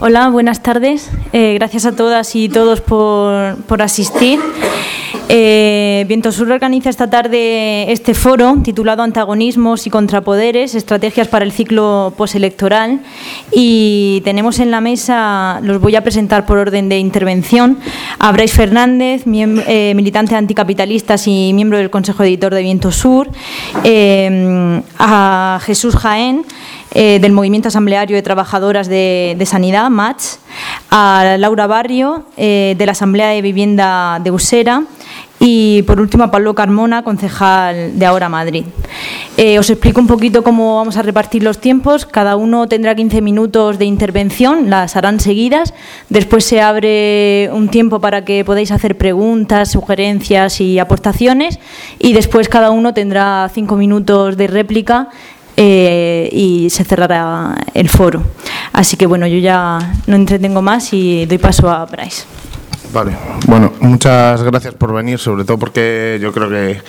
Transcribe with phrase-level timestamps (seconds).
[0.00, 1.10] Hola, buenas tardes.
[1.32, 4.38] Eh, gracias a todas y todos por, por asistir.
[5.30, 11.52] Eh, Viento Sur organiza esta tarde este foro titulado Antagonismos y Contrapoderes, Estrategias para el
[11.52, 13.00] ciclo postelectoral.
[13.52, 17.78] Y tenemos en la mesa, los voy a presentar por orden de intervención,
[18.18, 23.28] a Brais Fernández, eh, militante anticapitalistas y miembro del Consejo Editor de Viento Sur,
[23.84, 26.46] eh, a Jesús Jaén,
[26.94, 30.40] del Movimiento Asambleario de Trabajadoras de, de Sanidad, MATS,
[30.90, 34.82] a Laura Barrio, de la Asamblea de Vivienda de Usera,
[35.40, 38.64] y por último Pablo Carmona, concejal de Ahora Madrid.
[39.36, 42.06] Eh, os explico un poquito cómo vamos a repartir los tiempos.
[42.06, 45.74] Cada uno tendrá 15 minutos de intervención, las harán seguidas.
[46.08, 51.60] Después se abre un tiempo para que podáis hacer preguntas, sugerencias y aportaciones.
[52.00, 55.08] Y después cada uno tendrá 5 minutos de réplica
[55.56, 58.24] eh, y se cerrará el foro.
[58.72, 62.24] Así que bueno, yo ya no entretengo más y doy paso a Bryce.
[62.90, 63.14] Vale,
[63.46, 66.80] bueno, muchas gracias por venir, sobre todo porque yo creo que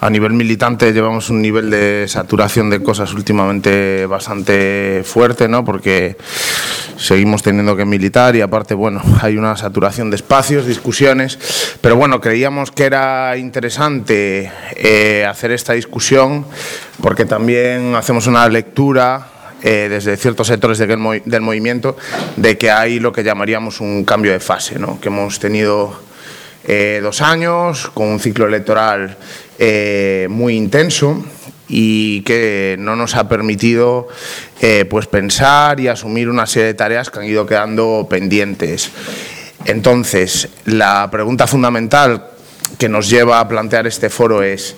[0.00, 5.64] a nivel militante llevamos un nivel de saturación de cosas últimamente bastante fuerte, ¿no?
[5.64, 6.16] Porque
[6.96, 11.38] seguimos teniendo que militar y aparte, bueno, hay una saturación de espacios, discusiones,
[11.80, 16.44] pero bueno, creíamos que era interesante eh, hacer esta discusión
[17.00, 19.28] porque también hacemos una lectura
[19.68, 20.96] eh, desde ciertos sectores del,
[21.40, 21.96] movimiento
[22.36, 25.00] de que hay lo que llamaríamos un cambio de fase, ¿no?
[25.00, 26.00] que hemos tenido
[26.62, 29.16] eh, dos años con un ciclo electoral
[29.58, 31.20] eh, muy intenso
[31.66, 34.06] y que no nos ha permitido
[34.88, 38.92] pues pensar y asumir una serie de tareas que han ido quedando pendientes.
[39.64, 42.28] Entonces, la pregunta fundamental
[42.78, 44.76] que nos lleva a plantear este foro es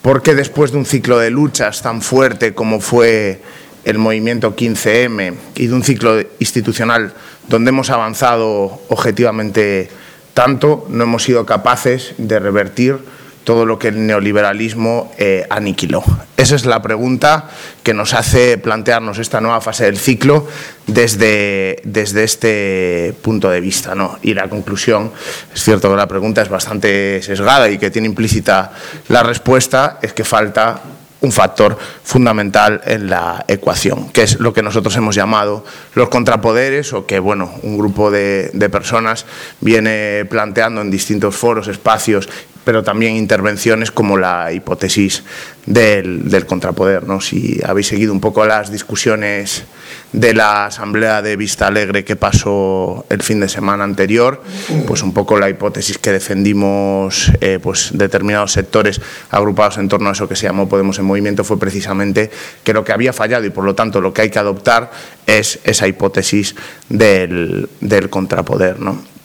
[0.00, 3.42] ¿por qué después de un ciclo de luchas tan fuerte como fue
[3.88, 7.14] el movimiento 15M y de un ciclo institucional
[7.48, 9.88] donde hemos avanzado objetivamente
[10.34, 12.98] tanto, no hemos sido capaces de revertir
[13.44, 16.04] todo lo que el neoliberalismo eh, aniquiló.
[16.36, 17.48] Esa es la pregunta
[17.82, 20.46] que nos hace plantearnos esta nueva fase del ciclo
[20.86, 23.94] desde, desde este punto de vista.
[23.94, 24.18] ¿no?
[24.20, 25.12] Y la conclusión,
[25.54, 28.70] es cierto que la pregunta es bastante sesgada y que tiene implícita
[29.08, 30.82] la respuesta, es que falta
[31.20, 35.64] un factor fundamental en la ecuación, que es lo que nosotros hemos llamado
[35.94, 39.26] los contrapoderes o que bueno, un grupo de, personas
[39.60, 42.28] viene planteando en distintos foros, espacios,
[42.64, 45.22] pero también intervenciones como la hipótesis
[45.66, 47.06] del, contrapoder.
[47.06, 47.20] ¿no?
[47.20, 49.64] Si habéis seguido un poco las discusiones
[50.12, 54.42] de la asamblea de Vista Alegre que pasó el fin de semana anterior,
[54.86, 60.12] pues un poco la hipótesis que defendimos eh, pues determinados sectores agrupados en torno a
[60.12, 62.30] eso que se llamó Podemos en Movimiento fue precisamente
[62.64, 64.90] que lo que había fallado y por lo tanto lo que hay que adoptar
[65.26, 66.54] es esa hipótesis
[66.88, 68.80] del, del contrapoder.
[68.80, 69.17] ¿no?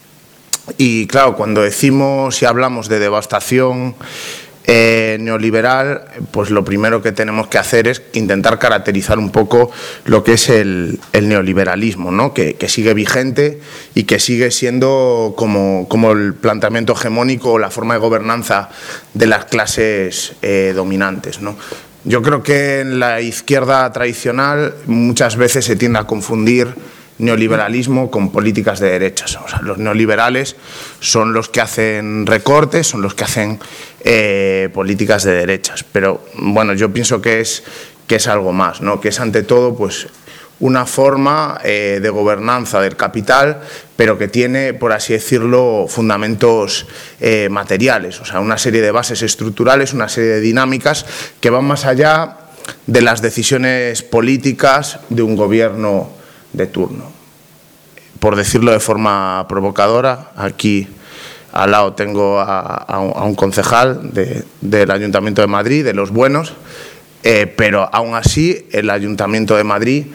[0.78, 3.94] Y claro, cuando decimos y hablamos de devastación
[4.66, 9.70] eh, neoliberal, pues lo primero que tenemos que hacer es intentar caracterizar un poco
[10.06, 12.32] lo que es el, neoliberalismo, ¿no?
[12.32, 13.60] que, sigue vigente
[13.94, 18.70] y que sigue siendo como, el planteamiento hegemónico o la forma de gobernanza
[19.12, 21.42] de las clases eh, dominantes.
[21.42, 21.56] ¿no?
[22.04, 26.74] Yo creo que en la izquierda tradicional muchas veces se tiende a confundir
[27.18, 29.38] neoliberalismo con políticas de derechas.
[29.62, 30.56] Los neoliberales
[31.00, 33.60] son los que hacen recortes, son los que hacen
[34.00, 35.84] eh, políticas de derechas.
[35.84, 37.62] Pero bueno, yo pienso que es,
[38.06, 39.00] que es algo más, ¿no?
[39.00, 40.08] que es ante todo pues,
[40.60, 43.60] una forma eh, de gobernanza del capital,
[43.96, 46.86] pero que tiene, por así decirlo, fundamentos
[47.20, 51.06] eh, materiales, o sea, una serie de bases estructurales, una serie de dinámicas
[51.40, 52.38] que van más allá
[52.86, 56.10] de las decisiones políticas de un gobierno
[56.54, 57.04] de turno.
[58.18, 60.88] Por decirlo de forma provocadora, aquí
[61.52, 64.10] al lado tengo a, un, concejal
[64.60, 66.54] del Ayuntamiento de Madrid, de los buenos,
[67.22, 70.06] eh, pero aún así el Ayuntamiento de Madrid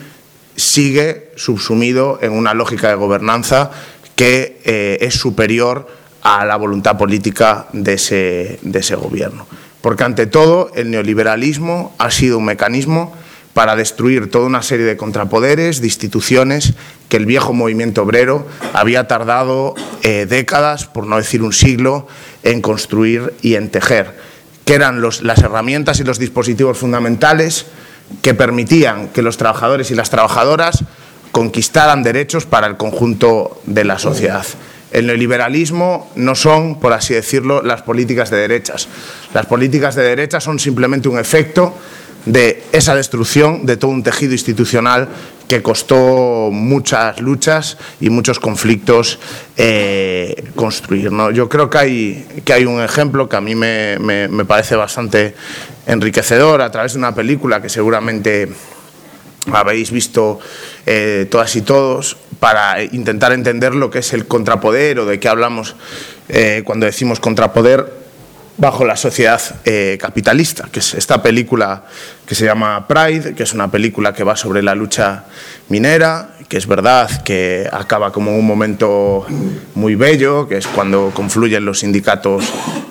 [0.56, 3.70] sigue subsumido en una lógica de gobernanza
[4.16, 5.88] que eh, es superior
[6.22, 9.46] a la voluntad política de ese, de ese gobierno.
[9.80, 13.14] Porque ante todo el neoliberalismo ha sido un mecanismo
[13.60, 16.72] para destruir toda una serie de contrapoderes, de instituciones
[17.10, 22.08] que el viejo movimiento obrero había tardado eh, décadas, por no decir un siglo,
[22.42, 24.16] en construir y en tejer,
[24.64, 27.66] que eran las herramientas y los dispositivos fundamentales
[28.22, 30.82] que permitían que los trabajadores y las trabajadoras
[31.30, 34.46] conquistaran derechos para el conjunto de la sociedad.
[34.90, 38.88] El neoliberalismo no son, por así decirlo, las políticas de derechas.
[39.34, 41.74] Las políticas de derechas son simplemente un efecto
[42.26, 45.08] de esa destrucción de todo un tejido institucional
[45.50, 49.18] que costó muchas luchas y muchos conflictos
[49.56, 51.10] eh, construir.
[51.10, 51.32] ¿no?
[51.32, 53.98] Yo creo que hay, que hay un ejemplo que a mí me,
[54.46, 55.34] parece bastante
[55.86, 58.48] enriquecedor a través de una película que seguramente
[59.52, 60.38] habéis visto
[60.86, 65.28] eh, todas y todos para intentar entender lo que es el contrapoder o de qué
[65.28, 65.74] hablamos
[66.28, 67.99] eh, cuando decimos contrapoder
[68.60, 71.84] bajo la sociedad eh, capitalista, que es esta película
[72.26, 75.24] que se llama Pride, que es una película que va sobre la lucha
[75.70, 79.26] minera, que es verdad que acaba como un momento
[79.74, 82.44] muy bello, que es cuando confluyen los sindicatos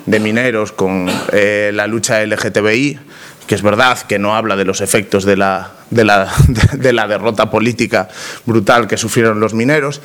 [0.07, 3.00] de mineros con eh, la lucha LGTBI,
[3.45, 6.33] que es verdad que no habla de los efectos de la, de la,
[6.74, 8.10] de la derrota política
[8.45, 10.01] brutal que sufrieron los mineros,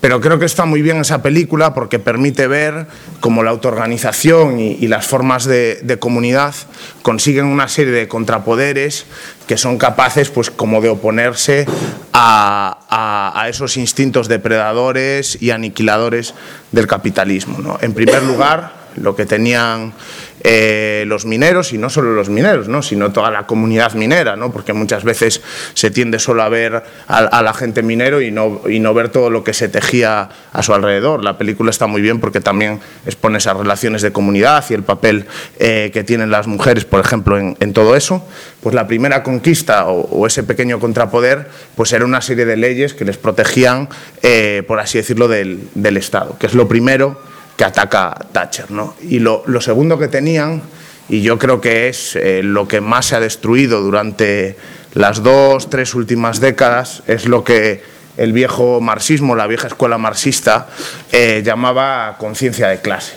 [0.00, 2.86] pero creo que está muy bien esa película porque permite ver
[3.20, 6.54] cómo la autoorganización y, las formas de, comunidad
[7.02, 9.06] consiguen una serie de contrapoderes
[9.46, 11.66] que son capaces, pues, como de oponerse
[12.12, 16.34] a, esos instintos depredadores y aniquiladores
[16.72, 17.78] del capitalismo.
[17.80, 19.92] En primer lugar, lo que tenían
[20.42, 22.82] eh, los mineros, y no solo los mineros, ¿no?
[22.82, 24.50] sino toda la comunidad minera, ¿no?
[24.52, 25.42] porque muchas veces
[25.74, 29.28] se tiende solo a ver a, la gente minero y no, y no ver todo
[29.28, 31.22] lo que se tejía a su alrededor.
[31.22, 35.26] La película está muy bien porque también expone esas relaciones de comunidad y el papel
[35.58, 38.26] eh, que tienen las mujeres, por ejemplo, en, todo eso.
[38.62, 43.04] Pues la primera conquista o, ese pequeño contrapoder pues era una serie de leyes que
[43.04, 43.88] les protegían,
[44.22, 47.29] eh, por así decirlo, del Estado, que es lo primero
[47.60, 48.70] que ataca Thatcher.
[48.70, 48.94] ¿no?
[49.02, 50.62] Y lo, segundo que tenían,
[51.10, 54.56] y yo creo que es eh, lo que más se ha destruido durante
[54.94, 57.82] las dos, tres últimas décadas, es lo que
[58.16, 60.68] el viejo marxismo, la vieja escuela marxista,
[61.12, 63.12] eh, llamaba conciencia de clase,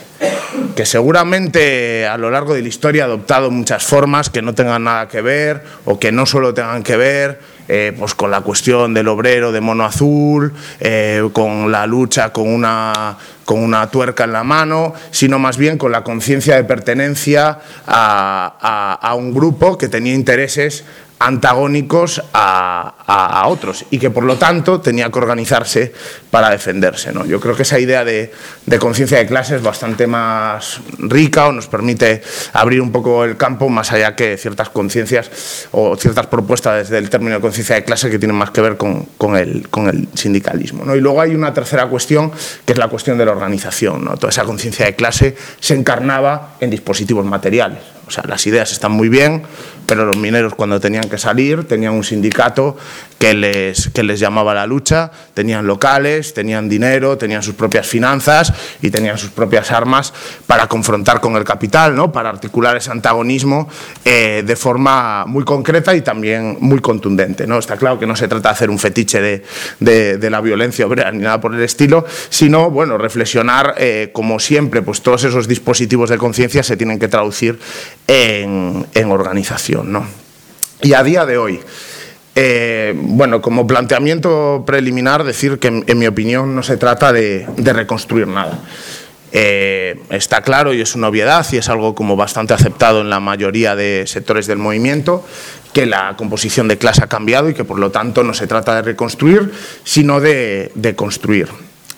[0.76, 4.84] que seguramente a lo largo de la historia ha adoptado muchas formas que no tengan
[4.84, 8.94] nada que ver o que no solo tengan que ver eh, pues con la cuestión
[8.94, 10.52] del obrero de mono azul,
[11.32, 15.92] con la lucha con una con una tuerca en la mano, sino más bien con
[15.92, 20.84] la conciencia de pertenencia a, a, un grupo que tenía intereses
[21.18, 25.92] antagónicos a, otros y que por lo tanto tenía que organizarse
[26.30, 27.12] para defenderse.
[27.12, 27.24] ¿no?
[27.26, 28.32] Yo creo que esa idea de,
[28.78, 32.22] conciencia de clase es bastante más rica o nos permite
[32.52, 37.10] abrir un poco el campo más allá que ciertas conciencias o ciertas propuestas desde el
[37.10, 40.84] término de conciencia de clase que tienen más que ver con, el, con el, sindicalismo.
[40.84, 40.96] ¿no?
[40.96, 42.32] Y luego hay una tercera cuestión
[42.64, 44.04] que es la cuestión de la organización.
[44.04, 44.16] ¿no?
[44.16, 47.80] Toda esa conciencia de clase se encarnaba en dispositivos materiales.
[48.06, 49.42] O sea, las ideas están muy bien,
[49.86, 52.76] pero los mineros cuando tenían que salir tenían un sindicato
[53.18, 58.52] que les, que les llamaba la lucha, tenían locales, tenían dinero, tenían sus propias finanzas
[58.82, 60.12] y tenían sus propias armas
[60.46, 62.12] para confrontar con el capital, ¿no?
[62.12, 63.68] para articular ese antagonismo
[64.04, 67.46] eh, de forma muy concreta y también muy contundente.
[67.46, 67.58] ¿no?
[67.58, 69.42] Está claro que no se trata de hacer un fetiche de,
[69.80, 74.82] de, la violencia obrera ni nada por el estilo, sino bueno, reflexionar, eh, como siempre,
[74.82, 77.58] pues todos esos dispositivos de conciencia se tienen que traducir
[78.06, 79.92] en, en organización.
[79.92, 80.06] ¿no?
[80.82, 81.60] Y a día de hoy,
[82.36, 88.26] eh, bueno, como planteamiento preliminar, decir que en, mi opinión no se trata de, reconstruir
[88.26, 88.58] nada.
[89.30, 93.18] Eh, está claro y es una obviedad y es algo como bastante aceptado en la
[93.18, 95.26] mayoría de sectores del movimiento
[95.72, 98.76] que la composición de clase ha cambiado y que por lo tanto no se trata
[98.76, 99.52] de reconstruir,
[99.82, 101.48] sino de, construir.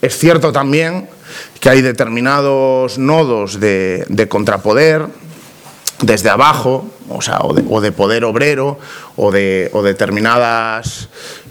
[0.00, 1.08] Es cierto también
[1.60, 5.06] que hay determinados nodos de contrapoder,
[6.00, 8.78] desde abajo, o, sea, o, de, poder obrero,
[9.16, 11.08] o de determinadas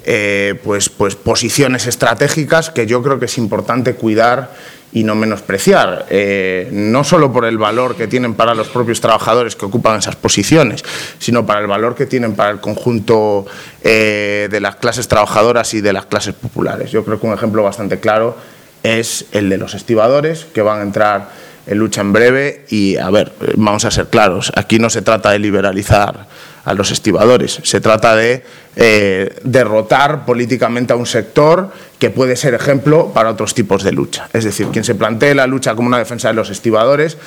[0.07, 4.51] eh, pues, pues posiciones estratégicas que yo creo que es importante cuidar
[4.93, 9.55] y no menospreciar, eh, no solo por el valor que tienen para los propios trabajadores
[9.55, 10.85] que ocupan esas posiciones,
[11.19, 13.45] sino para el valor que tienen para el conjunto
[13.83, 16.91] eh, de las clases trabajadoras y de las clases populares.
[16.91, 18.37] Yo creo que un ejemplo bastante claro
[18.83, 21.29] es el de los estibadores, que van a entrar
[21.67, 25.31] en lucha en breve y, a ver, vamos a ser claros, aquí no se trata
[25.31, 26.27] de liberalizar
[26.63, 28.43] a los estibadores, se trata de
[28.75, 34.29] eh, derrotar políticamente a un sector que puede ser ejemplo para otros tipos de lucha.
[34.33, 37.17] Es decir, quien se plantee la lucha como una defensa de los estibadores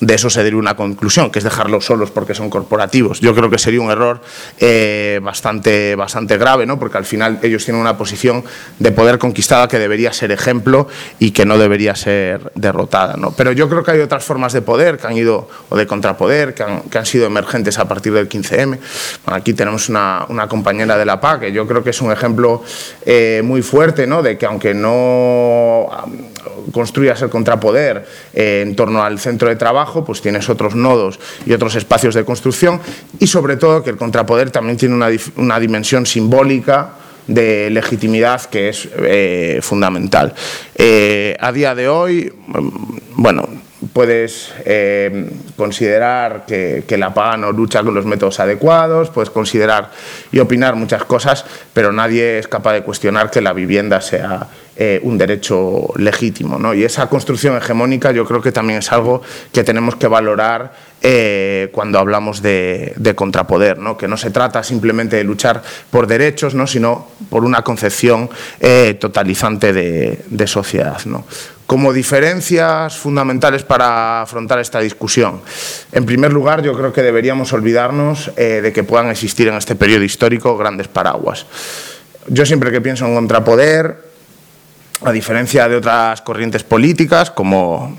[0.00, 3.20] de eso se deriva una conclusión, que es dejarlos solos porque son corporativos.
[3.20, 4.20] Yo creo que sería un error
[4.58, 6.78] eh, bastante, bastante grave, ¿no?
[6.78, 8.44] porque al final ellos tienen una posición
[8.78, 13.14] de poder conquistada que debería ser ejemplo y que no debería ser derrotada.
[13.16, 13.32] ¿no?
[13.32, 16.54] Pero yo creo que hay otras formas de poder que han ido, o de contrapoder,
[16.54, 18.78] que han, que han sido emergentes a partir del 15M.
[19.26, 22.62] aquí tenemos una, una, compañera de la PA, que yo creo que es un ejemplo
[23.06, 24.22] eh, muy fuerte ¿no?
[24.22, 25.88] de que aunque no
[26.72, 31.52] construyas el contrapoder eh, en torno al centro de trabajo, pues tienes otros nodos y
[31.52, 32.80] otros espacios de construcción
[33.18, 34.94] y sobre todo que el contrapoder también tiene
[35.36, 36.90] una, dimensión simbólica
[37.26, 40.34] de legitimidad que es eh, fundamental.
[40.74, 43.48] Eh, a día de hoy, mm, bueno,
[43.92, 49.90] puedes eh, considerar que, la PA no lucha con los métodos adecuados, puedes considerar
[50.32, 55.00] y opinar muchas cosas, pero nadie es capaz de cuestionar que la vivienda sea eh,
[55.02, 56.58] un derecho legítimo.
[56.58, 56.74] ¿no?
[56.74, 61.68] Y esa construcción hegemónica yo creo que también es algo que tenemos que valorar eh,
[61.72, 63.96] cuando hablamos de, contrapoder, ¿no?
[63.96, 66.66] que no se trata simplemente de luchar por derechos, ¿no?
[66.66, 68.30] sino por una concepción
[68.98, 71.00] totalizante de, sociedad.
[71.06, 71.24] ¿no?
[71.66, 75.40] como diferencias fundamentales para afrontar esta discusión.
[75.92, 79.74] En primer lugar, yo creo que deberíamos olvidarnos eh, de que puedan existir en este
[79.74, 81.46] periodo histórico grandes paraguas.
[82.28, 84.13] Yo siempre que pienso en contrapoder,
[85.04, 87.96] a diferencia de otras corrientes políticas, como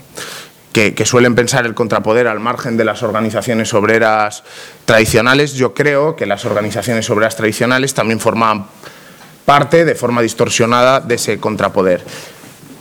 [0.74, 4.44] que, suelen pensar el contrapoder al margen de las organizaciones obreras
[4.84, 8.66] tradicionales, yo creo que las organizaciones obreras tradicionales también formaban
[9.46, 12.04] parte de forma distorsionada de ese contrapoder.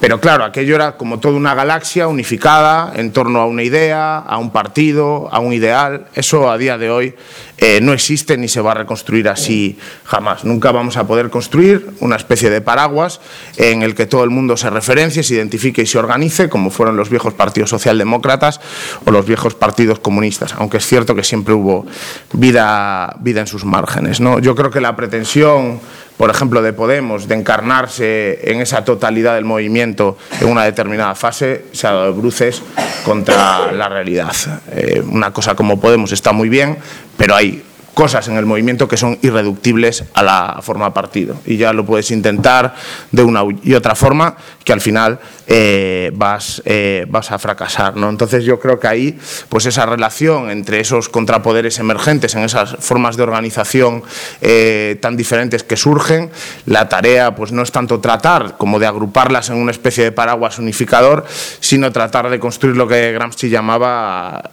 [0.05, 4.37] Pero claro, aquello era como toda una galaxia unificada en torno a una idea, a
[4.37, 6.09] un partido, a un ideal.
[6.15, 7.15] Eso a día de hoy
[7.57, 10.45] eh, no existe ni se va a reconstruir así jamás.
[10.45, 13.23] Nunca vamos a poder construir una especie de paraguas
[13.57, 16.99] en el que todo el mundo se referencie, se identifique y se organice, como fueron
[16.99, 18.61] los viejos partidos socialdemócratas
[19.07, 21.87] o los viejos partidos comunistas, aunque es cierto que siempre hubo
[22.35, 24.21] vida, vida en sus márgenes.
[24.21, 24.39] ¿no?
[24.39, 25.81] Yo creo que la pretensión
[26.17, 31.67] por ejemplo, de Podemos, de encarnarse en esa totalidad del movimiento en una determinada fase,
[31.73, 32.63] se ha dado bruces
[33.05, 34.33] contra la realidad.
[34.73, 36.79] Eh, una cosa como Podemos está muy bien,
[37.17, 37.63] pero hay
[37.95, 41.37] cosas en el movimiento que son irreductibles a la forma partido.
[41.47, 42.75] Y ya lo puedes intentar
[43.13, 47.97] de una y otra forma, que al final eh, vas, eh, vas a fracasar.
[47.97, 48.09] ¿no?
[48.09, 53.17] Entonces yo creo que ahí, pues esa relación entre esos contrapoderes emergentes, en esas formas
[53.17, 54.03] de organización
[54.41, 56.31] eh, tan diferentes que surgen,
[56.67, 60.59] la tarea pues no es tanto tratar como de agruparlas en una especie de paraguas
[60.59, 61.25] unificador,
[61.61, 64.51] sino tratar de construir lo que Gramsci llamaba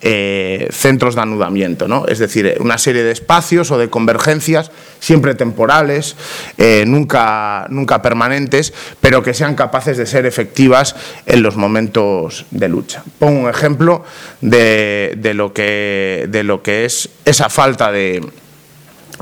[0.71, 2.05] centros de anudamiento, ¿no?
[2.05, 3.30] es decir, una serie de espacios
[3.71, 6.15] o de convergencias siempre temporales,
[6.85, 10.95] nunca, nunca permanentes, pero que sean capaces de ser efectivas
[11.25, 13.03] en los momentos de lucha.
[13.17, 14.03] Pongo un ejemplo
[14.41, 18.21] de, lo, que, de lo que es esa falta de,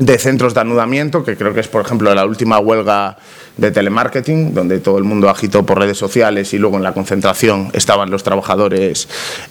[0.00, 3.16] de centros de anudamiento, que creo que es, por ejemplo, la última huelga
[3.60, 7.70] de telemarketing, donde todo el mundo agitó por redes sociales y luego en la concentración
[7.74, 9.06] estaban los trabajadores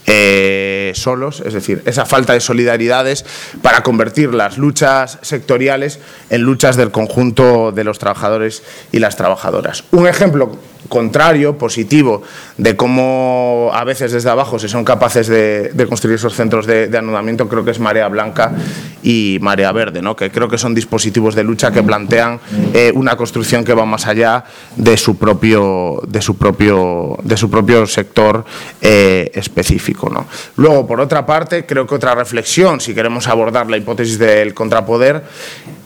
[0.07, 3.23] eh, solos, es decir, esa falta de solidaridades
[3.61, 5.99] para convertir las luchas sectoriales
[6.31, 9.83] en luchas del conjunto de los trabajadores y las trabajadoras.
[9.91, 10.57] Un ejemplo
[10.87, 12.23] contrario, positivo,
[12.57, 17.49] de cómo a veces desde abajo se son capaces de, construir esos centros de, anudamiento,
[17.49, 18.51] creo que es Marea Blanca
[19.03, 20.15] y Marea Verde, ¿no?
[20.15, 22.39] que creo que son dispositivos de lucha que plantean
[22.73, 24.43] eh, una construcción que va más allá
[24.75, 28.45] de su propio, de su propio, de su propio sector
[28.81, 30.09] eh, específico.
[30.09, 30.27] ¿no?
[30.57, 35.23] Luego, por otra parte, creo que otra reflexión, si queremos abordar la hipótesis del contrapoder,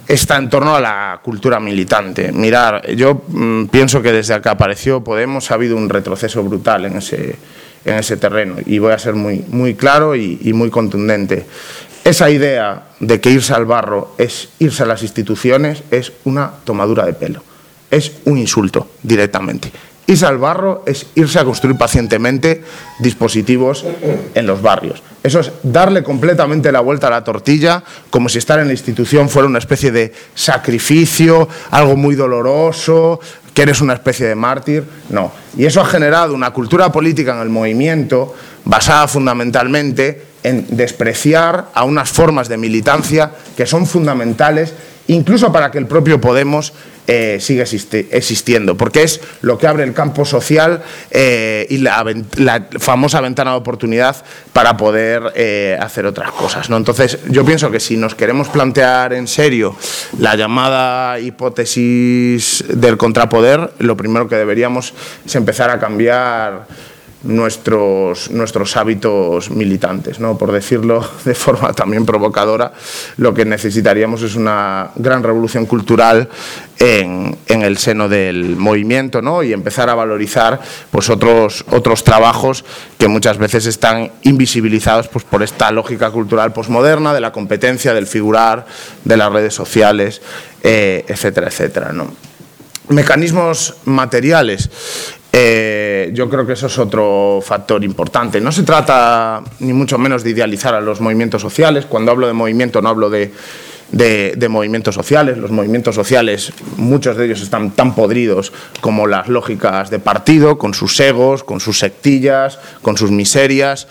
[0.07, 2.31] está en torno a la cultura militante.
[2.31, 6.97] Mirar, yo mm, pienso que desde que apareció Podemos ha habido un retroceso brutal en
[6.97, 7.37] ese,
[7.85, 11.45] en ese terreno y voy a ser muy, muy claro y, muy contundente.
[12.03, 17.05] Esa idea de que irse al barro es irse a las instituciones es una tomadura
[17.05, 17.41] de pelo,
[17.89, 19.71] es un insulto directamente.
[20.05, 22.61] Irse al barro es irse a construir pacientemente
[22.99, 23.85] dispositivos
[24.35, 25.01] en los barrios.
[25.23, 29.29] Eso es darle completamente la vuelta a la tortilla, como si estar en la institución
[29.29, 33.21] fuera una especie de sacrificio, algo muy doloroso,
[33.53, 34.83] que eres una especie de mártir.
[35.09, 35.31] No.
[35.57, 38.33] Y eso ha generado una cultura política en el movimiento
[38.65, 44.73] basada fundamentalmente en despreciar a unas formas de militancia que son fundamentales
[45.07, 46.73] incluso para que el propio Podemos
[47.05, 50.81] eh, siga existiendo, porque es lo que abre el campo social
[51.11, 52.03] eh, y la,
[52.79, 56.69] famosa ventana de oportunidad para poder eh, hacer otras cosas.
[56.69, 56.77] ¿no?
[56.77, 59.75] Entonces, yo pienso que si nos queremos plantear en serio
[60.17, 64.93] la llamada hipótesis del contrapoder, lo primero que deberíamos
[65.25, 66.67] es empezar a cambiar
[67.23, 70.19] nuestros, nuestros hábitos militantes.
[70.19, 70.37] ¿no?
[70.37, 72.73] Por decirlo de forma también provocadora,
[73.17, 76.29] lo que necesitaríamos es una gran revolución cultural
[76.79, 79.43] en, en el seno del movimiento ¿no?
[79.43, 80.59] y empezar a valorizar
[80.91, 82.65] pues, otros, otros trabajos
[82.97, 88.07] que muchas veces están invisibilizados pues, por esta lógica cultural posmoderna, de la competencia, del
[88.07, 88.65] figurar,
[89.03, 90.21] de las redes sociales,
[90.61, 91.91] eh, etcétera, etcétera.
[91.93, 92.13] ¿no?
[92.89, 94.69] Mecanismos materiales.
[95.35, 98.39] Eh, yo creo que eso es otro factor importante.
[98.39, 101.87] No se trata ni mucho menos de idealizar a los movimientos sociales.
[101.87, 103.31] Cuando hablo de movimiento no hablo de,
[103.91, 105.39] de, movimientos sociales.
[105.39, 110.75] Los movimientos sociales, muchos de ellos están tan podridos como las lógicas de partido, con
[110.75, 113.87] sus egos, con sus sectillas, con sus miserias.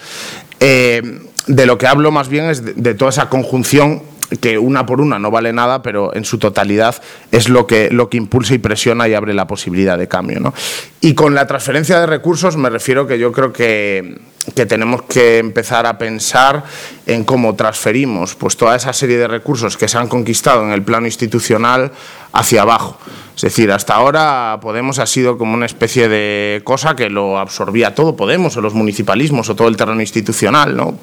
[0.60, 1.02] Eh,
[1.48, 4.02] de lo que hablo más bien es de toda esa conjunción
[4.40, 6.96] que una por una no vale nada, pero en su totalidad
[7.30, 10.40] es lo que, lo que impulsa y presiona y abre la posibilidad de cambio.
[10.40, 10.54] ¿no?
[11.00, 14.18] Y con la transferencia de recursos me refiero que yo creo que,
[14.54, 16.64] que tenemos que empezar a pensar
[17.06, 20.82] en cómo transferimos pues, toda esa serie de recursos que se han conquistado en el
[20.82, 21.92] plano institucional
[22.32, 22.98] hacia abajo.
[23.34, 27.94] Es decir, hasta ahora Podemos ha sido como una especie de cosa que lo absorbía
[27.94, 30.98] todo, Podemos o los municipalismos o todo el terreno institucional, ¿no?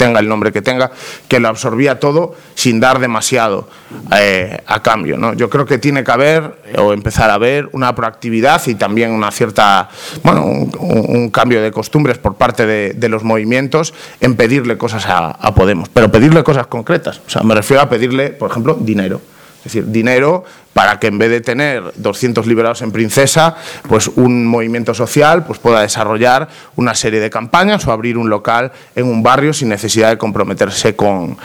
[0.00, 0.90] Tenga el nombre que tenga,
[1.28, 3.68] que lo absorbía todo sin dar demasiado
[4.16, 5.18] eh, a cambio.
[5.18, 5.34] ¿no?
[5.34, 9.30] Yo creo que tiene que haber o empezar a haber una proactividad y también una
[9.30, 9.90] cierta,
[10.22, 15.54] bueno, un, cambio de costumbres por parte de, los movimientos en pedirle cosas a, a
[15.54, 17.20] Podemos, pero pedirle cosas concretas.
[17.26, 19.20] O sea, me refiero a pedirle, por ejemplo, dinero.
[19.60, 23.56] Es decir, dinero para que en vez de tener 200 liberados en Princesa,
[23.88, 28.72] pues un movimiento social pues pueda desarrollar una serie de campañas o abrir un local
[28.94, 31.36] en un barrio sin necesidad de comprometerse con,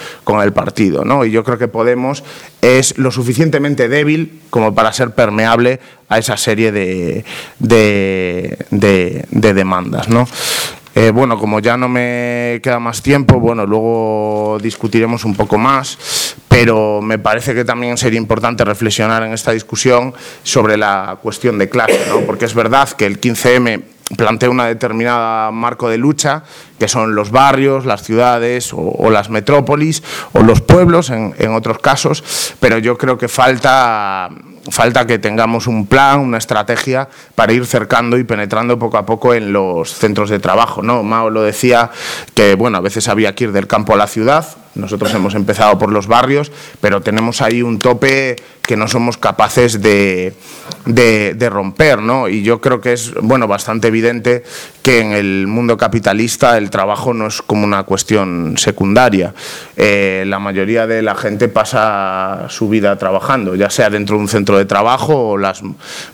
[0.42, 1.04] el partido.
[1.04, 1.26] ¿no?
[1.26, 2.24] Y yo creo que Podemos
[2.62, 7.26] es lo suficientemente débil como para ser permeable a esa serie de,
[7.60, 8.58] de,
[9.32, 10.08] demandas.
[10.08, 10.26] ¿no?
[10.96, 16.38] Eh, bueno, como ya no me queda más tiempo, bueno, luego discutiremos un poco más,
[16.56, 21.68] pero me parece que también sería importante reflexionar en esta discusión sobre la cuestión de
[21.68, 22.22] clase, ¿no?
[22.22, 23.84] porque es verdad que el 15M
[24.16, 26.44] plantea una determinada marco de lucha,
[26.80, 31.80] que son los barrios, las ciudades o, las metrópolis o los pueblos en, en otros
[31.80, 32.24] casos,
[32.62, 34.30] pero yo creo que falta
[34.72, 39.34] falta que tengamos un plan, una estrategia para ir cercando y penetrando poco a poco
[39.34, 40.82] en los centros de trabajo.
[40.82, 41.04] ¿no?
[41.04, 41.92] Mao lo decía
[42.34, 45.78] que bueno, a veces había que ir del campo a la ciudad, nosotros hemos empezado
[45.80, 46.52] por los barrios,
[46.82, 50.34] pero tenemos ahí un tope que no somos capaces de,
[50.86, 52.28] de, romper, ¿no?
[52.28, 54.44] Y yo creo que es, bueno, bastante evidente
[54.82, 59.34] que en el mundo capitalista el trabajo no es como una cuestión secundaria.
[59.78, 64.30] Eh, la mayoría de la gente pasa su vida trabajando, ya sea dentro de un
[64.30, 65.62] centro de trabajo o las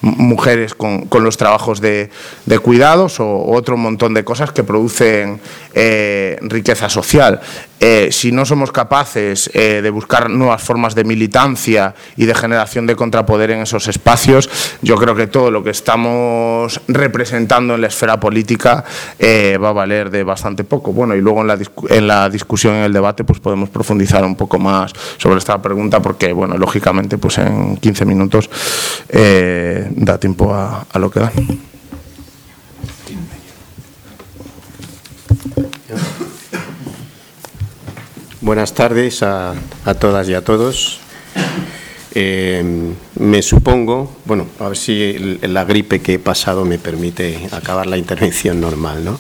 [0.02, 2.10] mujeres con, con los trabajos de,
[2.46, 5.40] de, cuidados o otro montón de cosas que producen
[5.74, 7.40] eh, riqueza social.
[7.84, 12.96] Eh, si no somos capaces de buscar nuevas formas de militancia y de generación de
[12.96, 14.50] contrapoder en esos espacios,
[14.82, 18.84] yo creo que todo lo que estamos representando en la esfera política
[19.20, 20.94] eh, va a valer de bastante poco.
[20.94, 21.58] Bueno, y luego en la,
[21.90, 26.02] en la discusión, en el debate, pues podemos profundizar un poco más sobre esta pregunta,
[26.02, 28.50] porque, bueno, lógicamente, pues en 15 minutos
[29.10, 31.32] eh, da tiempo a lo que da.
[38.42, 39.54] Buenas tardes a,
[39.86, 41.00] a todas y a todos.
[42.16, 47.86] Eh, me supongo, bueno, a ver si la gripe que he pasado me permite acabar
[47.86, 49.20] la intervención normal, ¿no?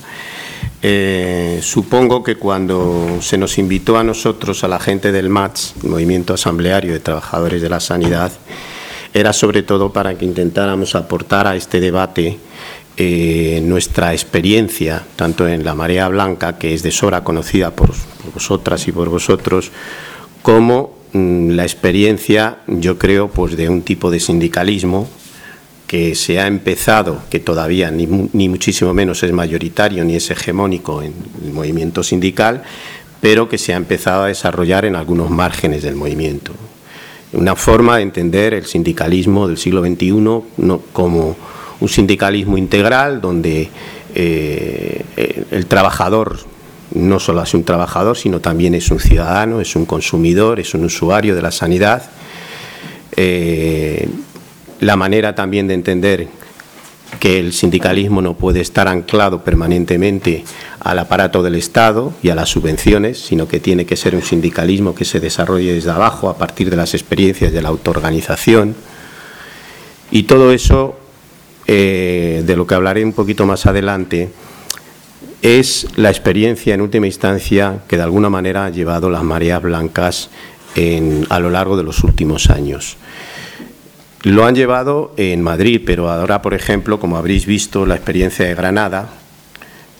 [0.81, 6.33] Eh, supongo que cuando se nos invitó a nosotros, a la gente del MATS, Movimiento
[6.33, 8.31] Asambleario de Trabajadores de la Sanidad,
[9.13, 12.39] era sobre todo para que intentáramos aportar a este debate
[13.01, 17.91] eh, nuestra experiencia, tanto en la Marea Blanca, que es de sobra conocida por
[18.33, 19.71] vosotras y por vosotros,
[20.41, 25.09] como Mm, la experiencia, yo creo, pues de un tipo de sindicalismo
[25.85, 31.13] que se ha empezado, que todavía ni, muchísimo menos es mayoritario ni es hegemónico en
[31.43, 32.63] el movimiento sindical,
[33.19, 36.53] pero que se ha empezado a desarrollar en algunos márgenes del movimiento.
[37.33, 40.11] Una forma de entender el sindicalismo del siglo XXI
[40.57, 41.35] no, como
[41.81, 43.69] un sindicalismo integral donde
[44.15, 45.03] eh,
[45.51, 46.39] el trabajador
[46.93, 50.85] no solo es un trabajador, sino también es un ciudadano, es un consumidor, es un
[50.85, 52.03] usuario de la sanidad.
[53.15, 54.07] Eh,
[54.79, 56.27] la manera también de entender
[57.19, 60.43] que el sindicalismo no puede estar anclado permanentemente
[60.79, 64.95] al aparato del Estado y a las subvenciones, sino que tiene que ser un sindicalismo
[64.95, 68.75] que se desarrolle desde abajo a partir de las experiencias de la autoorganización.
[70.09, 71.00] Y todo eso,
[71.67, 74.29] eh, de lo que hablaré un poquito más adelante,
[75.41, 80.29] es la experiencia en última instancia que de alguna manera ha llevado las mareas blancas
[81.29, 82.97] a lo largo de los últimos años.
[84.23, 88.53] Lo han llevado en Madrid, pero ahora, por ejemplo, como habréis visto, la experiencia de
[88.53, 89.09] Granada,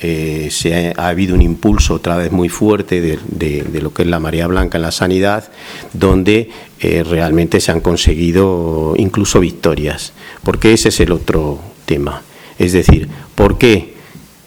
[0.01, 4.19] eh, se ha, habido un impulso otra vez muy fuerte de, lo que es la
[4.19, 5.51] marea blanca en la sanidad,
[5.93, 12.23] donde eh, realmente se han conseguido incluso victorias, porque ese es el otro tema.
[12.57, 13.93] Es decir, ¿por qué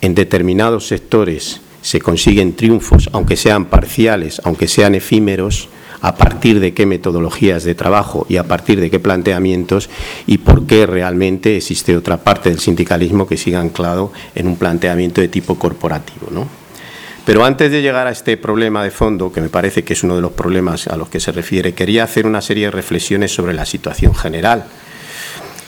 [0.01, 5.69] en determinados sectores se consiguen triunfos, aunque sean parciales, aunque sean efímeros,
[6.05, 9.89] a partir de qué metodologías de trabajo y a partir de qué planteamientos
[10.27, 15.23] y por qué realmente existe otra parte del sindicalismo que siga anclado en un planteamiento
[15.23, 16.29] de tipo corporativo.
[16.31, 16.47] ¿no?
[17.25, 20.17] Pero antes de llegar a este problema de fondo, que me parece que es uno
[20.17, 23.55] de los problemas a los que se refiere, quería hacer una serie de reflexiones sobre
[23.55, 24.67] la situación general.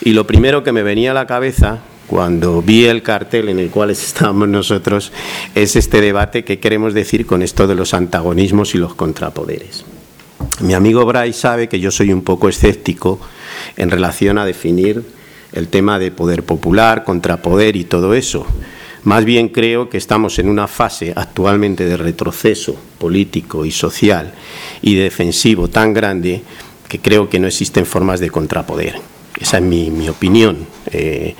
[0.02, 3.70] Y lo primero que me venía a la cabeza cuando vi el cartel en el
[3.70, 5.12] cual estamos nosotros
[5.54, 9.95] es este debate que queremos decir con esto de los antagonismos y los contrapoderes.
[10.60, 13.20] Mi amigo Bray sabe que yo soy un poco escéptico
[13.76, 15.02] en relación a definir
[15.52, 18.46] el tema de poder popular, contrapoder y todo eso.
[19.04, 24.32] Más bien creo que estamos en una fase actualmente de retroceso político y social
[24.80, 26.42] y defensivo tan grande
[26.88, 28.96] que creo que no existen formas de contrapoder.
[29.38, 30.66] Esa es mi, opinión.
[30.90, 31.34] Eh,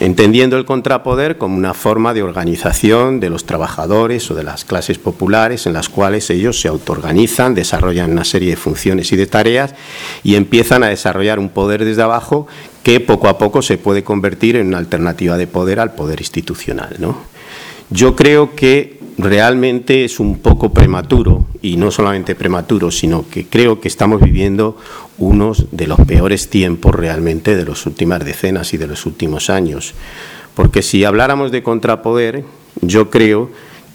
[0.00, 4.98] entendiendo el contrapoder como una forma de organización de los trabajadores o de las clases
[4.98, 9.74] populares en las cuales ellos se autoorganizan, desarrollan una serie de funciones y de tareas
[10.22, 12.46] y empiezan a desarrollar un poder desde abajo
[12.82, 16.96] que poco a poco se puede convertir en una alternativa de poder al poder institucional.
[16.98, 17.18] ¿no?
[17.90, 23.80] Yo creo que realmente es un poco prematuro, y no solamente prematuro, sino que creo
[23.80, 24.76] que estamos viviendo
[25.18, 29.94] unos de los peores tiempos realmente de las últimas decenas y de los últimos años.
[30.54, 32.44] Porque si habláramos de contrapoder,
[32.80, 33.50] yo creo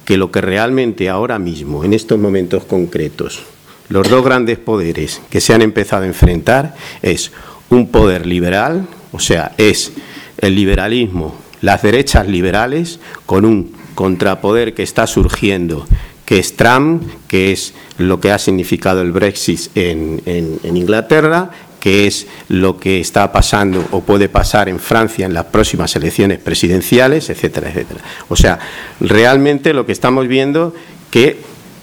[0.06, 3.44] que lo que realmente ahora mismo, en estos momentos concretos,
[3.88, 7.32] los dos grandes poderes que se han empezado a enfrentar es
[7.70, 9.94] un poder liberal, o sea, es
[10.38, 15.86] el liberalismo, las derechas liberales, con un contrapoder que está surgiendo
[16.26, 20.22] que es Trump, que es lo que ha significado el Brexit en,
[20.64, 25.96] Inglaterra, que es lo que está pasando o puede pasar en Francia en las próximas
[25.98, 28.00] elecciones presidenciales, etcétera, etcétera.
[28.30, 28.58] O sea,
[29.02, 30.74] realmente lo que estamos viendo
[31.12, 31.38] que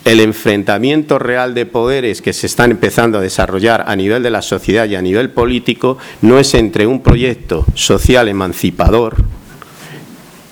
[0.07, 4.41] el enfrentamiento real de poderes que se están empezando a desarrollar a nivel de la
[4.41, 9.23] sociedad y a nivel político no es entre un proyecto social emancipador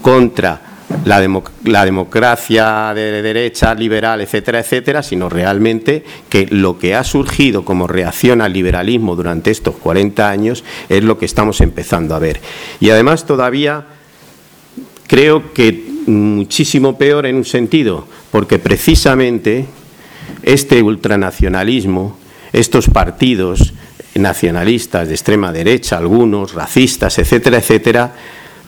[0.03, 0.68] contra
[1.05, 7.87] la, democracia de derecha, liberal, etcétera, etcétera, sino realmente que lo que ha surgido como
[7.87, 12.41] reacción al liberalismo durante estos 40 años es lo que estamos empezando a ver.
[12.81, 13.87] Y además todavía
[15.07, 19.67] creo que muchísimo peor en un sentido, porque precisamente
[20.43, 22.17] este ultranacionalismo,
[22.53, 23.75] estos partidos
[24.15, 28.15] nacionalistas de extrema derecha, algunos racistas, etcétera, etcétera,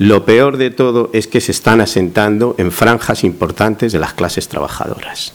[0.00, 4.48] lo peor de todo es que se están asentando en franjas importantes de las clases
[4.48, 5.34] trabajadoras.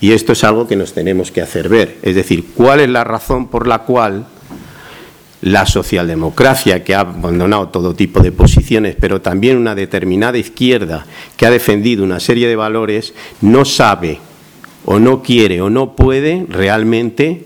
[0.00, 1.98] Y esto es algo que nos tenemos que hacer ver.
[2.02, 4.28] Es decir, ¿cuál es la razón por la cual
[5.40, 11.04] la socialdemocracia, que ha abandonado todo tipo de posiciones, pero también una determinada izquierda
[11.36, 14.20] que ha defendido una serie de valores, no sabe
[14.84, 17.44] o no quiere o no puede realmente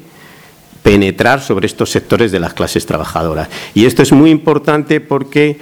[0.83, 3.49] penetrar sobre estos sectores de las clases trabajadoras.
[3.73, 5.59] Y esto es muy importante porque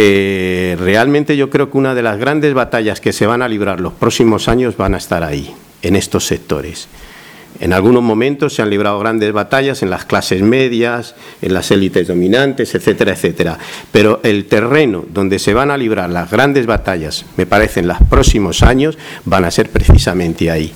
[0.00, 3.80] eh, realmente yo creo que una de las grandes batallas que se van a librar
[3.80, 6.86] los próximos años van a estar ahí, en estos sectores.
[7.58, 12.06] En algunos momentos se han librado grandes batallas en las clases medias, en las élites
[12.06, 13.58] dominantes, etcétera, etcétera.
[13.90, 17.98] Pero el terreno donde se van a librar las grandes batallas, me parece, en los
[18.08, 20.72] próximos años, van a ser precisamente ahí.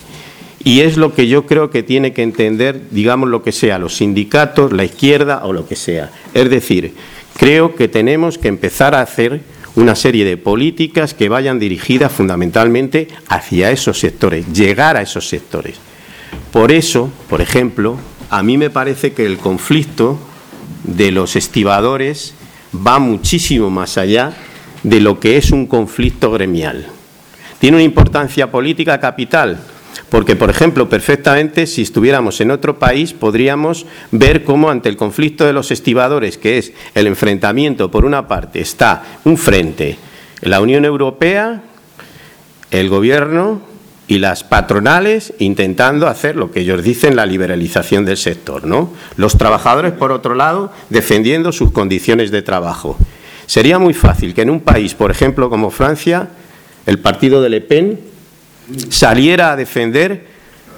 [0.65, 3.95] Y es lo que yo creo que tiene que entender, digamos, lo que sea, los
[3.95, 6.11] sindicatos, la izquierda o lo que sea.
[6.35, 6.95] Es decir,
[7.37, 9.40] Creo que tenemos que empezar a hacer
[9.75, 15.77] una serie de políticas que vayan dirigidas fundamentalmente hacia esos sectores, llegar a esos sectores.
[16.53, 17.97] Por eso, por ejemplo,
[18.31, 20.18] a mí me parece que el conflicto
[20.85, 22.35] de los estibadores
[22.75, 24.35] va muchísimo más allá
[24.83, 26.87] de lo que es un conflicto gremial.
[27.59, 29.61] Tiene una importancia política capital,
[30.09, 35.46] porque, por ejemplo, perfectamente, si estuviéramos en otro país, podríamos ver cómo ante el conflicto
[35.46, 39.96] de los estibadores, que es el enfrentamiento, por una parte, está un frente,
[40.40, 41.62] la Unión Europea,
[42.70, 43.62] el Gobierno
[44.09, 48.92] y las patronales intentando hacer lo que ellos dicen la liberalización del sector, ¿no?
[49.16, 52.98] Los trabajadores, por otro lado, defendiendo sus condiciones de trabajo.
[53.46, 56.28] Sería muy fácil que en un país, por ejemplo, como Francia,
[56.87, 58.12] el partido de Le Pen
[58.91, 60.33] saliera a defender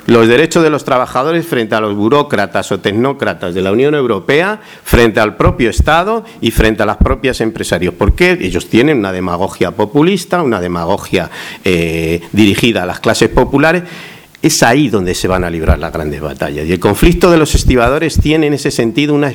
[0.07, 4.61] los derechos de los trabajadores frente a los burócratas o tecnócratas de la Unión Europea,
[4.85, 7.95] frente al propio Estado y frente a las propias empresarios.
[7.97, 11.31] Porque ellos tienen una demagogia populista, una demagogia
[11.65, 13.85] eh, dirigida a las clases populares
[14.45, 16.67] es ahí donde se van a librar las grandes batallas.
[16.67, 19.33] Y el conflicto de los estibadores tiene en ese sentido una,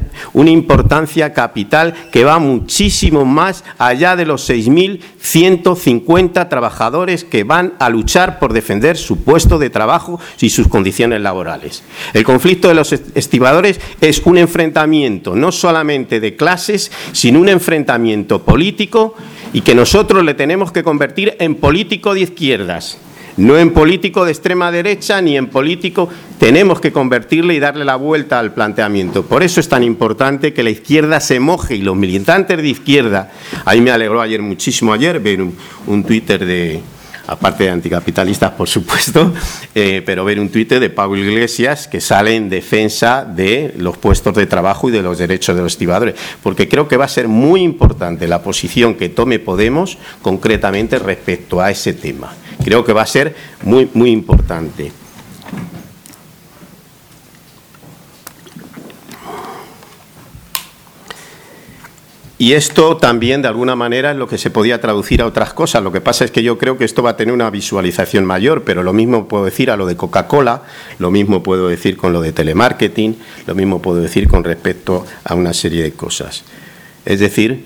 [0.52, 8.38] importancia capital que va muchísimo más allá de los 6.150 trabajadores que van a luchar
[8.38, 11.82] por defender su puesto de trabajo y sus condiciones laborales.
[12.14, 18.44] El conflicto de los estibadores es un enfrentamiento no solamente de clases, sino un enfrentamiento
[18.44, 19.16] político
[19.54, 23.00] y que nosotros le tenemos que convertir en político de izquierdas
[23.40, 26.10] no en político de extrema derecha ni en político.
[26.40, 29.24] Tenemos que convertirle y darle la vuelta al planteamiento.
[29.24, 33.32] Por eso es tan importante que la izquierda se moje y los militantes de izquierda.
[33.64, 36.82] Ahí me alegró ayer muchísimo ayer ver un, Twitter de,
[37.30, 39.34] aparte de anticapitalistas, por supuesto,
[39.76, 44.34] eh, pero ver un Twitter de Pablo Iglesias que sale en defensa de los puestos
[44.34, 47.28] de trabajo y de los derechos de los estibadores, porque creo que va a ser
[47.28, 53.02] muy importante la posición que tome Podemos concretamente respecto a ese tema creo que va
[53.02, 54.92] a ser muy, muy importante.
[62.42, 65.84] Y esto también, de alguna manera, es lo que se podía traducir a otras cosas.
[65.84, 68.64] Lo que pasa es que yo creo que esto va a tener una visualización mayor,
[68.64, 70.62] pero lo mismo puedo decir a lo de Coca-Cola,
[71.00, 75.36] lo mismo puedo decir con lo de telemarketing, lo mismo puedo decir con respecto a
[75.36, 76.46] una serie de cosas.
[77.06, 77.66] Es decir,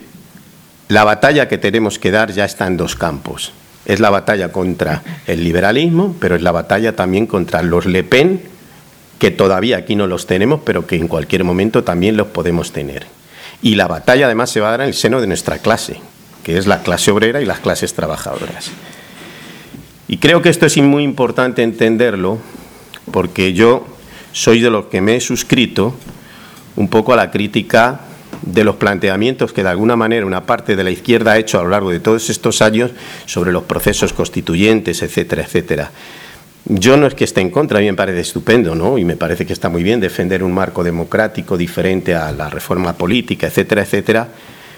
[0.87, 3.51] la batalla que tenemos que dar ya está en dos campos.
[3.85, 8.41] Es la batalla contra el liberalismo, pero es la batalla también contra los Le Pen,
[9.19, 13.05] que todavía aquí no los tenemos, pero que en cualquier momento también los podemos tener.
[13.63, 15.99] Y la batalla además se va a dar en el seno de nuestra clase,
[16.43, 18.69] que es la clase obrera y las clases trabajadoras.
[20.07, 22.39] Y creo que esto es muy importante entenderlo,
[23.11, 23.87] porque yo
[24.33, 25.95] soy de los que me he suscrito
[26.75, 28.01] un poco a la crítica
[28.41, 31.63] de los planteamientos que de alguna manera una parte de la izquierda ha hecho a
[31.63, 32.91] lo largo de todos estos años
[33.25, 35.91] sobre los procesos constituyentes, etcétera, etcétera.
[36.65, 38.97] Yo no es que esté en contra, a mí me parece estupendo, ¿no?
[38.97, 42.93] Y me parece que está muy bien defender un marco democrático diferente a la reforma
[42.93, 44.29] política, etcétera, etcétera.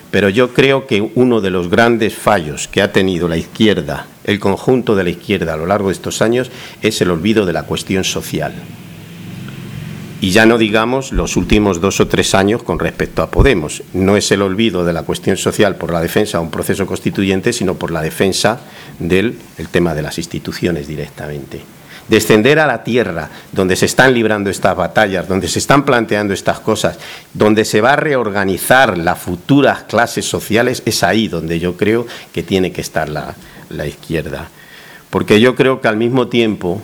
[0.10, 4.40] Pero yo creo que uno de los grandes fallos que ha tenido la izquierda, el
[4.40, 6.50] conjunto de la izquierda a lo largo de estos años,
[6.82, 8.54] es el olvido de la cuestión social.
[10.22, 13.84] Y ya no digamos los últimos dos o tres años con respecto a Podemos.
[13.94, 17.52] No es el olvido de la cuestión social por la defensa de un proceso constituyente,
[17.52, 18.60] sino por la defensa
[18.98, 19.38] del
[19.72, 21.62] tema de las instituciones directamente.
[22.08, 26.60] Descender a la tierra donde se están librando estas batallas, donde se están planteando estas
[26.60, 26.98] cosas,
[27.34, 32.44] donde se va a reorganizar las futuras clases sociales, es ahí donde yo creo que
[32.44, 33.36] tiene que estar la,
[33.70, 34.50] la izquierda.
[35.10, 36.82] Porque yo creo que al mismo tiempo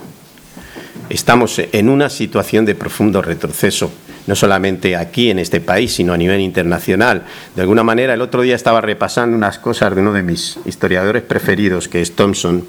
[1.10, 3.92] estamos en una situación de profundo retroceso,
[4.28, 7.24] no solamente aquí en este país, sino a nivel internacional.
[7.56, 11.24] De alguna manera, el otro día estaba repasando unas cosas de uno de mis historiadores
[11.24, 12.66] preferidos, que es Thompson,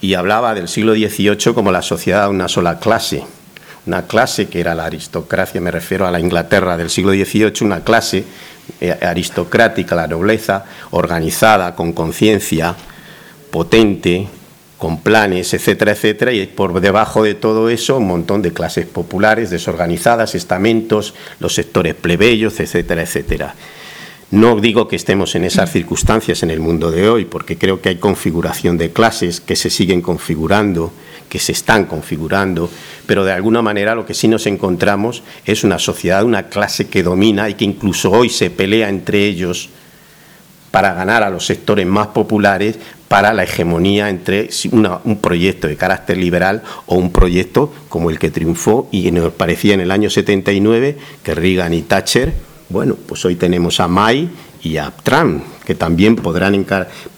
[0.00, 3.22] y hablaba del siglo XVIII como la sociedad de una sola clase.
[3.86, 7.82] Una clase que era la aristocracia, me refiero a la Inglaterra del siglo XVIII, una
[7.82, 8.24] clase
[8.80, 12.74] eh, aristocrática, la nobleza, organizada, con conciencia,
[13.50, 14.28] potente,
[14.80, 19.50] con planes, etcétera, etcétera, y por debajo de todo eso un montón de clases populares
[19.50, 23.54] desorganizadas, estamentos, los sectores plebeyos, etcétera, etcétera.
[24.30, 27.90] No digo que estemos en esas circunstancias en el mundo de hoy, porque creo que
[27.90, 30.94] hay configuración de clases que se siguen configurando,
[31.28, 32.70] que se están configurando,
[33.04, 37.02] pero de alguna manera lo que sí nos encontramos es una sociedad, una clase que
[37.02, 39.68] domina y que incluso hoy se pelea entre ellos
[40.70, 42.78] para ganar a los sectores más populares
[43.08, 44.48] para la hegemonía entre
[45.04, 49.74] un proyecto de carácter liberal o un proyecto como el que triunfó y nos parecía
[49.74, 52.32] en el año 79 que Reagan y Thatcher,
[52.68, 54.30] bueno, pues hoy tenemos a May
[54.62, 56.64] y a Trump, que también podrán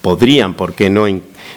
[0.01, 1.07] podrían, ¿por qué no?,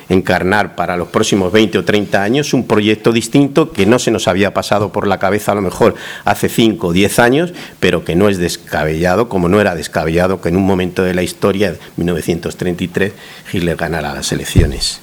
[0.08, 4.28] encarnar para los próximos 20 o 30 años un proyecto distinto que no se nos
[4.28, 8.14] había pasado por la cabeza a lo mejor hace 5 o 10 años, pero que
[8.14, 11.78] no es descabellado, como no era descabellado que en un momento de la historia, de
[11.96, 13.12] 1933,
[13.52, 15.00] Hitler ganara las elecciones.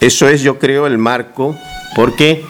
[0.00, 1.56] Eso es, yo creo, el marco,
[1.94, 2.44] porque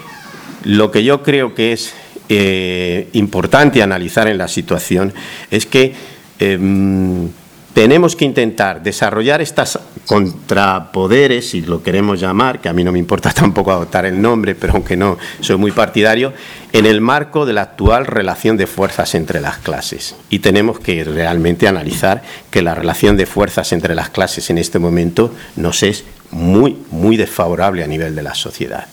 [0.65, 1.95] lo que yo creo que es
[2.29, 5.15] eh, importante analizar en la situación
[5.53, 5.95] es que
[6.41, 7.29] em,
[7.77, 12.99] tenemos que intentar desarrollar estas contrapoderes, si lo queremos llamar, que a mí no me
[12.99, 16.33] importa tampoco adoptar el nombre, pero aunque no soy muy partidario,
[16.73, 20.17] en el marco de la actual relación de fuerzas entre las clases.
[20.31, 24.79] Y tenemos que realmente analizar que la relación de fuerzas entre las clases en este
[24.79, 28.87] momento nos es muy, muy desfavorable a nivel de la sociedad.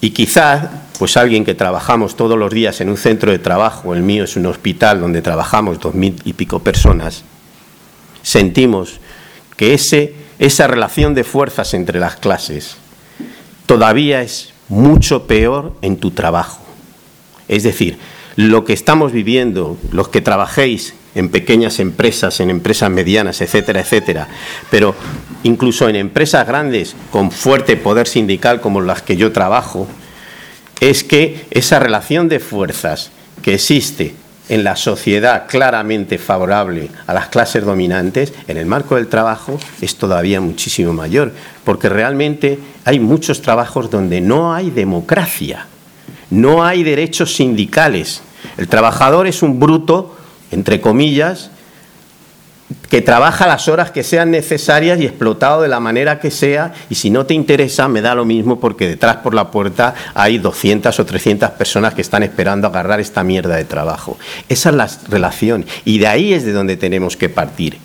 [0.00, 0.68] Y quizás,
[1.00, 4.36] pues alguien que trabajamos todos los días en un centro de trabajo, el mío es
[4.36, 7.24] un hospital donde trabajamos dos mil y pico personas,
[8.22, 9.00] sentimos
[9.56, 12.76] que ese, esa relación de fuerzas entre las clases
[13.66, 16.60] todavía es mucho peor en tu trabajo.
[17.48, 17.98] Es decir,
[18.36, 24.28] lo que estamos viviendo, los que trabajéis en pequeñas empresas, en empresas medianas, etcétera, etcétera,
[24.70, 24.94] pero
[25.42, 29.88] incluso en empresas grandes con fuerte poder sindical como las que yo trabajo,
[30.80, 33.10] es que esa relación de fuerzas
[33.42, 34.14] que existe
[34.50, 39.94] en la sociedad claramente favorable a las clases dominantes, en el marco del trabajo es
[39.94, 41.32] todavía muchísimo mayor,
[41.64, 45.66] porque realmente hay muchos trabajos donde no hay democracia,
[46.30, 48.22] no hay derechos sindicales.
[48.56, 50.16] El trabajador es un bruto,
[50.50, 51.52] entre comillas,
[52.88, 56.96] que trabaja las horas que sean necesarias y explotado de la manera que sea, y
[56.96, 60.98] si no te interesa, me da lo mismo porque detrás por la puerta hay 200
[60.98, 64.18] o 300 personas que están esperando agarrar esta mierda de trabajo.
[64.48, 67.78] Esa es la relación, y de ahí es de donde tenemos que partir.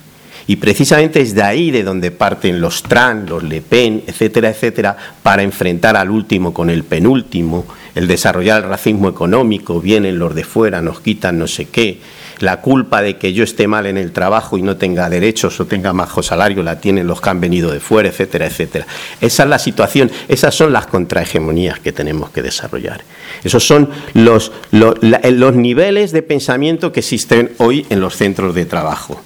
[0.47, 4.95] Y precisamente es de ahí de donde parten los Tran, los Le Pen, etcétera, etcétera,
[5.23, 10.43] para enfrentar al último con el penúltimo, el desarrollar el racismo económico, vienen los de
[10.43, 11.99] fuera, nos quitan no sé qué,
[12.39, 15.65] la culpa de que yo esté mal en el trabajo y no tenga derechos o
[15.65, 18.85] tenga bajo salario la tienen los que han venido de fuera, etcétera, etcétera.
[19.21, 23.01] Esa es la situación, esas son las contrahegemonías que tenemos que desarrollar.
[23.43, 28.65] Esos son los, los, los niveles de pensamiento que existen hoy en los centros de
[28.65, 29.21] trabajo.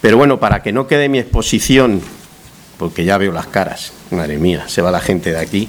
[0.00, 2.02] Pero bueno, para que no quede mi exposición,
[2.78, 5.68] porque ya veo las caras, madre mía, se va la gente de aquí,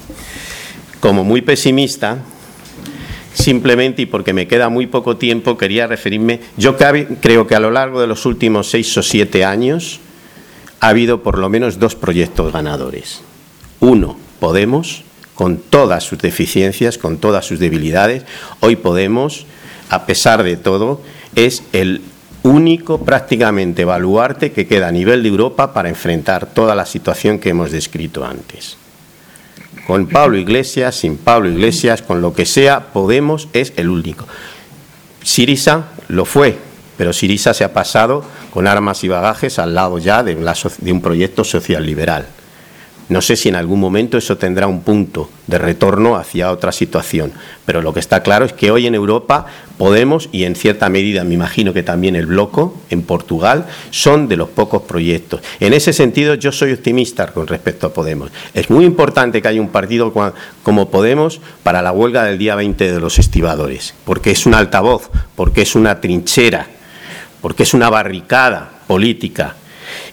[1.00, 2.18] como muy pesimista,
[3.36, 6.40] simplemente y porque me queda muy poco tiempo, quería referirme.
[6.56, 10.00] Yo creo que a lo largo de los últimos seis o siete años
[10.80, 13.22] ha habido por lo menos dos proyectos ganadores.
[13.80, 15.02] Uno, Podemos,
[15.34, 18.24] con todas sus deficiencias, con todas sus debilidades.
[18.60, 19.46] Hoy Podemos,
[19.88, 21.00] a pesar de todo,
[21.34, 22.02] es el
[22.42, 27.48] único prácticamente baluarte que queda a nivel de Europa para enfrentar toda la situación que
[27.50, 28.76] hemos descrito antes
[29.86, 34.26] con Pablo Iglesias, sin Pablo Iglesias, con lo que sea, Podemos es el único.
[35.22, 36.58] Sirisa lo fue,
[36.96, 41.00] pero Sirisa se ha pasado con armas y bagajes al lado ya de, de un
[41.00, 42.26] proyecto social liberal.
[43.08, 47.32] No sé si en algún momento eso tendrá un punto de retorno hacia otra situación,
[47.64, 49.46] pero lo que está claro es que hoy en Europa
[49.78, 54.36] Podemos, y en cierta medida me imagino que también el Bloco en Portugal, son de
[54.36, 55.42] los pocos proyectos.
[55.60, 58.30] En ese sentido yo soy optimista con respecto a Podemos.
[58.54, 60.14] Es muy importante que haya un partido
[60.62, 65.10] como Podemos para la huelga del día 20 de los estibadores, porque es un altavoz,
[65.34, 66.66] porque es una trinchera,
[67.42, 69.56] porque es una barricada política.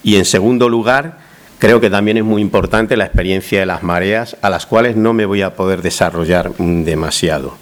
[0.03, 1.22] Y en segundo lugar,
[1.63, 5.13] Creo que también es muy importante la experiencia de las mareas, a las cuales no
[5.13, 7.55] me voy a poder desarrollar demasiado.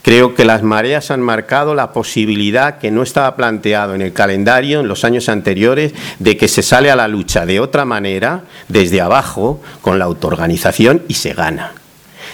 [0.00, 4.80] Creo que las mareas han marcado la posibilidad que no estaba planteado en el calendario
[4.80, 9.02] en los años anteriores de que se sale a la lucha de otra manera, desde
[9.02, 11.74] abajo, con la autoorganización y se gana.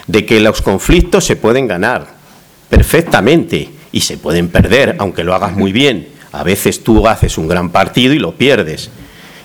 [0.07, 2.07] De que los conflictos se pueden ganar
[2.71, 6.11] perfectamente y se pueden perder, aunque lo hagas muy bien.
[6.31, 8.93] A veces tú haces un gran partido y lo pierdes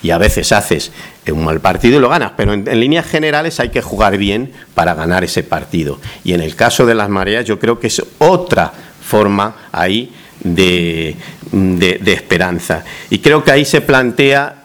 [0.03, 0.91] y a veces haces
[1.31, 4.93] un mal partido y lo ganas, pero en, líneas generales hay que jugar bien para
[4.93, 5.99] ganar ese partido.
[6.23, 11.15] Y en el caso de las mareas yo creo que es otra forma ahí de,
[11.51, 12.83] de esperanza.
[13.09, 14.63] Y creo que ahí se plantea,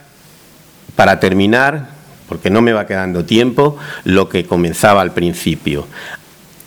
[0.97, 1.89] para terminar,
[2.29, 5.87] porque no me va quedando tiempo, lo que comenzaba al principio.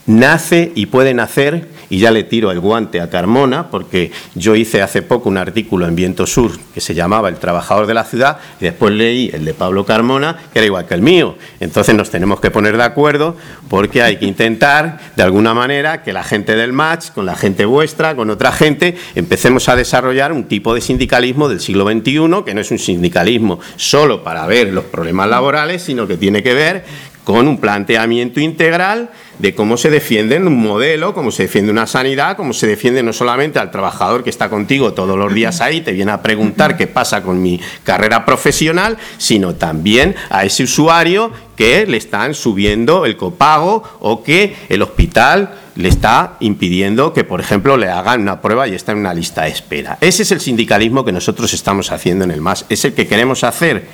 [0.07, 4.81] Nace y puede nacer y ya le tiro el guante a Carmona, porque yo hice
[4.81, 8.37] hace poco un artículo en Viento Sur que se llamaba El trabajador de la ciudad,
[8.59, 11.37] y después leí el de Pablo Carmona, que era igual que el mío.
[11.61, 13.37] Entonces nos tenemos que poner de acuerdo
[13.69, 17.63] porque hay que intentar, de alguna manera, que la gente del match, con la gente
[17.63, 22.53] vuestra, con otra gente, empecemos a desarrollar un tipo de sindicalismo del siglo XXI, que
[22.53, 26.83] no es un sindicalismo solo para ver los problemas laborales, sino que tiene que ver
[27.25, 29.09] con un planteamiento integral
[29.39, 33.11] de cómo se defiende un modelo, cómo se defiende una sanidad, cómo se defiende no
[33.11, 36.87] solamente al trabajador que está contigo todos los días ahí, te viene a preguntar qué
[36.87, 43.17] pasa con mi carrera profesional, sino también a ese usuario que le están subiendo el
[43.17, 48.67] copago o que el hospital le está impidiendo que, por ejemplo, le hagan una prueba
[48.67, 49.97] y está en una lista de espera.
[49.99, 53.43] Ese es el sindicalismo que nosotros estamos haciendo en el MAS, es el que queremos
[53.43, 53.85] hacer.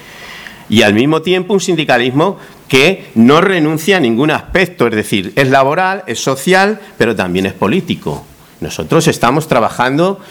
[0.71, 2.37] Y al mismo tiempo un sindicalismo
[2.69, 7.51] que no renuncia a ningún aspecto, es decir, es laboral, es social, pero también es
[7.51, 8.23] político.
[8.61, 10.21] Nosotros estamos trabajando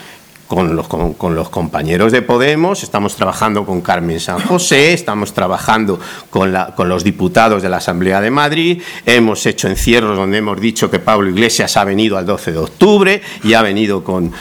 [0.46, 6.00] con los, con, los, compañeros de Podemos, estamos trabajando con Carmen San José, estamos trabajando
[6.30, 10.58] con, la, con, los diputados de la Asamblea de Madrid, hemos hecho encierros donde hemos
[10.58, 14.32] dicho que Pablo Iglesias ha venido al 12 de octubre y ha venido con,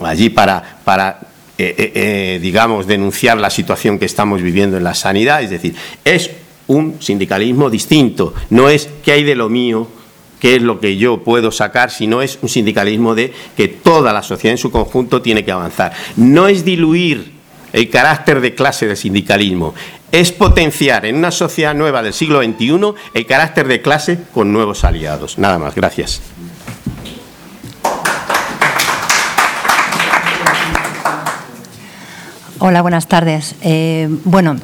[0.00, 4.94] allí para, para eh, eh, eh, digamos, denunciar la situación que estamos viviendo en la
[4.94, 6.30] sanidad, es decir, es
[6.66, 8.34] un sindicalismo distinto.
[8.50, 9.86] No es qué hay de lo mío,
[10.40, 14.24] qué es lo que yo puedo sacar, sino es un sindicalismo de que toda la
[14.24, 15.92] sociedad en su conjunto tiene que avanzar.
[16.16, 17.32] No es diluir
[17.72, 19.74] el carácter de clase del sindicalismo,
[20.10, 24.84] es potenciar en una sociedad nueva del siglo XXI el carácter de clase con nuevos
[24.84, 25.38] aliados.
[25.38, 26.20] Nada más, gracias.
[32.60, 33.56] Hola, buenas tardes.
[33.62, 34.56] Eh, bueno,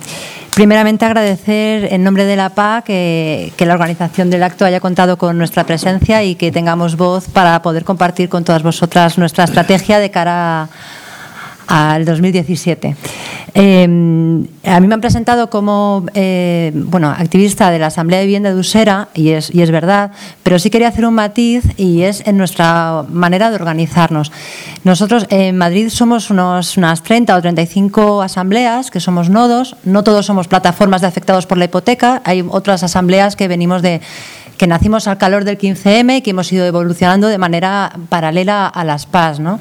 [0.55, 5.18] primeramente agradecer en nombre de la PA que, que, la organización del acto haya contado
[5.18, 9.99] con nuestra presencia y que tengamos voz para poder compartir con todas vosotras nuestra estrategia
[9.99, 10.68] de cara a
[11.70, 12.96] al 2017.
[13.54, 18.52] Em, a mí me han presentado como eh, bueno, activista de la Asamblea de Vivienda
[18.52, 20.10] de Usera, y es, y es verdad,
[20.42, 24.32] pero sí quería hacer un matiz y es en nuestra manera de organizarnos.
[24.82, 30.48] Nosotros en Madrid somos unas 30 o 35 asambleas, que somos nodos, no todos somos
[30.48, 34.00] plataformas de afectados por la hipoteca, hay otras asambleas que venimos de
[34.58, 38.84] que nacimos al calor del 15M y que hemos ido evolucionando de manera paralela a
[38.84, 39.40] las PAS.
[39.40, 39.58] ¿no?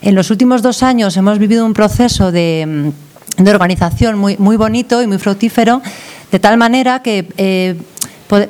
[0.00, 2.92] En los últimos dos años hemos vivido un proceso de,
[3.38, 5.82] mm, organización muy, bonito y muy fructífero,
[6.30, 7.76] de tal manera que eh,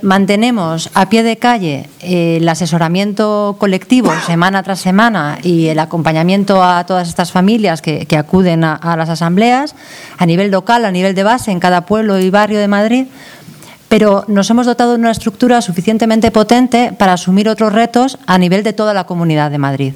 [0.02, 6.62] mantenemos a pie de calle eh, el asesoramiento colectivo semana tras semana y el acompañamiento
[6.62, 9.74] a todas estas familias que, acuden a, las asambleas
[10.18, 13.06] a nivel local, a nivel de base, en cada pueblo y barrio de Madrid.
[13.88, 18.64] Pero nos hemos dotado de una estructura suficientemente potente para asumir otros retos a nivel
[18.64, 19.94] de toda la comunidad de Madrid.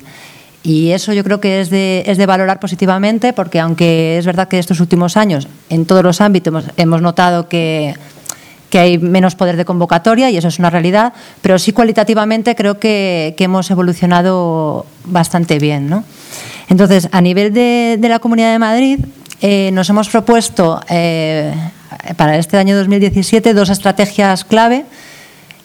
[0.62, 4.48] Y eso yo creo que es de, es de valorar positivamente porque aunque es verdad
[4.48, 7.94] que estos últimos años en todos los ámbitos hemos, notado que,
[8.68, 12.78] que, hay menos poder de convocatoria y eso es una realidad, pero sí cualitativamente creo
[12.78, 15.88] que, que hemos evolucionado bastante bien.
[15.88, 16.04] ¿no?
[16.68, 19.00] Entonces, a nivel de, de, la Comunidad de Madrid,
[19.40, 21.54] eh, nos hemos propuesto eh,
[22.18, 24.84] para este año 2017 dos estrategias clave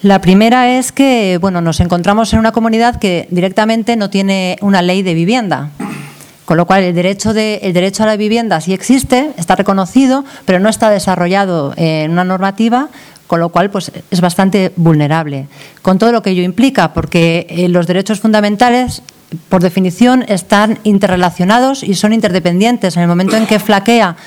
[0.05, 4.83] la primera es que bueno, nos encontramos en una comunidad que directamente no tiene una
[4.83, 5.71] ley de vivienda.
[6.45, 10.23] Con lo cual, el derecho, de, el derecho a la vivienda sí existe, está reconocido,
[10.45, 12.89] pero no está desarrollado en una normativa,
[13.25, 15.47] con lo cual pues, es bastante vulnerable.
[15.81, 19.01] Con todo lo que ello implica, porque eh, los derechos fundamentales,
[19.49, 22.95] por definición, están interrelacionados y son interdependientes.
[22.95, 24.17] En el momento en que flaquea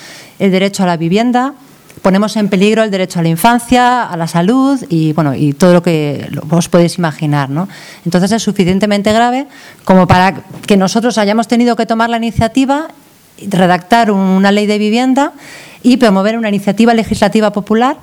[0.41, 1.55] el derecho a la vivienda,
[2.03, 5.75] ponemos en peligro el derecho a la infancia, a la salud y, bueno, y todo
[5.75, 7.51] lo que os podéis imaginar.
[7.51, 7.69] ¿no?
[8.05, 9.47] Entonces es suficientemente grave
[9.85, 10.35] como para
[10.67, 12.89] que nosotros hayamos tenido que tomar la iniciativa,
[13.49, 15.33] redactar una ley de vivienda
[15.83, 17.97] y promover una iniciativa legislativa popular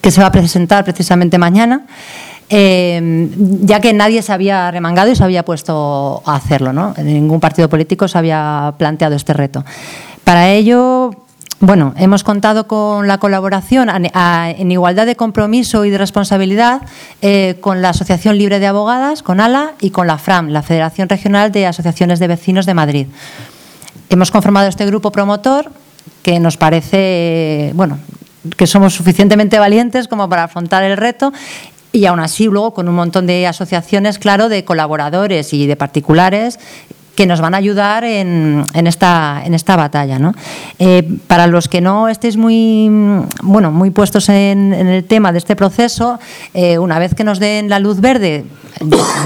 [0.00, 1.86] que se va a presentar precisamente mañana.
[2.50, 3.30] Eh,
[3.62, 6.94] ya que nadie se había remangado y se había puesto a hacerlo, ¿no?
[7.02, 9.64] Ningún partido político se había planteado este reto.
[10.24, 11.10] Para ello,
[11.60, 16.82] bueno, hemos contado con la colaboración en igualdad de compromiso y de responsabilidad
[17.22, 21.08] eh, con la Asociación Libre de Abogadas, con ALA y con la FRAM, la Federación
[21.08, 23.06] Regional de Asociaciones de Vecinos de Madrid.
[24.10, 25.70] Hemos conformado este grupo promotor
[26.22, 27.98] que nos parece, bueno,
[28.56, 31.32] que somos suficientemente valientes como para afrontar el reto
[31.92, 36.58] y aún así luego con un montón de asociaciones, claro, de colaboradores y de particulares
[37.14, 40.18] que nos van a ayudar en, en esta, en esta batalla.
[40.18, 40.34] ¿no?
[40.78, 42.88] Eh, para los que no estéis muy,
[43.42, 46.18] bueno, muy puestos en, el tema de este proceso,
[46.52, 48.44] eh, una vez que nos den la luz verde,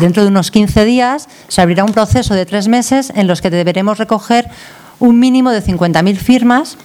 [0.00, 3.50] dentro de unos 15 días, se abrirá un proceso de tres meses en los que
[3.50, 4.48] deberemos recoger
[4.98, 6.76] un mínimo de 50.000 firmas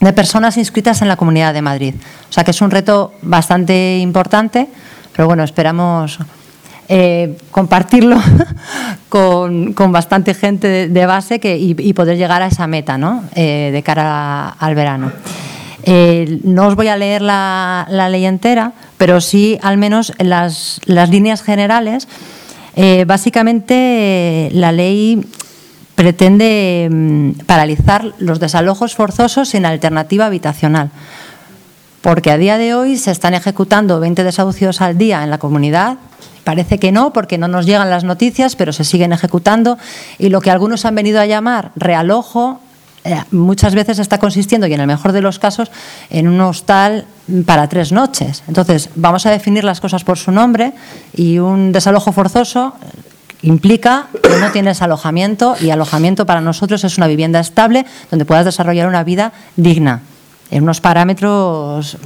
[0.00, 1.94] de personas inscritas en la Comunidad de Madrid.
[2.30, 4.68] O sea que es un reto bastante importante,
[5.12, 6.18] pero bueno, esperamos
[6.90, 8.16] eh, compartirlo
[9.10, 12.98] con, bastante gente de, base y, poder llegar a esa meta.
[13.34, 15.12] Eh, de cara al verano.
[15.82, 21.10] Eh, no os voy a leer la, ley entera, pero sí al menos las, las
[21.10, 22.08] líneas generales.
[23.06, 25.26] básicamente la ley
[25.94, 30.90] pretende mm, paralizar los desalojos forzosos sin alternativa habitacional
[32.00, 35.98] porque a día de hoy se están ejecutando 20 desahucios al día en la comunidad,
[36.44, 39.78] Parece que no, porque no nos llegan las noticias, pero se siguen ejecutando.
[40.18, 42.60] Y lo que algunos han venido a llamar realojo,
[43.04, 45.70] eh, muchas veces está consistiendo, y en el mejor de los casos,
[46.10, 47.04] en un hostal
[47.46, 48.42] para tres noches.
[48.48, 50.72] Entonces, vamos a definir las cosas por su nombre
[51.14, 52.74] y un desalojo forzoso
[53.42, 58.44] implica que no tienes alojamiento y alojamiento para nosotros es una vivienda estable donde puedas
[58.44, 60.02] desarrollar una vida digna
[60.50, 61.96] en unos parámetros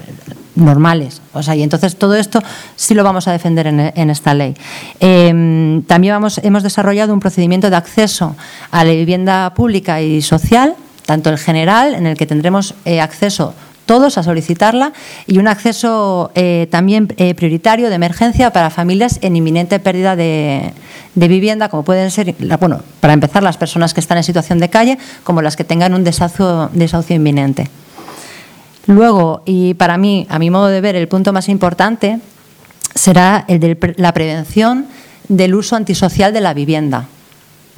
[0.54, 1.22] normales.
[1.32, 2.42] O sea, y entonces todo esto
[2.76, 4.54] sí lo vamos a defender en, esta ley.
[5.00, 8.36] Em, también vamos, hemos desarrollado un procedimiento de acceso
[8.70, 10.74] a la vivienda pública y social,
[11.06, 13.54] tanto el general, en el que tendremos eh, acceso
[13.86, 14.92] todos a solicitarla
[15.26, 20.72] y un acceso eh, también eh, prioritario de emergencia para familias en inminente pérdida de,
[21.14, 24.98] vivienda, como pueden ser, bueno, para empezar, las personas que están en situación de calle,
[25.24, 27.68] como las que tengan un desahucio, desahucio inminente.
[28.86, 32.18] Luego, y para mí, a mi modo de ver, el punto más importante
[32.94, 34.86] será el de la prevención
[35.28, 37.06] del uso antisocial de la vivienda.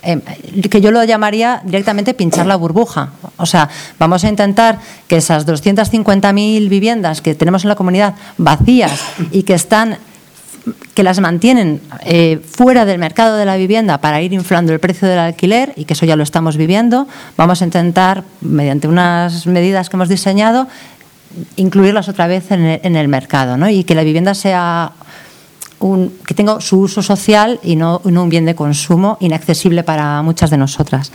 [0.04, 3.12] Em, que yo lo llamaría directamente pinchar la burbuja.
[3.38, 4.78] O sea, vamos a intentar
[5.08, 9.00] que esas 250.000 viviendas que tenemos en la comunidad vacías
[9.30, 9.96] y que están
[10.94, 15.06] que las mantienen eh, fuera del mercado de la vivienda para ir inflando el precio
[15.06, 19.90] del alquiler y que eso ya lo estamos viviendo, vamos a intentar, mediante unas medidas
[19.90, 20.66] que hemos diseñado,
[21.56, 23.68] incluirlas otra vez en el, en el mercado ¿no?
[23.68, 24.92] y que la vivienda sea
[26.26, 30.56] que tenga su uso social y no, un bien de consumo inaccesible para muchas de
[30.56, 31.12] nosotras.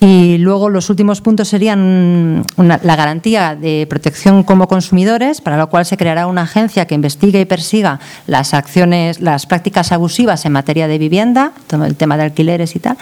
[0.00, 5.86] Y luego los últimos puntos serían la garantía de protección como consumidores, para lo cual
[5.86, 10.88] se creará una agencia que investigue y persiga las acciones, las prácticas abusivas en materia
[10.88, 12.98] de vivienda, todo el tema de alquileres y tal.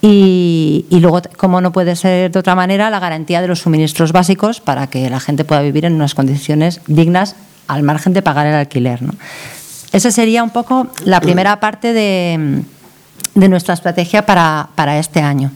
[0.00, 4.12] Y, y, luego, como no puede ser de otra manera, la garantía de los suministros
[4.12, 7.34] básicos para que la gente pueda vivir en unas condiciones dignas
[7.66, 9.02] al margen de pagar el alquiler.
[9.02, 9.12] ¿no?
[9.92, 12.62] Esa sería un poco la primera parte de,
[13.34, 15.50] nuestra estrategia para, este año.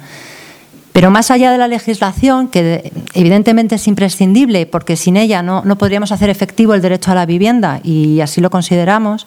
[0.92, 6.12] Pero más allá de la legislación, que evidentemente es imprescindible, porque sin ella no, podríamos
[6.12, 9.26] hacer efectivo el derecho a la vivienda, y así lo consideramos,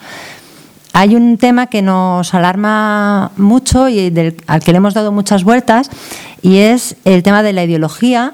[0.93, 4.13] hay un tema que nos alarma mucho y
[4.47, 5.89] al que le hemos dado muchas vueltas,
[6.41, 8.33] y es el tema de la ideología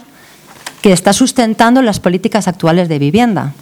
[0.81, 3.53] que está sustentando las políticas actuales de vivienda.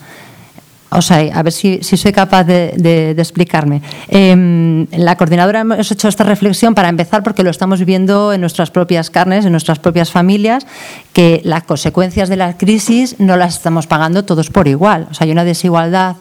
[0.92, 3.82] O sea, a ver si, soy capaz de, explicarme.
[4.08, 8.72] Eh, la coordinadora hemos hecho esta reflexión para empezar porque lo estamos viviendo en nuestras
[8.72, 10.66] propias carnes, en nuestras propias familias,
[11.14, 15.08] que las consecuencias de la crisis no las estamos pagando todos por igual.
[15.12, 16.16] O sea, hay una desigualdad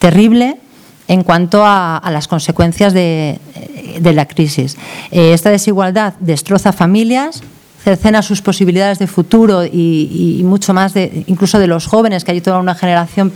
[0.00, 0.56] terrible
[1.06, 3.38] en cuanto a, las consecuencias de,
[4.02, 4.76] la crisis.
[5.10, 7.42] Eh, esta desigualdad destroza familias,
[7.82, 12.40] cercena sus posibilidades de futuro y, mucho más, de, incluso de los jóvenes, que hay
[12.40, 13.32] toda una generación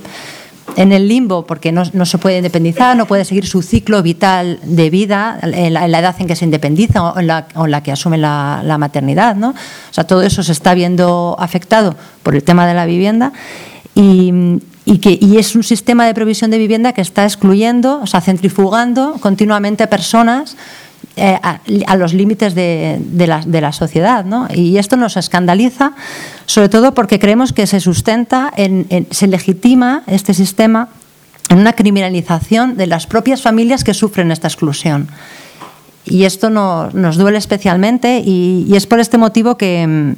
[0.77, 4.91] en el limbo porque no, se puede independizar, no puede seguir su ciclo vital de
[4.91, 9.37] vida en la, edad en que se independiza o en la, que asume la, maternidad.
[9.37, 9.51] ¿no?
[9.51, 13.33] O sea, todo eso se está viendo afectado por el tema de la vivienda
[13.95, 14.61] y,
[15.01, 19.19] que, y es un sistema de provisión de vivienda que está excluyendo, o sea, centrifugando
[19.21, 20.57] continuamente personas
[21.15, 24.25] eh, a, los límites de, la, sociedad.
[24.25, 24.49] ¿no?
[24.55, 25.93] Y esto nos escandaliza,
[26.47, 30.89] sobre todo porque creemos que se sustenta, en, se legitima este sistema
[31.51, 35.09] en una criminalización de las propias familias que sufren esta exclusión.
[36.07, 40.15] Y esto nos duele especialmente y, es por este motivo que,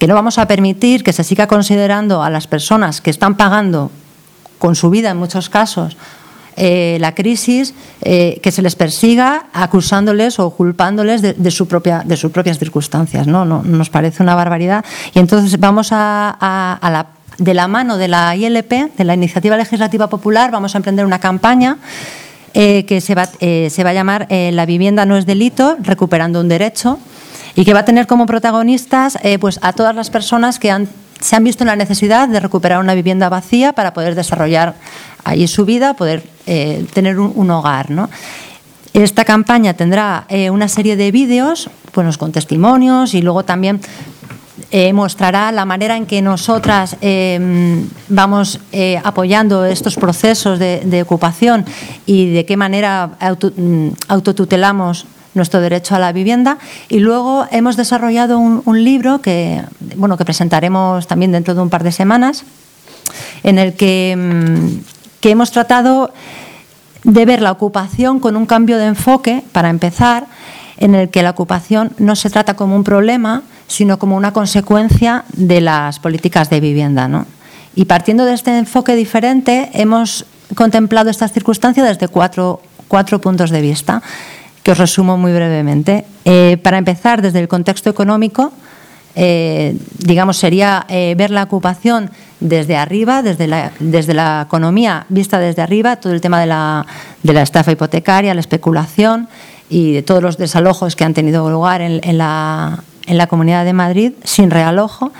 [0.00, 3.92] que no vamos a permitir que se siga considerando a las personas que están pagando
[4.58, 5.96] con su vida en muchos casos
[6.62, 12.18] eh, la crisis, eh, que se les persiga acusándoles o culpándoles de, su propia, de
[12.18, 13.26] sus propias circunstancias.
[13.26, 13.46] ¿no?
[13.46, 14.84] nos parece una barbaridad.
[15.14, 17.06] Y entonces vamos a, la
[17.38, 21.18] de la mano de la ILP, de la Iniciativa Legislativa Popular, vamos a emprender una
[21.18, 21.78] campaña
[22.52, 26.48] eh, que se va, se va, a llamar La vivienda no es delito, recuperando un
[26.50, 26.98] derecho,
[27.54, 30.90] y que va a tener como protagonistas pues, a todas las personas que han,
[31.20, 34.74] se han visto en la necesidad de recuperar una vivienda vacía para poder desarrollar
[35.24, 37.88] allí su vida, poder eh, tener un, hogar.
[38.92, 43.80] Esta campaña tendrá eh, una serie de vídeos pues, con testimonios y luego también
[44.70, 46.96] eh, mostrará la manera en que nosotras
[48.08, 48.60] vamos
[49.02, 51.64] apoyando estos procesos de, ocupación
[52.06, 53.10] y de qué manera
[53.56, 56.58] mm, autotutelamos nuestro derecho a la vivienda
[56.88, 59.62] y luego hemos desarrollado un, libro que
[59.96, 62.44] bueno que presentaremos también dentro de un par de semanas
[63.42, 66.12] en el que mm, que hemos tratado
[67.04, 70.26] de ver la ocupación con un cambio de enfoque, para empezar,
[70.78, 75.24] en el que la ocupación no se trata como un problema, sino como una consecuencia
[75.34, 77.26] de las políticas de vivienda.
[77.74, 83.60] Y partiendo de este enfoque diferente, hemos contemplado estas circunstancias desde cuatro, cuatro puntos de
[83.60, 84.02] vista,
[84.62, 86.04] que os resumo muy brevemente.
[86.24, 88.52] Eh, para empezar, desde el contexto económico,
[89.16, 95.96] eh, digamos, sería eh, ver la ocupación desde arriba, desde la, economía vista desde arriba,
[95.96, 96.86] todo el tema de la,
[97.22, 99.28] de la estafa hipotecaria, la especulación
[99.68, 103.72] y de todos los desalojos que han tenido lugar en, la, en la Comunidad de
[103.72, 105.12] Madrid sin realojo.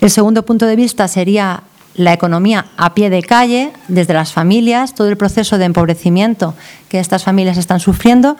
[0.00, 1.62] El segundo punto de vista sería
[1.94, 6.54] la economía a pie de calle, desde las familias, todo el proceso de empobrecimiento
[6.88, 8.36] que estas familias están sufriendo.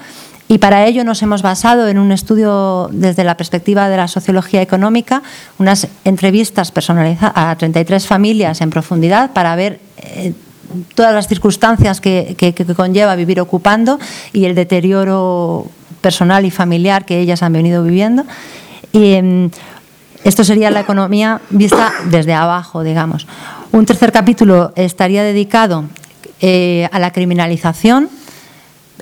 [0.49, 4.61] Y para ello nos hemos basado en un estudio desde la perspectiva de la sociología
[4.61, 5.23] económica,
[5.59, 10.35] unas entrevistas personalizadas a 33 familias en profundidad para ver eh,
[10.95, 12.37] todas las circunstancias que,
[12.77, 13.99] conlleva vivir ocupando
[14.33, 15.67] y el deterioro
[16.01, 18.25] personal y familiar que ellas han venido viviendo.
[18.93, 19.51] Em,
[20.25, 23.27] esto sería la economía vista desde abajo, digamos.
[23.73, 25.85] Un tercer capítulo estaría dedicado
[26.41, 28.09] eh, a la criminalización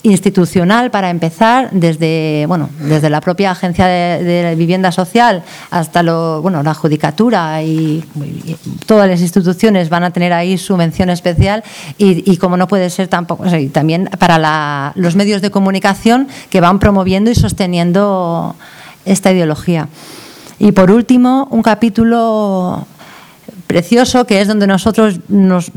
[0.03, 6.63] institucional para empezar desde bueno desde la propia agencia de, vivienda social hasta lo bueno
[6.63, 8.03] la judicatura y,
[8.87, 11.63] todas las instituciones van a tener ahí su mención especial
[11.99, 17.31] y, como no puede ser tampoco también para los medios de comunicación que van promoviendo
[17.31, 18.57] y sosteniendo
[19.05, 19.89] esta ideología
[20.61, 22.87] y por último un capítulo
[23.67, 25.73] precioso, que es donde nosotros nos,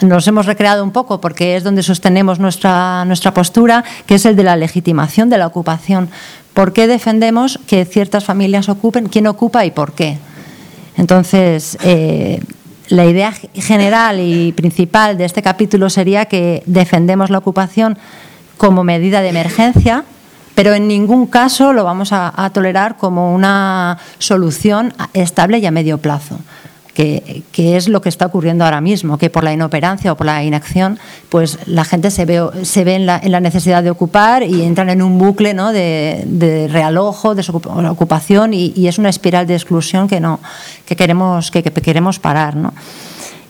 [0.00, 4.42] hemos recreado un poco, porque es donde sostenemos nuestra, nuestra postura, que es el de
[4.42, 6.08] la legitimación de la ocupación.
[6.54, 9.06] ¿Por qué defendemos que ciertas familias ocupen?
[9.06, 10.18] ¿Quién ocupa y por qué?
[10.96, 12.40] Entonces, eh,
[12.88, 17.96] la idea general y principal de este capítulo sería que defendemos la ocupación
[18.56, 20.04] como medida de emergencia,
[20.56, 25.98] pero en ningún caso lo vamos a tolerar como una solución estable y a medio
[25.98, 26.38] plazo
[26.96, 30.42] que, es lo que está ocurriendo ahora mismo, que por la inoperancia o por la
[30.42, 30.98] inacción,
[31.28, 35.02] pues la gente se ve, se ve en, la, necesidad de ocupar y entran en
[35.02, 35.72] un bucle ¿no?
[35.72, 37.44] de, realojo, de
[37.88, 40.40] ocupación y, es una espiral de exclusión que, no,
[40.86, 42.56] que, queremos, que, queremos parar.
[42.56, 42.72] ¿no?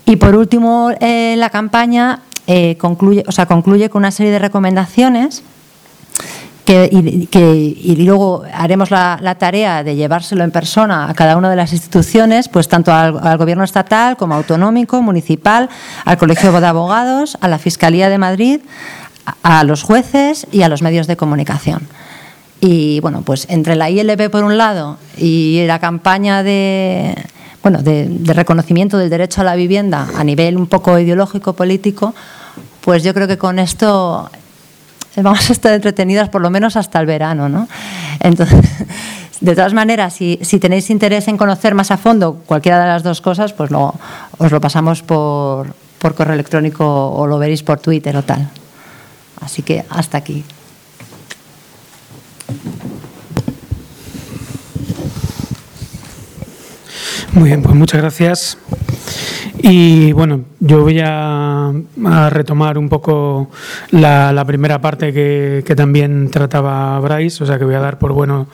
[0.06, 4.40] Y por último, eh, la campaña eh, concluye, o sea, concluye con una serie de
[4.40, 5.44] recomendaciones
[6.72, 12.48] y, luego haremos la, tarea de llevárselo en persona a cada una de las instituciones,
[12.48, 15.68] pues tanto al, Gobierno estatal como autonómico, municipal,
[16.04, 18.60] al Colegio de Abogados, a la Fiscalía de Madrid,
[19.42, 21.82] a, los jueces y a los medios de comunicación.
[22.60, 27.14] Y bueno, pues entre la ILP por un lado y la campaña de,
[27.62, 32.14] bueno, de reconocimiento del derecho a la vivienda a nivel un poco ideológico, político,
[32.80, 34.30] pues yo creo que con esto
[35.22, 37.68] vamos a estar entretenidas por lo menos hasta el verano, ¿no?
[38.20, 38.60] Entonces,
[39.40, 43.20] de todas maneras, si, tenéis interés en conocer más a fondo cualquiera de las dos
[43.20, 43.94] cosas, pues lo,
[44.38, 48.48] os lo pasamos por, por correo electrónico o lo veréis por Twitter o tal.
[49.40, 50.44] Así que hasta aquí.
[57.32, 58.58] Muy bien, pues muchas gracias.
[59.62, 61.72] Y bueno, yo voy a,
[62.30, 63.50] retomar un poco
[63.90, 68.48] la, primera parte que, también trataba Bryce, o sea que voy a dar por bueno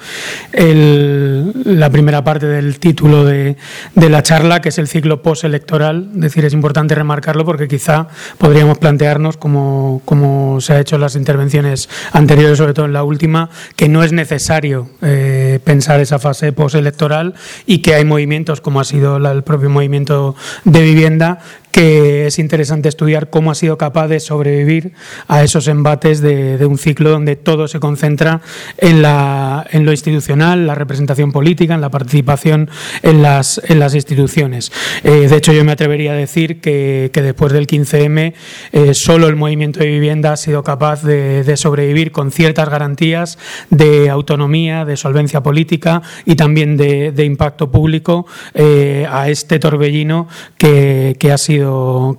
[0.52, 3.56] la primera parte del título de,
[3.94, 6.10] la charla, que es el ciclo postelectoral.
[6.14, 11.02] Es decir, es importante remarcarlo porque quizá podríamos plantearnos, como, como se ha hecho en
[11.02, 16.18] las intervenciones anteriores, sobre todo en la última, que no es necesario eh, pensar esa
[16.18, 17.34] fase postelectoral
[17.66, 20.34] y que hay movimientos, como ha sido el propio movimiento
[20.64, 21.38] de vivienda,
[21.72, 24.92] que es interesante estudiar cómo ha sido capaz de sobrevivir
[25.26, 28.42] a esos embates de, un ciclo donde todo se concentra
[28.76, 32.70] en, la, en, lo institucional, la representación política, en la participación
[33.02, 33.60] en las,
[33.94, 34.70] instituciones.
[35.02, 38.34] Eh, de hecho, yo me atrevería a decir que, después del 15M
[38.72, 43.38] eh, solo el movimiento de vivienda ha sido capaz de, sobrevivir con ciertas garantías
[43.70, 51.30] de autonomía, de solvencia política y también de, impacto público eh, a este torbellino que
[51.32, 51.61] ha sido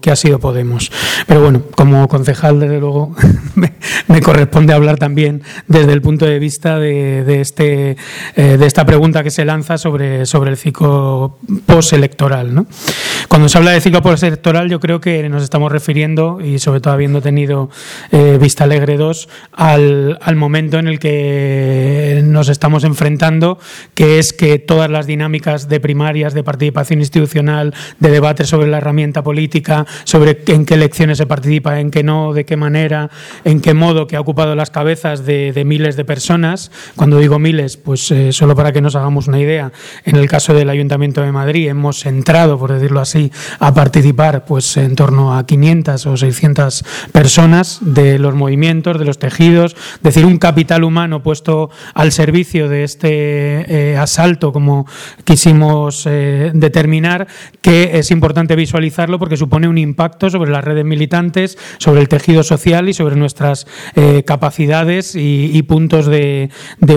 [0.02, 0.92] que ha sido Podemos.
[1.28, 3.16] Pero bueno, como concejal, desde luego,
[4.08, 7.98] me, corresponde hablar también desde el punto de vista de, este,
[8.36, 12.54] eh, de esta pregunta que se lanza sobre, sobre el ciclo postelectoral.
[12.54, 12.66] ¿no?
[13.28, 16.94] Cuando se habla de ciclo postelectoral, yo creo que nos estamos refiriendo, y sobre todo
[16.94, 17.70] habiendo tenido
[18.12, 23.60] eh, Vista Alegre 2, al, al momento en el que nos estamos enfrentando,
[23.94, 28.78] que es que todas las dinámicas de primarias, de participación institucional, de debate sobre la
[28.78, 33.10] herramienta política, política, sobre en qué elecciones se participa, en qué no, de qué manera,
[33.44, 36.70] en qué modo, que ha ocupado las cabezas de, miles de personas.
[36.96, 39.72] Cuando digo miles, pues eh, solo para que nos hagamos una idea,
[40.06, 44.78] en el caso del Ayuntamiento de Madrid hemos entrado, por decirlo así, a participar pues
[44.78, 50.28] en torno a 500 o 600 personas de los movimientos, de los tejidos, es decir,
[50.28, 54.86] un capital humano puesto al servicio de este eh, asalto, como
[55.24, 57.26] quisimos eh, determinar,
[57.62, 62.44] que es importante visualizarlo porque supone un impacto sobre las redes militantes, sobre el tejido
[62.44, 66.50] social y sobre nuestras eh, capacidades y, puntos de,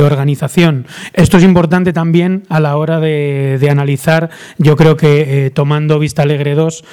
[0.03, 0.87] organización.
[1.13, 6.23] Esto es importante también a la hora de, analizar, yo creo que eh, tomando Vista
[6.23, 6.85] Alegre 2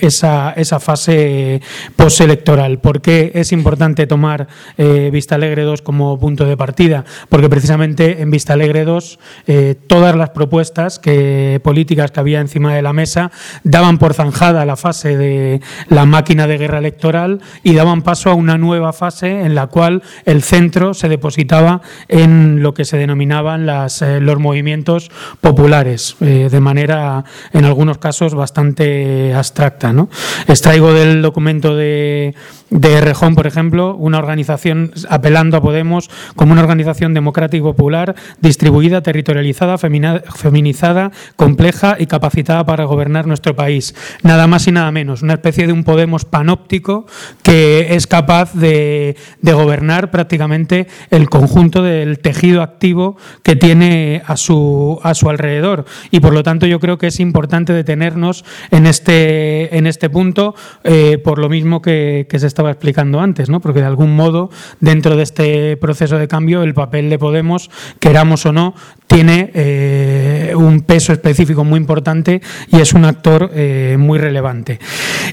[0.00, 1.60] esa, esa fase
[1.94, 2.80] postelectoral.
[2.80, 7.04] ¿Por qué es importante tomar eh, Vista Alegre 2 como punto de partida?
[7.28, 12.74] Porque precisamente en Vista Alegre 2 eh, todas las propuestas que, políticas que había encima
[12.74, 13.30] de la mesa
[13.64, 18.34] daban por zanjada la fase de la máquina de guerra electoral y daban paso a
[18.34, 23.66] una nueva fase en la cual el centro se depositaba en lo que se denominaban
[23.66, 25.10] las, eh, los movimientos
[25.40, 29.92] populares, de manera en algunos casos bastante abstracta.
[29.92, 30.08] ¿no?
[30.48, 32.34] Extraigo del documento de,
[32.70, 38.14] de Rejón, por ejemplo, una organización apelando a Podemos como una organización democrática y popular,
[38.40, 43.94] distribuida, territorializada, feminizada, compleja y capacitada para gobernar nuestro país.
[44.22, 47.06] Nada más y nada menos, una especie de un Podemos panóptico
[47.42, 54.36] que es capaz de, de gobernar prácticamente el conjunto del tejido activo que tiene a
[54.36, 55.84] su, a su alrededor.
[56.10, 60.54] Y por lo tanto yo creo que es importante detenernos en este, en este punto,
[60.82, 63.60] eh, por lo mismo que, que se estaba explicando antes, ¿no?
[63.60, 64.48] porque de algún modo
[64.80, 68.74] dentro de este proceso de cambio el papel de Podemos, queramos o no,
[69.06, 74.80] tiene eh, un peso específico muy importante y es un actor eh, muy relevante.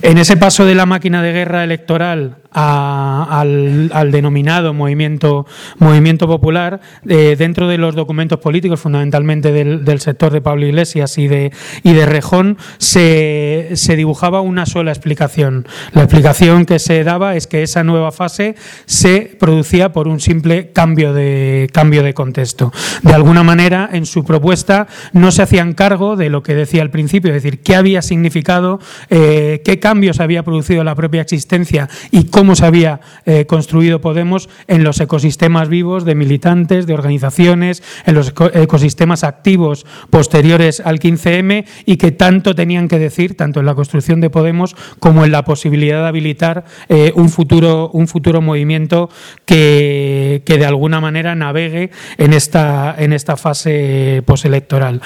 [0.02, 5.46] En ese paso de la máquina de guerra electoral al, denominado movimiento,
[5.80, 11.28] movimiento popular, eh, dentro de los documentos políticos, fundamentalmente del, sector de Pablo Iglesias y
[11.28, 11.52] de,
[11.84, 15.68] y de Rejón, se, se dibujaba una sola explicación.
[15.94, 17.04] La explicación que se
[17.36, 18.56] es que esa nueva fase
[18.86, 22.72] se producía por un simple cambio de, cambio de contexto.
[23.02, 26.92] De alguna manera, en su propuesta no se hacían cargo de lo que decía al
[26.92, 32.26] principio, es decir, qué había significado, eh, qué cambios había producido la propia existencia y
[32.26, 37.82] cómo cómo se había eh, construido Podemos en los ecosistemas vivos de militantes, de organizaciones,
[38.06, 43.66] en los ecosistemas activos posteriores al 15M y que tanto tenían que decir, tanto en
[43.66, 48.42] la construcción de Podemos como en la posibilidad de habilitar eh, un, futuro, un futuro
[48.42, 49.10] movimiento
[49.46, 55.02] que, que, de alguna manera navegue en esta, en esta fase postelectoral.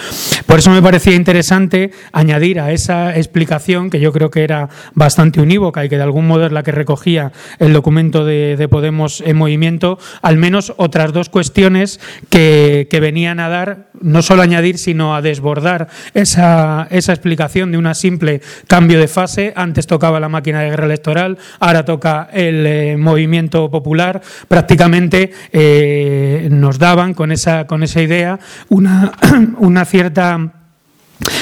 [0.45, 5.41] Por eso me parecía interesante añadir a esa explicación, que yo creo que era bastante
[5.41, 9.37] unívoca y que de algún modo es la que recogía el documento de, Podemos en
[9.37, 15.21] movimiento, al menos otras dos cuestiones que, venían a dar, no solo añadir, sino a
[15.21, 19.53] desbordar esa, esa explicación de una simple cambio de fase.
[19.55, 24.21] Antes tocaba la máquina de guerra electoral, ahora toca el eh, movimiento popular.
[24.49, 29.13] Prácticamente eh, nos daban con esa, con esa idea una,
[29.57, 30.56] una cierta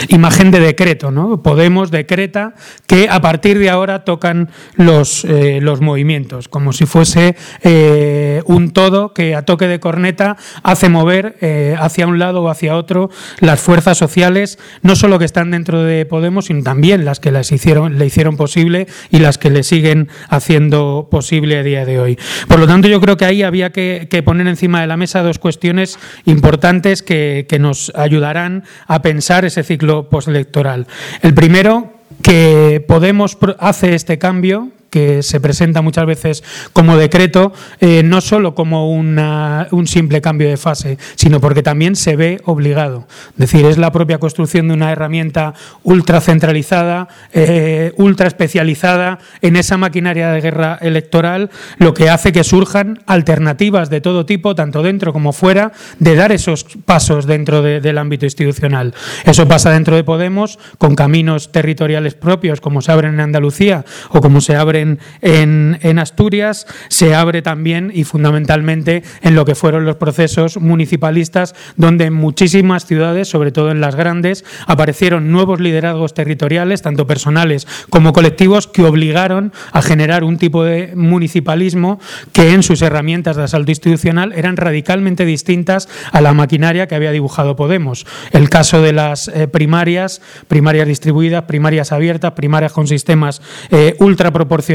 [0.10, 1.42] imagen de decreto, ¿no?
[1.42, 2.54] Podemos decreta
[2.88, 8.72] que a partir de ahora tocan los, eh, los movimientos, como si fuese eh, un
[8.72, 13.10] todo que a toque de corneta hace mover eh, hacia un lado o hacia otro
[13.40, 17.52] las fuerzas sociales, no solo que están dentro de Podemos, sino también las que las
[17.52, 22.20] hicieron, le hicieron posible y las que le siguen haciendo posible a día de hoy.
[22.48, 25.40] Por lo tanto, yo creo que ahí había que, poner encima de la mesa dos
[25.40, 30.88] cuestiones importantes que, que nos ayudarán a pensar ese ciclo postelectoral.
[31.22, 36.42] El primero, que Podemos hace este cambio que se presenta muchas veces
[36.72, 42.16] como decreto, eh, no solo como un simple cambio de fase, sino porque también se
[42.16, 43.06] ve obligado.
[43.32, 49.58] Es decir, es la propia construcción de una herramienta ultra centralizada, eh, ultra especializada en
[49.58, 54.82] esa maquinaria de guerra electoral, lo que hace que surjan alternativas de todo tipo, tanto
[54.82, 58.94] dentro como fuera, de dar esos pasos dentro del ámbito institucional.
[59.26, 64.22] Eso pasa dentro de Podemos, con caminos territoriales propios, como se abren en Andalucía o
[64.22, 64.85] como se abren
[65.22, 72.06] en, Asturias, se abre también y fundamentalmente en lo que fueron los procesos municipalistas, donde
[72.06, 78.14] en muchísimas ciudades, sobre todo en las grandes, aparecieron nuevos liderazgos territoriales, tanto personales como
[78.14, 82.00] colectivos, que obligaron a generar un tipo de municipalismo
[82.34, 87.12] que en sus herramientas de asalto institucional eran radicalmente distintas a la maquinaria que había
[87.12, 88.06] dibujado Podemos.
[88.32, 94.75] El caso de las eh, primarias, primarias distribuidas, primarias abiertas, primarias con sistemas eh, ultraproporcionales,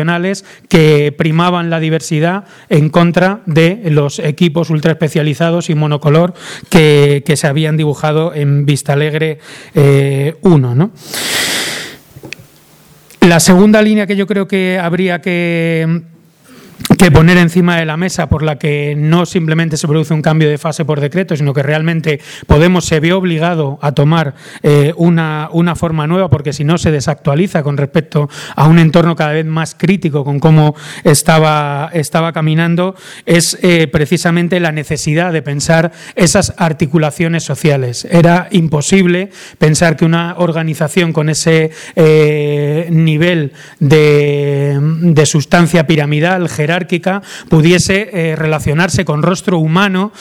[0.68, 6.34] que primaban la diversidad en contra de los equipos ultra especializados y monocolor
[6.68, 9.38] que, se habían dibujado en Vista Alegre
[9.74, 9.80] 1.
[9.82, 10.36] Eh,
[13.26, 16.02] La segunda línea que yo creo que habría que
[16.98, 20.48] que poner encima de la mesa por la que no simplemente se produce un cambio
[20.48, 25.48] de fase por decreto, sino que realmente Podemos se ve obligado a tomar eh, una,
[25.52, 29.46] una, forma nueva porque si no se desactualiza con respecto a un entorno cada vez
[29.46, 30.74] más crítico con cómo
[31.04, 32.94] estaba, estaba caminando,
[33.26, 38.06] es eh, precisamente la necesidad de pensar esas articulaciones sociales.
[38.10, 46.48] Era imposible pensar que una organización con ese eh, nivel de, de sustancia piramidal,
[47.48, 50.12] pudiese relacionarse con rostro humano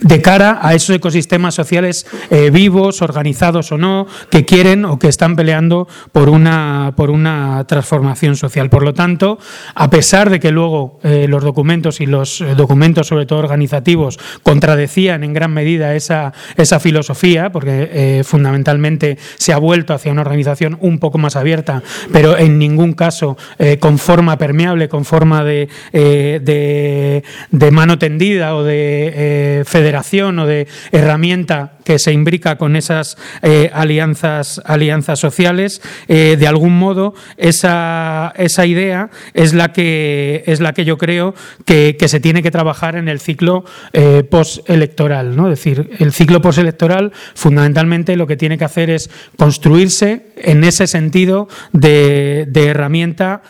[0.00, 5.08] de cara a esos ecosistemas sociales eh, vivos, organizados o no, que quieren o que
[5.08, 8.70] están peleando por una, por una transformación social.
[8.70, 9.38] Por lo tanto,
[9.74, 14.18] a pesar de que luego eh, los documentos y los eh, documentos, sobre todo organizativos,
[14.42, 20.76] contradecían en gran medida esa, esa filosofía, porque fundamentalmente se ha vuelto hacia una organización
[20.80, 21.82] un poco más abierta,
[22.12, 23.36] pero en ningún caso
[23.80, 25.68] con forma permeable, con forma de,
[26.00, 33.16] de, de mano tendida o de federación o de herramienta que se imbrica con esas
[33.42, 40.58] eh, alianzas, alianzas sociales, eh, de algún modo esa, esa, idea es la que es
[40.58, 41.32] la que yo creo
[41.64, 45.36] que, se tiene que trabajar en el ciclo eh, postelectoral.
[45.36, 45.44] ¿no?
[45.44, 50.88] Es decir, el ciclo postelectoral fundamentalmente lo que tiene que hacer es construirse en ese
[50.88, 53.42] sentido de, herramienta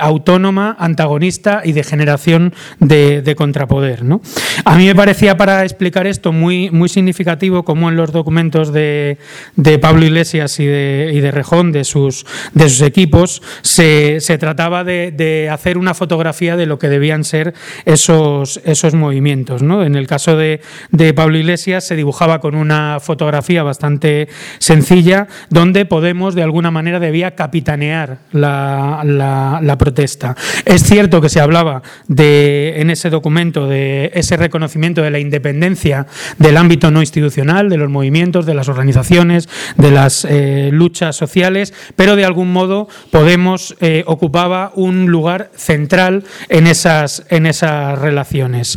[0.00, 4.04] autónoma, antagonista y de generación de, contrapoder.
[4.04, 4.20] ¿no?
[4.64, 9.18] A mí me parecía para explicar esto muy, muy significativo como en los documentos de,
[9.80, 15.48] Pablo Iglesias y de, y de, Rejón, de sus, de sus equipos, se, trataba de,
[15.50, 19.62] hacer una fotografía de lo que debían ser esos, esos movimientos.
[19.62, 20.60] En el caso de,
[21.14, 24.28] Pablo Iglesias se dibujaba con una fotografía bastante
[24.58, 30.34] sencilla donde Podemos de alguna manera debía capitanear la, la protesta.
[30.64, 31.73] Es cierto que se hablaba
[32.08, 36.06] de, en ese documento de ese reconocimiento de la independencia
[36.38, 41.72] del ámbito no institucional, de los movimientos, de las organizaciones, de las eh, luchas sociales,
[41.96, 48.76] pero de algún modo Podemos eh, ocupaba un lugar central en esas, en esas relaciones.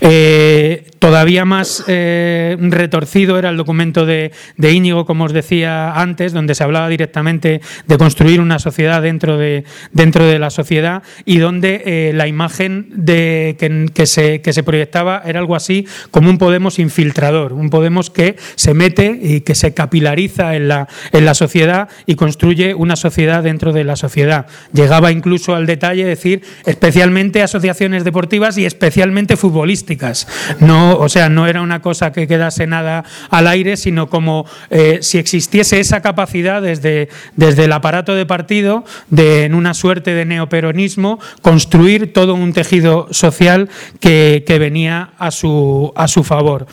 [0.00, 6.54] Eh, todavía más retorcido era el documento de, de, Íñigo, como os decía antes, donde
[6.54, 12.12] se hablaba directamente de construir una sociedad dentro de, dentro de la sociedad y donde
[12.14, 16.78] la imagen de, que, que, se, que se proyectaba era algo así como un Podemos
[16.78, 21.88] infiltrador, un Podemos que se mete y que se capilariza en la, en la sociedad
[22.04, 24.46] y construye una sociedad dentro de la sociedad.
[24.74, 30.28] Llegaba incluso al detalle de decir especialmente asociaciones deportivas y especialmente futbolísticas.
[30.60, 34.98] No, o sea, no era una cosa que quedase nada al aire, sino como eh,
[35.00, 40.24] si existiese esa capacidad desde, desde el aparato de partido, de en una suerte de
[40.24, 43.68] neoperonismo, construir todo un tejido social
[44.00, 46.66] que, que venía a su, a su favor.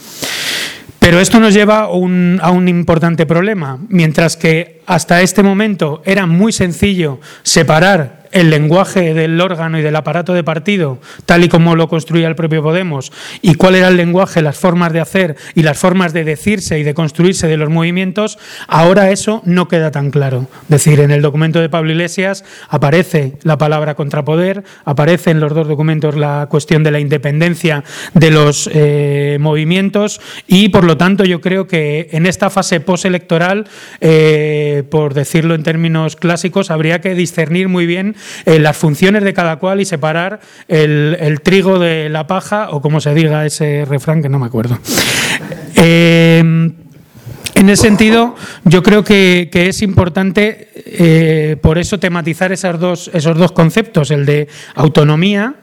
[1.04, 3.78] Pero esto nos lleva a un, importante problema.
[3.90, 9.96] Mientras que hasta este momento era muy sencillo separar el lenguaje del órgano y del
[9.96, 13.12] aparato de partido, tal y como lo construía el propio Podemos,
[13.42, 16.84] y cuál era el lenguaje, las formas de hacer y las formas de decirse y
[16.84, 20.48] de construirse de los movimientos, ahora eso no queda tan claro.
[20.64, 25.54] Es decir, en el documento de Pablo Iglesias aparece la palabra contrapoder, aparece en los
[25.54, 31.24] dos documentos la cuestión de la independencia de los eh, movimientos y, por lo tanto,
[31.24, 33.68] yo creo que en esta fase postelectoral,
[34.02, 38.16] eh, por decirlo en términos clásicos, habría que discernir muy bien
[38.46, 43.14] las funciones de cada cual y separar el, trigo de la paja, o como se
[43.14, 44.80] diga ese refrán que no me acuerdo.
[45.76, 46.40] Eh,
[47.56, 53.52] en ese sentido, yo creo que, es importante, eh, por eso, tematizar dos, esos dos
[53.52, 55.56] conceptos, el de autonomía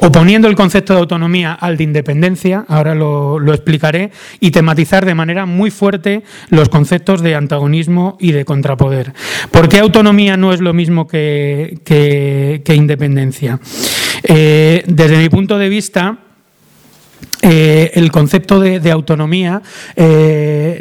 [0.00, 5.46] oponiendo el concepto de autonomía al de independencia, ahora lo, explicaré, y tematizar de manera
[5.46, 9.12] muy fuerte los conceptos de antagonismo y de contrapoder.
[9.50, 11.78] ¿Por qué autonomía no es lo mismo que,
[12.68, 13.60] independencia?
[14.22, 16.18] Eh, desde mi punto de vista,
[17.42, 19.62] eh, el concepto de, autonomía
[19.96, 20.80] eh,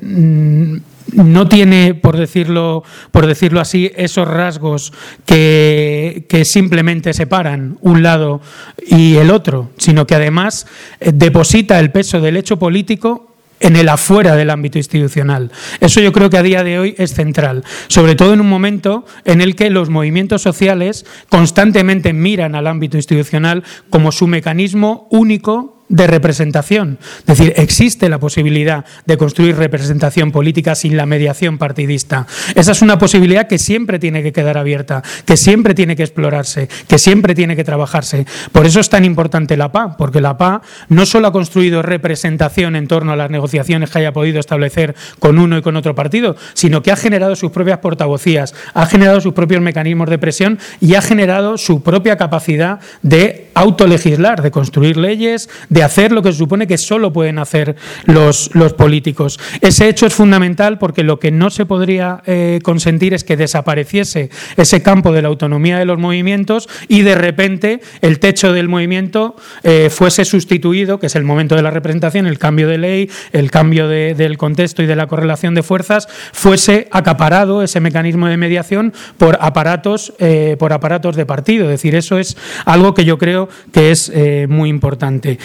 [1.14, 4.94] no tiene, por decirlo, por decirlo así, esos rasgos
[5.26, 8.42] que, simplemente separan un lado
[8.86, 10.68] y el otro, sino que además
[11.00, 15.52] eh, deposita el peso del hecho político en el afuera del ámbito institucional.
[15.82, 19.06] Eso yo creo que a día de hoy es central, sobre todo en un momento
[19.26, 25.79] en el que los movimientos sociales constantemente miran al ámbito institucional como su mecanismo único
[25.90, 27.00] de representación.
[27.20, 32.28] Es decir, existe la posibilidad de construir representación política sin la mediación partidista.
[32.56, 36.70] Esa es una posibilidad que siempre tiene que quedar abierta, que siempre tiene que explorarse,
[36.88, 38.26] que siempre tiene que trabajarse.
[38.52, 42.76] Por eso es tan importante la PA, porque la PA no solo ha construido representación
[42.76, 46.36] en torno a las negociaciones que haya podido establecer con uno y con otro partido,
[46.54, 50.94] sino que ha generado sus propias portavocías, ha generado sus propios mecanismos de presión y
[50.94, 56.38] ha generado su propia capacidad de autolegislar, de construir leyes, de hacer lo que se
[56.38, 59.40] supone que solo pueden hacer los, los políticos.
[59.60, 64.30] Ese hecho es fundamental porque lo que no se podría eh, consentir es que desapareciese
[64.56, 69.36] ese campo de la autonomía de los movimientos y de repente el techo del movimiento
[69.64, 73.52] eh, fuese sustituido, que es el momento de la representación, el cambio de ley, el
[73.52, 78.94] cambio del contexto y de la correlación de fuerzas, fuese acaparado ese mecanismo de mediación
[79.18, 81.66] por aparatos, eh, por aparatos de partido.
[81.66, 84.12] Es decir, eso es algo que yo creo que es
[84.48, 85.38] muy importante.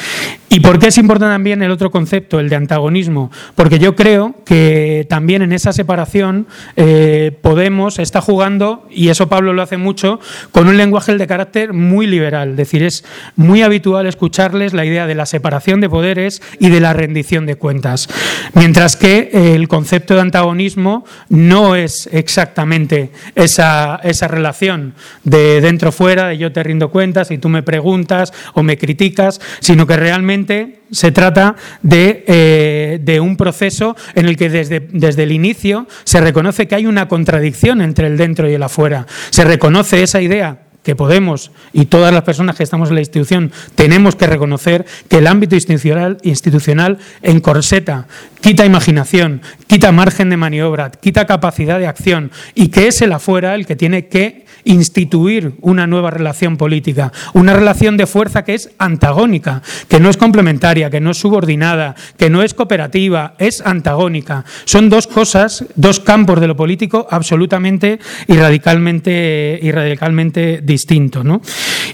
[0.55, 3.33] ¿Y por qué es importante también el otro concepto, el de antagonismo?
[3.57, 6.47] Porque yo creo que también en esa separación
[6.77, 10.21] eh, Podemos está jugando, y eso Pablo lo hace mucho,
[10.53, 12.51] con un lenguaje de carácter muy liberal.
[12.51, 16.81] Es decir, es muy habitual escucharles la idea de la separación de poderes y de
[16.81, 18.09] la rendición de cuentas.
[18.55, 24.95] Mientras que eh, el concepto de antagonismo no es exactamente esa, esa relación
[25.25, 27.94] de dentro-fuera, de yo te rindo cuentas y tú me preguntas
[28.55, 34.37] o me criticas, sino que realmente se trata de, eh, de, un proceso en el
[34.37, 38.55] que desde, desde el inicio se reconoce que hay una contradicción entre el dentro y
[38.55, 39.07] el afuera.
[39.31, 43.51] Se reconoce esa idea que Podemos y todas las personas que estamos en la institución
[43.75, 48.07] tenemos que reconocer que el ámbito institucional, institucional encorseta,
[48.41, 53.55] quita imaginación, quita margen de maniobra, quita capacidad de acción y que es el afuera
[53.55, 58.71] el que tiene que instituir una nueva relación política, una relación de fuerza que es
[58.79, 64.45] antagónica, que no es complementaria, que no es subordinada, que no es cooperativa, es antagónica.
[64.65, 71.25] Son dos cosas, dos campos de lo político absolutamente y radicalmente, y radicalmente distintos.
[71.25, 71.41] ¿no?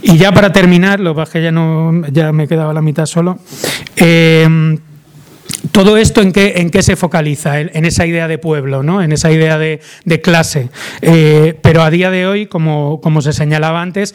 [0.02, 3.38] Y ya para terminar, lo que ya, no, ya me quedaba la mitad solo.
[3.96, 4.78] Eh,
[5.72, 9.02] todo esto en qué, en qué se focaliza, en, esa idea de pueblo, ¿no?
[9.02, 9.80] en esa idea de,
[10.22, 10.68] clase.
[11.02, 14.14] Eh, pero a día de hoy, como, como se señalaba antes,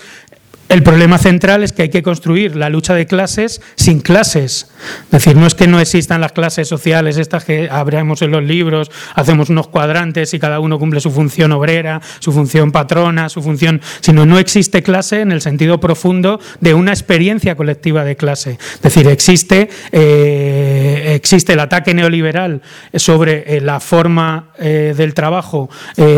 [0.67, 4.67] el problema central es que hay que construir la lucha de clases sin clases.
[5.05, 8.43] Es decir, no es que no existan las clases sociales, estas que abrimos en los
[8.43, 13.43] libros, hacemos unos cuadrantes y cada uno cumple su función obrera, su función patrona, su
[13.43, 18.57] función, sino no existe clase en el sentido profundo de una experiencia colectiva de clase.
[18.75, 22.63] Es decir, existe, eh, existe el ataque neoliberal
[22.95, 25.69] sobre eh, la forma eh, del trabajo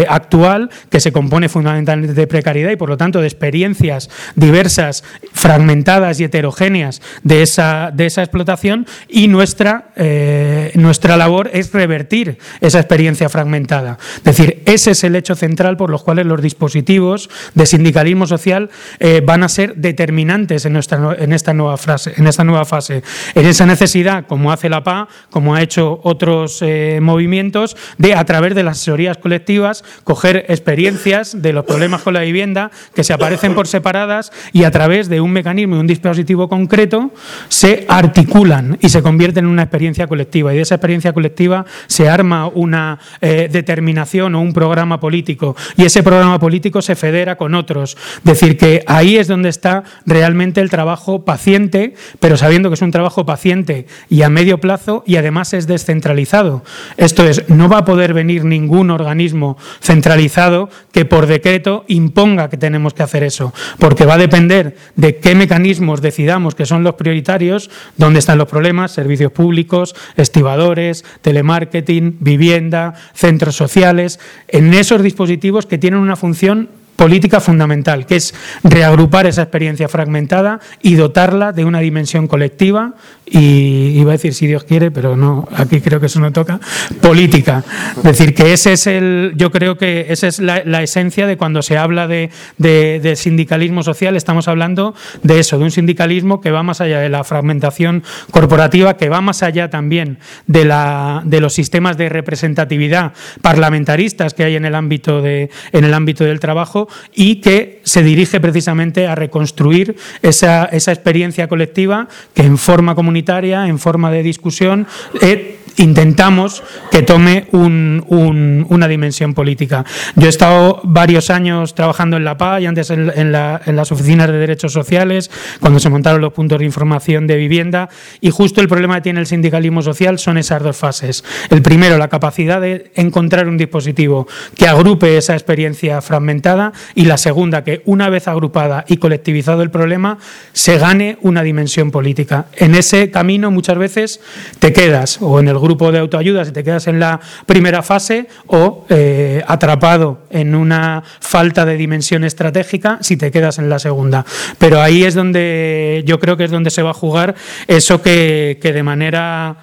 [0.08, 6.20] actual, que se compone fundamentalmente de precariedad y por lo tanto de experiencias diversas, fragmentadas
[6.20, 12.80] y heterogéneas de esa, de esa explotación y nuestra, eh, nuestra labor es revertir esa
[12.80, 13.98] experiencia fragmentada.
[14.18, 18.70] Es decir, ese es el hecho central por los cuales los dispositivos de sindicalismo social
[19.00, 23.02] eh, van a ser determinantes en, en, esta nueva frase, en esta nueva fase.
[23.34, 28.24] En esa necesidad, como hace la PA, como ha hecho otros eh, movimientos, de a
[28.26, 33.14] través de las asesorías colectivas coger experiencias de los problemas con la vivienda que se
[33.14, 37.12] aparecen por separadas y a través de un mecanismo y un dispositivo concreto
[37.50, 40.54] se articulan y se convierten en una experiencia colectiva.
[40.54, 45.86] Y de esa experiencia colectiva se arma una eh, determinación o un programa político y
[45.86, 47.98] ese programa político se federa con otros.
[48.18, 52.82] Es decir, que ahí es donde está realmente el trabajo paciente, pero sabiendo que es
[52.82, 56.64] un trabajo paciente y a medio plazo y además es descentralizado.
[56.98, 62.58] Esto es, no va a poder venir ningún organismo centralizado que por decreto imponga que
[62.58, 66.96] tenemos que hacer eso, porque va a depender de qué mecanismos decidamos que son los
[66.96, 75.66] prioritarios, dónde están los problemas, servicios públicos, estibadores, telemarketing, vivienda, centros sociales, en esos dispositivos
[75.66, 78.34] que tienen una función política fundamental, que es
[78.64, 82.96] reagrupar esa experiencia fragmentada y dotarla de una dimensión colectiva
[83.26, 86.60] y iba a decir si Dios quiere, pero no, aquí creo que eso no toca,
[87.02, 87.64] política.
[87.98, 91.62] Es decir, que ese es el, yo creo que esa es la, esencia de cuando
[91.62, 96.64] se habla de, de, sindicalismo social, estamos hablando de eso, de un sindicalismo que va
[96.64, 100.18] más allá de la fragmentación corporativa, que va más allá también
[100.48, 105.84] de, la, de los sistemas de representatividad parlamentaristas que hay en el ámbito, de, en
[105.84, 112.08] el ámbito del trabajo y que se dirige precisamente a reconstruir esa, esa experiencia colectiva
[112.34, 114.88] que en forma comunitaria, en forma de discusión,
[115.22, 119.86] eh, intentamos que tome una dimensión política.
[120.16, 124.38] Yo he estado varios años trabajando en la PA y antes en, las oficinas de
[124.38, 127.90] derechos sociales, cuando se montaron los puntos de información de vivienda,
[128.22, 131.24] y justo el problema que tiene el sindicalismo social son esas dos fases.
[131.50, 137.18] El primero, la capacidad de encontrar un dispositivo que agrupe esa experiencia fragmentada, y la
[137.18, 140.18] segunda, que una vez agrupada y colectivizado el problema,
[140.54, 142.48] se gane una dimensión política.
[142.56, 144.20] En ese camino muchas veces
[144.60, 148.28] te quedas o en el grupo de autoayuda si te quedas en la primera fase
[148.48, 154.26] o eh, atrapado en una falta de dimensión estratégica si te quedas en la segunda.
[154.58, 157.36] Pero ahí es donde yo creo que es donde se va a jugar
[157.68, 159.58] eso que, de manera...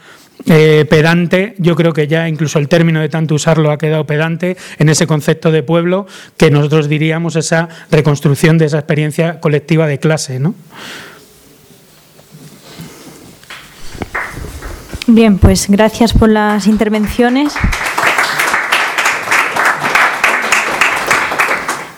[0.47, 4.59] Eh, pedante, yo creo que ya incluso el término de tanto usarlo ha quedado pedante
[4.79, 10.01] en ese concepto de pueblo que nosotros diríamos esa reconstrucción de esa experiencia colectiva de
[10.01, 10.41] clase.
[10.41, 10.55] ¿no?
[15.07, 17.53] Bien, pues gracias por las intervenciones.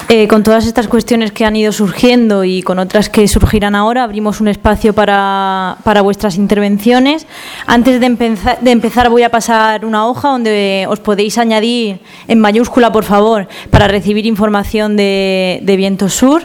[0.08, 4.02] Eh, con todas estas cuestiones que han ido surgiendo y con otras que surgirán ahora,
[4.02, 7.26] abrimos un espacio para, vuestras intervenciones.
[7.66, 12.40] Antes de empezar, de empezar, voy a pasar una hoja donde os podéis añadir en
[12.40, 16.42] mayúscula, por favor, para recibir información de, de Viento Sur.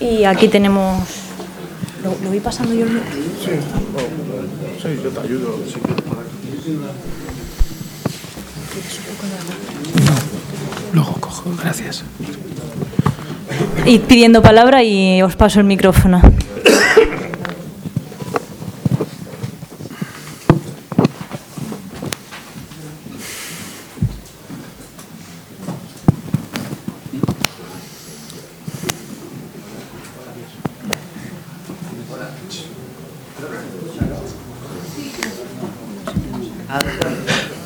[0.00, 1.25] Y aquí tenemos
[2.06, 3.02] ¿Lo, lo voy pasando yo el mío?
[3.44, 3.50] Sí,
[4.80, 5.58] sí, yo te ayudo.
[5.66, 5.74] Si
[10.04, 10.14] no,
[10.92, 12.04] luego cojo, gracias.
[13.86, 16.22] Y pidiendo palabra y os paso el micrófono.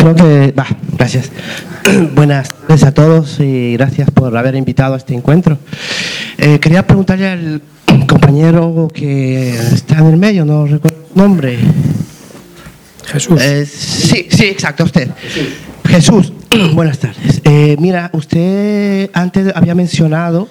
[0.01, 1.31] Creo que, va, gracias.
[2.15, 5.59] Buenas tardes a todos y gracias por haber invitado a este encuentro.
[6.39, 7.63] Eh, quería preguntarle al
[8.07, 11.59] compañero que está en el medio, no recuerdo el nombre.
[13.09, 13.43] Jesús.
[13.43, 15.11] Eh, sí, sí, exacto, usted.
[15.21, 15.49] Jesús,
[16.75, 17.43] buenas tardes.
[17.45, 20.49] Eh, mira, usted antes había mencionado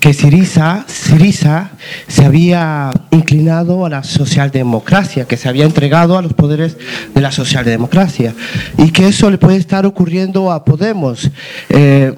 [0.00, 1.70] que Siriza, Siriza
[2.08, 6.76] se había inclinado a la socialdemocracia, que se había entregado a los poderes
[7.14, 8.34] de la socialdemocracia
[8.76, 11.30] y que eso le puede estar ocurriendo a Podemos.
[11.70, 12.14] Eh,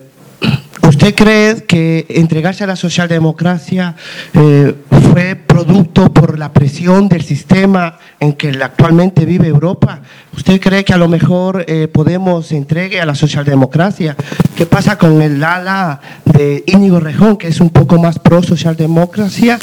[0.86, 3.94] ¿Usted cree que entregarse a la socialdemocracia
[4.34, 4.74] eh,
[5.10, 10.00] fue producto por la presión del sistema en que actualmente vive Europa?
[10.36, 14.14] ¿Usted cree que a lo mejor eh, Podemos entregue a la socialdemocracia?
[14.56, 19.58] ¿Qué pasa con el ala de Íñigo Rejón, que es un poco más pro socialdemocracia?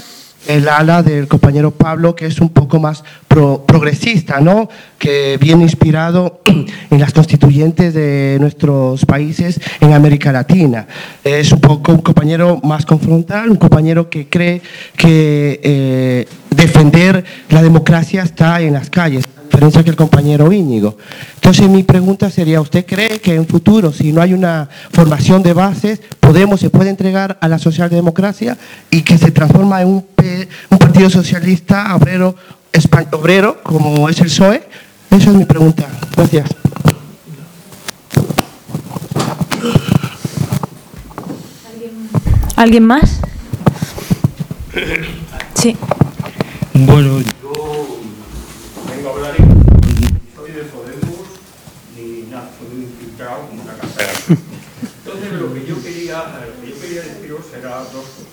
[0.46, 4.68] El ala del compañero Pablo, que es un poco más progresista, ¿no?
[4.98, 6.40] que viene inspirado
[6.90, 10.86] en las constituyentes de nuestros países en América Latina.
[11.24, 14.62] Es un poco un compañero más confrontal, un compañero que cree
[14.96, 20.96] que eh, defender la democracia está en las calles diferencia que el compañero Íñigo.
[21.34, 25.52] Entonces mi pregunta sería, ¿usted cree que en futuro, si no hay una formación de
[25.52, 28.56] bases, Podemos se puede entregar a la socialdemocracia
[28.90, 30.06] y que se transforma en un,
[30.70, 32.34] un partido socialista obrero,
[33.10, 34.62] obrero, como es el PSOE?
[35.10, 35.86] Esa es mi pregunta.
[36.16, 36.48] Gracias.
[42.56, 43.20] ¿Alguien más?
[45.52, 45.76] Sí.
[46.72, 47.18] Bueno,
[48.88, 49.34] vengo a hablar
[50.34, 51.26] soy de Podemos
[51.96, 52.48] ni nada,
[53.28, 54.10] como una casa.
[55.04, 58.32] Entonces lo que yo quería, lo que yo quería deciros era dos cosas.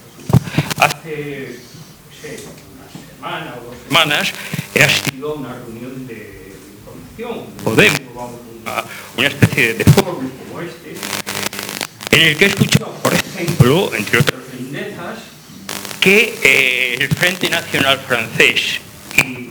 [0.78, 1.60] Hace,
[2.06, 4.34] no sé, una semana o dos semanas
[4.74, 7.46] he asistido a una reunión de información.
[7.64, 8.84] Podemos, vamos, una,
[9.18, 10.96] una especie de foro como este,
[12.12, 15.20] en el que he escuchado, por ejemplo, entre otras lindezas,
[16.00, 18.80] que eh, el Frente Nacional Francés
[19.18, 19.50] y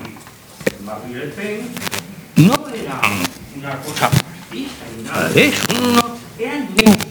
[0.84, 1.68] Marine Le Pen
[2.36, 3.00] no eran
[3.56, 4.10] una cosa
[5.34, 7.06] eso, eran neutros.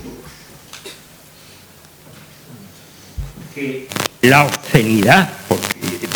[3.54, 3.88] Que
[4.22, 5.68] la obscenidad, porque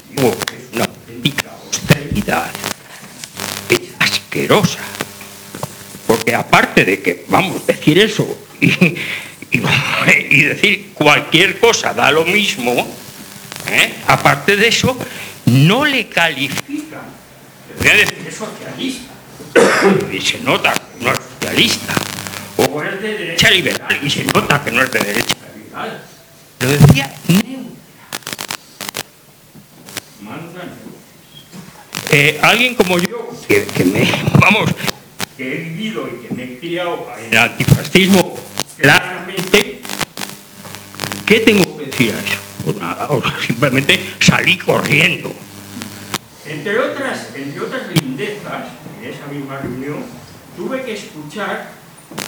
[0.09, 2.51] digo que es una auténtica austeridad,
[3.69, 4.79] es asquerosa.
[6.07, 8.27] Porque aparte de que, vamos, decir eso
[8.59, 12.73] y, decir cualquier cosa da lo mismo,
[13.69, 13.93] ¿eh?
[14.07, 14.97] aparte de eso,
[15.45, 17.21] no le califican
[17.81, 19.10] voy a decir es socialista.
[20.11, 21.93] Y se nota que no es socialista.
[22.57, 26.03] O es de derecha liberal y se nota que no es de derecha liberal.
[26.59, 27.15] Lo decía
[32.13, 34.05] eh, alguien como yo, que, que me,
[34.37, 34.69] vamos,
[35.37, 38.37] que he vivido y que me he criado en el antifascismo,
[38.77, 39.81] claramente,
[41.25, 42.37] ¿qué tengo que decir a eso?
[42.65, 45.33] Pues nada, o sea, simplemente salí corriendo.
[46.45, 48.65] Entre otras, entre otras lindezas,
[49.01, 50.03] en esa misma reunión,
[50.55, 51.71] tuve que escuchar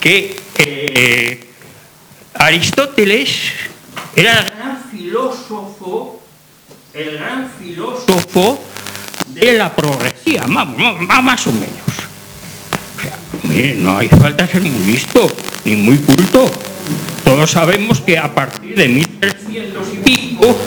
[0.02, 1.50] que eh,
[2.34, 3.30] Aristóteles
[4.16, 6.22] era el gran filósofo,
[6.94, 8.64] el gran filósofo
[9.28, 11.70] de la progresía, más, más- o menos.
[12.98, 15.28] O sea, no hay falta ser muy listo
[15.66, 16.50] ni muy culto.
[17.24, 20.58] Todos sabemos que a partir de 1300 y pico,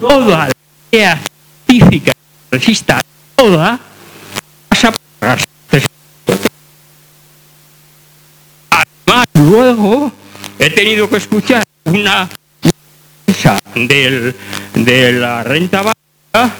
[0.00, 0.52] toda la
[0.90, 1.20] idea
[1.66, 2.12] científica
[2.50, 3.00] resista
[3.34, 3.78] toda.
[5.22, 5.44] Además,
[9.34, 10.12] luego
[10.58, 12.28] he tenido que escuchar una
[13.74, 14.34] del,
[14.74, 16.52] de la renta básica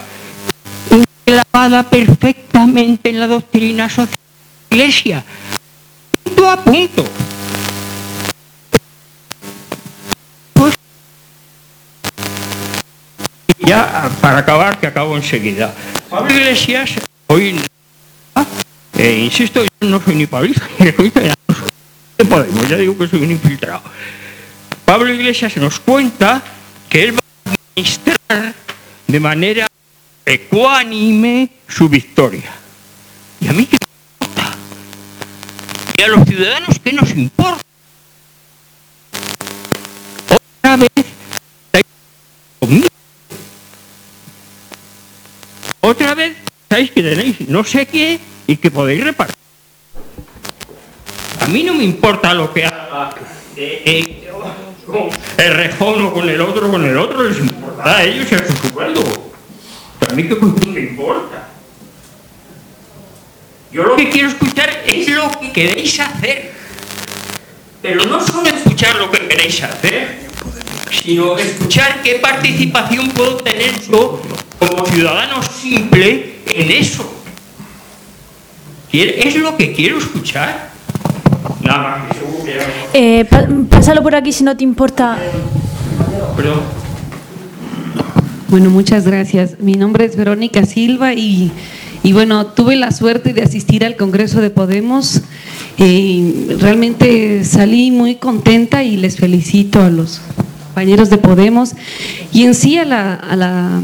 [1.25, 4.19] clavada perfectamente en la doctrina social
[4.71, 5.25] de la Iglesia,
[6.25, 7.05] punto a punto.
[10.55, 10.75] Pues,
[13.59, 15.75] ya para acabar, que acabo enseguida.
[16.11, 16.91] Pablo Iglesias,
[17.29, 17.61] hoy,
[19.03, 23.83] eh, insisto, yo no soy ni pablista ni Podemos, ya digo que soy un infiltrado.
[24.85, 26.41] Pablo Iglesias nos cuenta
[26.89, 28.55] que él va a administrar
[29.09, 29.67] de manera
[30.25, 32.53] ecuánime su victoria.
[33.41, 34.57] ¿Y a mí qué me importa?
[35.99, 37.63] ¿Y a los ciudadanos qué nos importa?
[40.31, 41.85] Otra vez estáis
[42.61, 42.89] conmigo.
[45.81, 46.37] Otra vez
[46.71, 49.37] sabéis que tenéis no sé qué y que podéis repartir.
[51.41, 53.11] A mí no me importa lo que haga
[53.57, 54.23] eh, eh,
[55.39, 58.39] el rejón o con el otro, con el otro, les importará a ellos y a
[58.47, 59.03] su sueldo.
[60.09, 60.37] A mí qué
[60.67, 61.49] me importa.
[63.73, 66.53] Yo lo que quiero escuchar es lo que queréis hacer.
[67.81, 70.21] Pero no solo escuchar lo que queréis hacer,
[71.03, 74.21] sino escuchar qué participación puedo tener yo
[74.59, 77.22] como ciudadano simple en eso.
[78.93, 80.71] Es lo que quiero escuchar.
[81.63, 82.17] Nada más,
[82.93, 83.25] Eh,
[83.71, 85.19] pásalo por aquí si no te importa.
[86.37, 86.61] Perdón.
[88.49, 89.59] Bueno, muchas gracias.
[89.61, 91.51] Mi nombre es Verónica Silva y,
[92.03, 95.23] y bueno, tuve la suerte de asistir al Congreso de Podemos.
[95.79, 100.21] Eh, realmente salí muy contenta y les felicito a los
[100.67, 101.73] compañeros de Podemos
[102.31, 103.81] y en sí a la, a la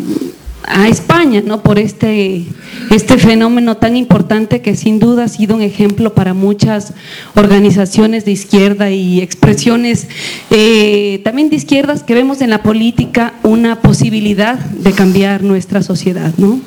[0.68, 1.62] a España, ¿no?
[1.62, 2.44] Por este,
[2.90, 6.92] este fenómeno tan importante que sin duda ha sido un ejemplo para muchas
[7.34, 10.08] organizaciones de izquierda y expresiones
[10.50, 16.32] eh, también de izquierdas que vemos en la política una posibilidad de cambiar nuestra sociedad,
[16.36, 16.60] ¿no?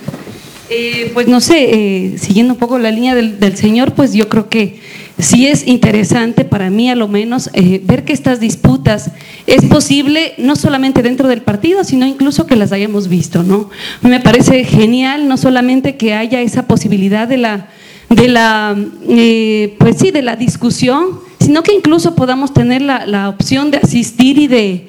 [0.70, 4.30] Eh, pues no sé, eh, siguiendo un poco la línea del, del señor, pues yo
[4.30, 4.80] creo que
[5.22, 9.12] sí es interesante para mí a lo menos eh, ver que estas disputas
[9.48, 13.70] es posible no solamente dentro del partido, sino incluso que las hayamos visto, ¿no?
[14.02, 17.68] Me parece genial no solamente que haya esa posibilidad de la,
[18.10, 18.76] de la
[19.08, 23.78] eh, pues sí, de la discusión, sino que incluso podamos tener la, la opción de
[23.78, 24.88] asistir y de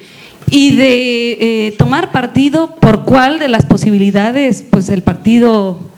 [0.51, 5.92] y de eh, tomar partido por cuál de las posibilidades pues el partido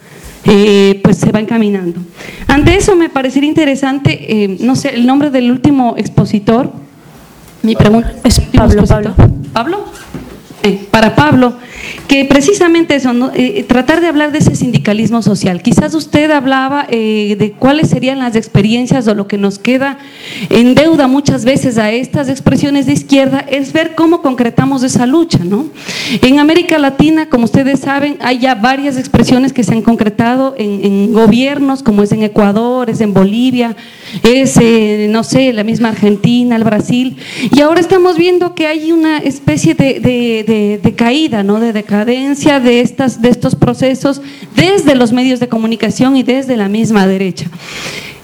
[0.47, 2.01] eh, pues se va encaminando.
[2.47, 6.73] Ante eso me parecería interesante, eh, no sé, el nombre del último expositor.
[7.63, 9.15] Mi pregunta Es Pablo, expositor.
[9.53, 9.85] ¿Pablo?
[10.67, 11.53] Eh, para Pablo,
[12.09, 13.13] que precisamente eso.
[13.35, 15.61] Eh, tratar de hablar de ese sindicalismo social.
[15.61, 19.99] Quizás usted hablaba eh, de cuáles serían las experiencias o lo que nos queda
[20.49, 25.41] en deuda muchas veces a estas expresiones de izquierda, es ver cómo concretamos esa lucha.
[25.45, 25.67] ¿no?
[26.23, 30.83] En América Latina, como ustedes saben, hay ya varias expresiones que se han concretado en,
[30.83, 33.77] en gobiernos, como es en Ecuador, es en Bolivia,
[34.23, 37.19] es, eh, no sé, la misma Argentina, el Brasil,
[37.55, 40.01] y ahora estamos viendo que hay una especie de-
[40.83, 41.61] de caída, ¿no?
[41.61, 44.23] de decadencia de, estas, de estos procesos
[44.57, 47.47] desde los medios de comunicación y desde la misma derecha.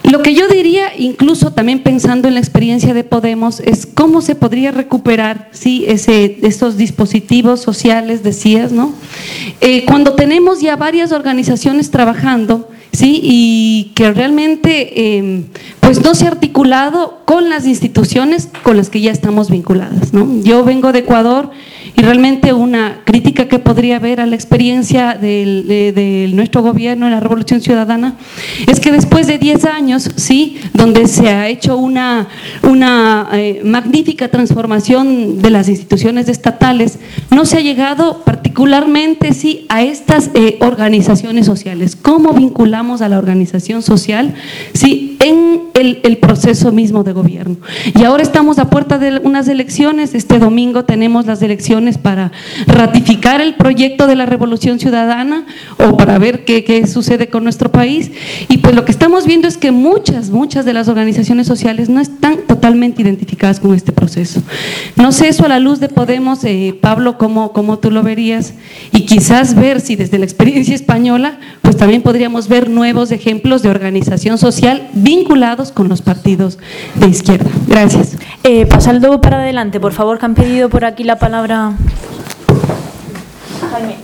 [0.02, 4.34] Lo que yo diría, incluso también pensando en la experiencia de Podemos, es cómo se
[4.34, 5.84] podría recuperar ¿sí?
[5.86, 8.92] Ese, estos dispositivos sociales, decías, ¿no?
[9.60, 13.20] Eh, cuando tenemos ya varias organizaciones trabajando, ¿sí?
[13.22, 15.44] y que realmente eh,
[15.80, 20.12] pues no se ha articulado con las instituciones con las que ya estamos vinculadas.
[20.12, 20.42] ¿no?
[20.42, 21.50] Yo vengo de Ecuador
[21.96, 27.20] y realmente una crítica que podría haber a la experiencia de, nuestro gobierno en la
[27.20, 28.16] Revolución Ciudadana
[28.66, 32.28] es que después de 10 años, sí, donde se ha hecho una,
[32.62, 36.98] una eh, magnífica transformación de las instituciones estatales,
[37.30, 41.96] no se ha llegado particularmente sí a estas eh, organizaciones sociales.
[41.96, 44.34] ¿Cómo vinculamos a la organización social
[44.74, 47.56] sí, en el, proceso mismo de gobierno?
[47.98, 52.32] Y ahora estamos a puerta de unas elecciones, este domingo tenemos las elecciones para
[52.66, 55.46] ratificar el proyecto de la Revolución Ciudadana
[55.78, 58.10] o para ver qué, qué sucede con nuestro país.
[58.48, 62.00] Y pues lo que estamos viendo es que muchas, muchas de las organizaciones sociales no
[62.00, 64.42] están totalmente identificadas con este proceso.
[64.96, 68.54] No sé eso a la luz de Podemos, eh, Pablo, cómo, cómo tú lo verías
[68.92, 73.68] y quizás ver si desde la experiencia española, pues también podríamos ver nuevos ejemplos de
[73.68, 76.58] organización social vinculados con los partidos
[76.94, 77.50] de izquierda.
[77.66, 78.16] Gracias.
[78.42, 81.72] Eh, pasando para adelante, por favor, que han pedido por aquí la palabra.
[83.70, 83.96] Jaime.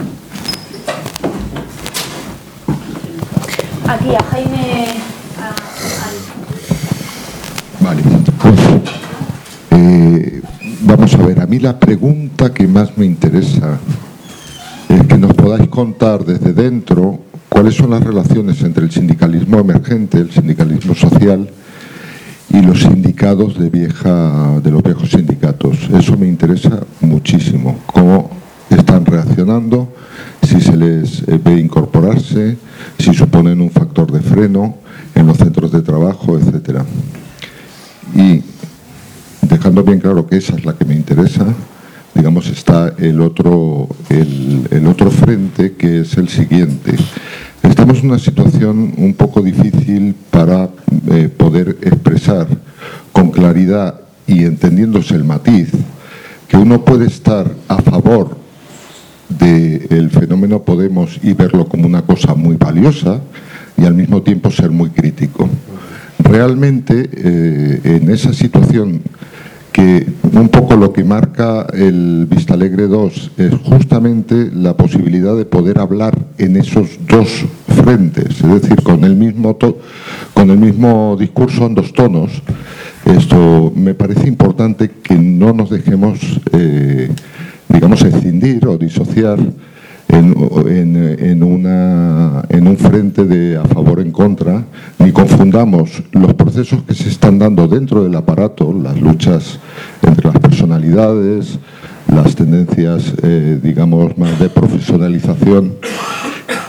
[3.89, 4.87] Aquí, a Jaime.
[7.81, 8.03] Vale,
[8.43, 8.55] pues
[9.71, 10.43] eh,
[10.81, 13.79] vamos a ver, a mí la pregunta que más me interesa
[14.89, 20.19] es que nos podáis contar desde dentro cuáles son las relaciones entre el sindicalismo emergente,
[20.19, 21.49] el sindicalismo social,
[22.49, 25.79] y los sindicatos de, vieja, de los viejos sindicatos.
[25.93, 28.31] Eso me interesa muchísimo, cómo
[28.71, 29.93] están reaccionando,
[30.43, 32.57] si se les eh, ve incorporarse,
[32.99, 34.77] si suponen un factor de freno
[35.15, 36.85] en los centros de trabajo, etcétera.
[38.15, 38.43] Y
[39.43, 41.47] dejando bien claro que esa es la que me interesa,
[42.17, 46.95] digamos, está el otro, el, otro frente que es el siguiente.
[47.63, 50.71] Estamos en una situación un poco difícil para
[51.11, 52.47] eh, poder expresar
[53.13, 55.71] con claridad y entendiéndose el matiz
[56.49, 58.39] que uno puede estar a favor
[59.29, 63.21] del fenómeno Podemos y verlo como una cosa muy valiosa
[63.77, 65.49] y al mismo tiempo ser muy crítico.
[66.19, 69.03] Realmente eh, en esa situación
[69.77, 75.45] que un poco lo que marca el Vista Alegre 2 es justamente la posibilidad de
[75.45, 77.45] poder hablar en esos dos
[77.85, 79.59] frentes, es decir, con el mismo,
[80.33, 82.43] con el mismo discurso en dos tonos.
[83.05, 86.21] Esto me parece importante que no nos dejemos,
[86.55, 87.11] eh,
[87.69, 89.39] digamos, escindir o disociar
[90.09, 91.43] en,
[92.67, 94.65] un frente de a favor en contra,
[94.99, 99.59] ni confundamos los procesos que se están dando dentro del aparato, las luchas
[100.03, 101.59] entre las personalidades,
[102.13, 105.75] las tendencias, eh, digamos, más de profesionalización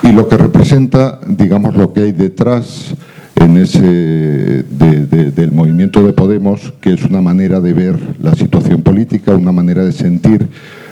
[0.04, 2.96] y lo que representa, digamos, lo que hay detrás
[3.36, 4.64] en ese
[5.38, 9.84] del movimiento de Podemos, que es una manera de ver la situación política, una manera
[9.84, 10.48] de sentir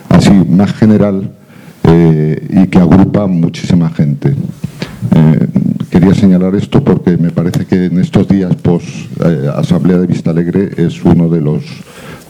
[0.09, 1.31] así más general
[1.87, 4.29] eh, y que agrupa muchísima gente.
[5.15, 5.47] Eh,
[5.91, 8.87] quería señalar esto porque me parece que en estos días post
[9.23, 11.63] eh, Asamblea de Vista Alegre es uno de los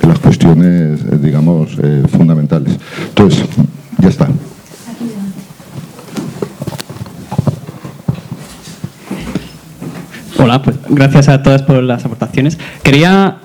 [0.02, 1.78] de las cuestiones, digamos,
[2.10, 2.78] fundamentales.
[3.08, 3.46] Entonces,
[4.00, 4.28] ya está.
[10.38, 12.58] Hola, pues gracias a todas por las aportaciones.
[12.84, 13.38] Quería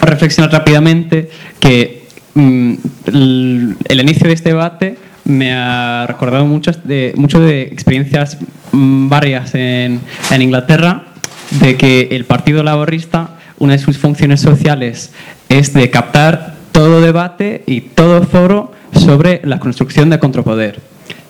[0.00, 1.30] reflexionar rápidamente
[1.60, 2.74] que mm,
[3.06, 8.38] el inicio de este debate me ha recordado mucho de, de experiencias
[8.72, 10.00] mm, varias en,
[10.30, 11.04] en Inglaterra,
[11.60, 15.12] de que el Partido Laborista, una de sus funciones sociales
[15.48, 20.80] es de captar todo debate y todo foro sobre la construcción de contrapoder.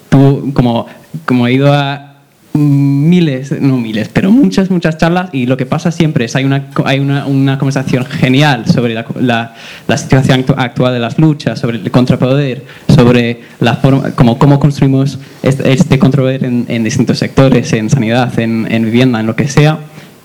[0.09, 0.87] Tú, como,
[1.25, 2.12] como he ido a
[2.55, 6.69] miles, no miles, pero muchas, muchas charlas y lo que pasa siempre es hay una,
[6.85, 9.07] hay una, una conversación genial sobre la,
[9.87, 12.65] la, situación actual de las luchas, sobre el contrapoder,
[12.95, 18.39] sobre la forma, como, cómo construimos este, este contrapoder en, en, distintos sectores, en sanidad,
[18.39, 19.79] en, en vivienda, en lo que sea,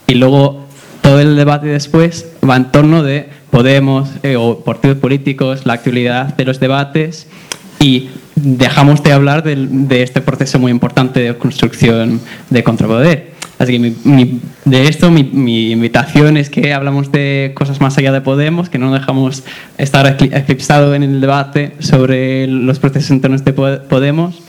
[0.05, 0.65] y luego
[1.01, 6.35] todo el debate después va en torno de Podemos eh, o partidos políticos, la actualidad
[6.35, 7.27] de los debates
[7.79, 13.37] y dejamos de hablar de, este proceso muy importante de construcción de contrapoder.
[13.59, 18.69] Así que de esto mi, invitación es que hablamos de cosas más allá de Podemos,
[18.69, 19.43] que no dejamos
[19.79, 24.43] estar eclipsado en el debate sobre los procesos internos de Podemos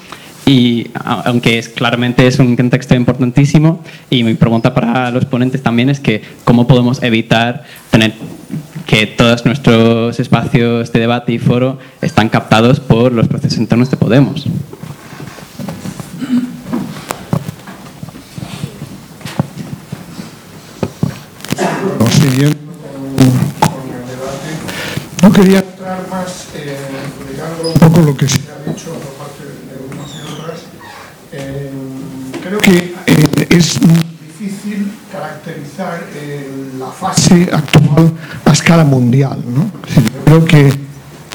[0.49, 5.91] y aunque es, claramente es un contexto importantísimo y mi pregunta para los ponentes también
[5.91, 8.13] es que cómo podemos evitar tener
[8.89, 13.99] que todos nuestros espacios de debate y foro están captados por los procesos internos de
[13.99, 14.47] Podemos.
[25.23, 26.79] No, quería centrar más, eh,
[27.63, 30.61] un poco lo que se ha dicho por parte de unos y otras.
[31.33, 31.71] Eh,
[32.43, 33.79] creo que eh, es
[34.49, 38.13] difícil caracterizar eh, la fase actual
[38.45, 39.43] a escala mundial.
[39.47, 39.71] ¿no?
[40.25, 40.73] Creo que,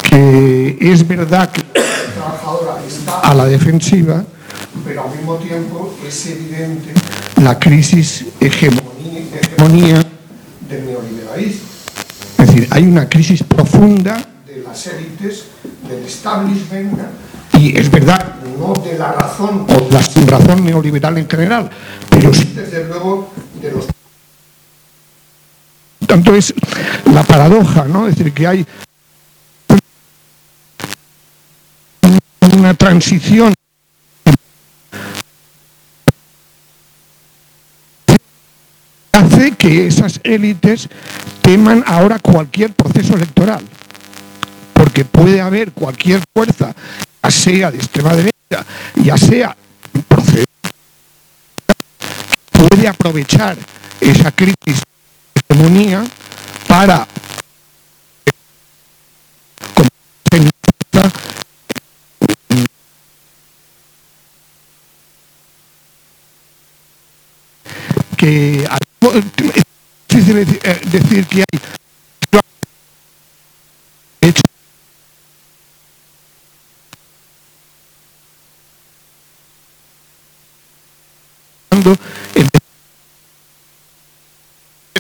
[0.10, 4.24] que es verdad que la trabajadora está a la defensiva,
[4.84, 6.94] pero al mismo tiempo es evidente
[7.42, 10.04] la crisis hegemonía,
[10.70, 11.68] del neoliberalismo.
[12.40, 15.46] Es decir, hay una crisis profunda de las élites,
[15.88, 17.33] del establishment, ¿no?
[17.60, 21.70] Y es verdad, no de la razón o la sin razón neoliberal en general,
[22.10, 23.32] pero sí desde luego
[23.62, 23.88] de los...
[26.08, 26.54] Tanto es
[27.12, 28.08] la paradoja, ¿no?
[28.08, 28.66] Es decir, que hay
[32.58, 33.54] una transición
[39.12, 40.90] hace que esas élites
[41.42, 43.64] teman ahora cualquier proceso electoral,
[44.74, 46.76] porque puede haber cualquier fuerza,
[47.22, 49.56] ya sea de extrema derecha, ya sea
[50.08, 50.48] procedente,
[52.52, 53.58] puede aprovechar
[54.02, 56.04] esa crisis de hegemonía
[56.68, 57.08] para
[68.18, 69.24] que es
[70.08, 70.46] difícil
[70.92, 71.60] decir que hay
[74.22, 74.42] hecho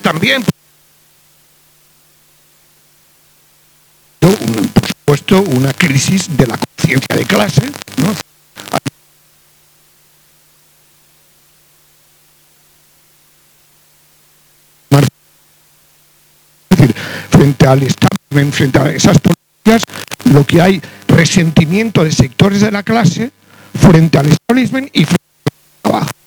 [0.02, 0.44] también
[4.20, 7.72] por supuesto una crisis de la conciencia de clase
[17.30, 19.84] frente al establishment, frente a esas políticas,
[20.26, 23.32] lo que hay resentimiento de sectores de la clase
[23.78, 26.23] frente al establishment y frente al trabajo.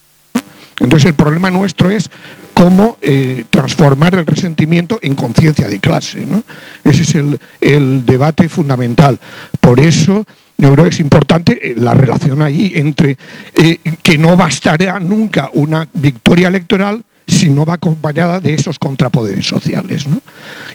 [0.80, 2.10] Entonces el problema nuestro es
[2.52, 6.24] cómo eh, transformar el resentimiento en conciencia de clase.
[6.26, 6.42] ¿no?
[6.84, 7.14] Ese es
[7.60, 9.18] el, debate fundamental.
[9.60, 10.24] Por eso
[10.58, 13.16] yo creo que es importante eh, la relación ahí entre
[13.54, 19.46] eh, que no bastará nunca una victoria electoral si no va acompañada de esos contrapoderes
[19.46, 20.06] sociales.
[20.06, 20.20] ¿no?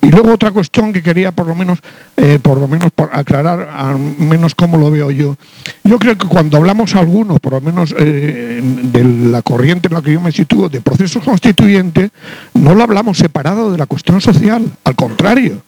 [0.01, 1.79] Y luego otra cuestión que quería por lo menos,
[2.17, 5.37] eh, por lo menos aclarar, al menos cómo lo veo yo.
[5.83, 10.01] Yo creo que cuando hablamos algunos, por lo menos eh, de la corriente en la
[10.01, 12.09] que yo me sitúo, de proceso constituyente,
[12.53, 15.61] no lo hablamos separado de la cuestión social, al contrario.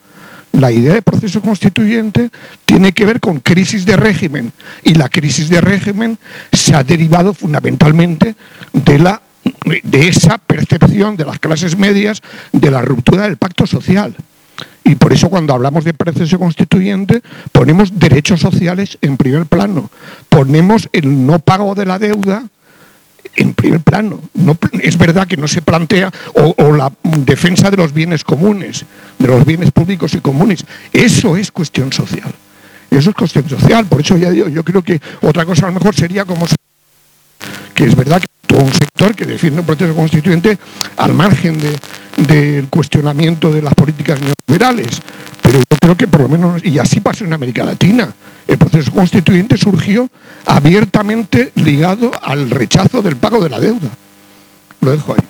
[0.52, 2.30] La idea de proceso constituyente
[2.66, 4.52] tiene que ver con crisis de régimen
[4.84, 6.20] y la crisis de régimen
[6.52, 8.36] se ha derivado fundamentalmente
[8.72, 9.20] de la
[9.84, 12.22] de esa percepción de las clases medias
[12.52, 14.16] de la ruptura del pacto social.
[14.84, 17.22] Y por eso cuando hablamos de proceso constituyente
[17.52, 19.90] ponemos derechos sociales en primer plano,
[20.30, 22.44] ponemos el no pago de la deuda
[23.36, 24.20] en primer plano.
[24.34, 28.86] No, es verdad que no se plantea, o, o, la defensa de los bienes comunes,
[29.18, 30.66] de los bienes públicos y comunes.
[30.92, 32.32] Eso es cuestión social.
[32.92, 33.86] Eso es cuestión social.
[33.86, 36.46] Por eso ya digo, yo creo que otra cosa a lo mejor sería como
[37.74, 40.58] que es verdad que todo un sector que defiende un proceso constituyente
[40.98, 41.80] al margen del
[42.18, 45.02] de, cuestionamiento de las políticas neoliberales.
[45.42, 48.14] Pero yo creo que por lo menos, y así pasó en América Latina,
[48.48, 50.10] el proceso constituyente surgió
[50.46, 53.90] abiertamente ligado al rechazo del pago de la deuda.
[54.82, 55.24] Lo dejo ahí.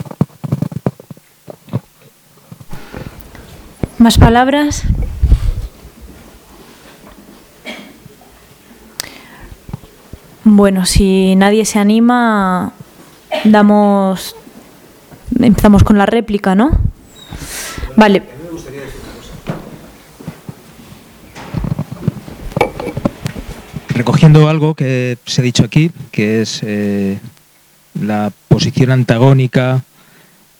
[3.97, 4.83] ¿Más palabras?
[10.45, 12.73] Bueno, si nadie se anima,
[13.45, 14.35] damos.
[15.39, 16.71] Empezamos con la réplica, ¿no?
[17.95, 18.23] Vale.
[23.89, 27.19] Recogiendo algo que se ha dicho aquí, que es eh,
[27.99, 29.83] la posición antagónica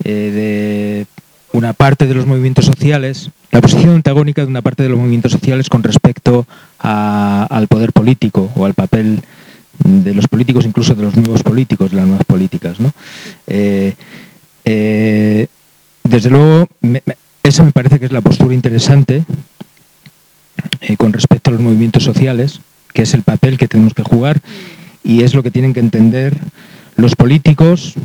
[0.04, 1.06] eh,
[1.54, 4.98] de una parte de los movimientos sociales, la posición antagónica de una parte de los
[4.98, 6.46] movimientos sociales con respecto
[6.80, 9.24] a, al poder político o al papel
[9.84, 12.80] de los políticos, incluso de los nuevos políticos, de las nuevas políticas.
[12.80, 12.92] ¿no?
[13.48, 13.94] Eh,
[14.66, 15.48] eh,
[16.04, 19.24] desde luego, me, me, esa me parece que es la postura interesante
[20.82, 22.62] eh, con respecto a los movimientos sociales,
[22.94, 24.42] que es el papel que tenemos que jugar
[25.04, 26.38] y es lo que tienen que entender
[26.96, 27.96] los políticos,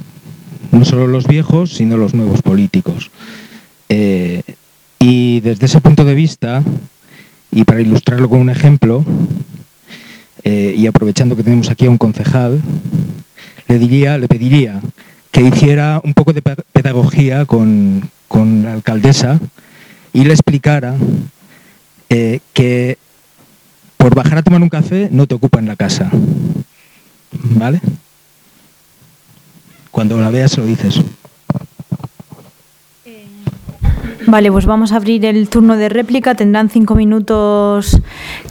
[0.73, 3.11] no solo los viejos, sino los nuevos políticos.
[4.99, 6.63] Y desde ese punto de vista,
[7.53, 9.05] y para ilustrarlo con un ejemplo,
[10.45, 12.61] eh, y aprovechando que tenemos aquí a un concejal,
[13.67, 14.81] le, diría, le pediría
[15.31, 19.41] que hiciera un poco de pedagogía con, con la alcaldesa
[20.13, 20.97] y le explicara
[22.09, 22.99] eh, que
[23.97, 26.11] por bajar a tomar un café no te ocupa en la casa.
[27.33, 27.81] ¿Vale?
[29.91, 31.01] Cuando la veas lo dices.
[34.27, 36.35] Vale, pues vamos a abrir el turno de réplica.
[36.35, 37.99] Tendrán cinco minutos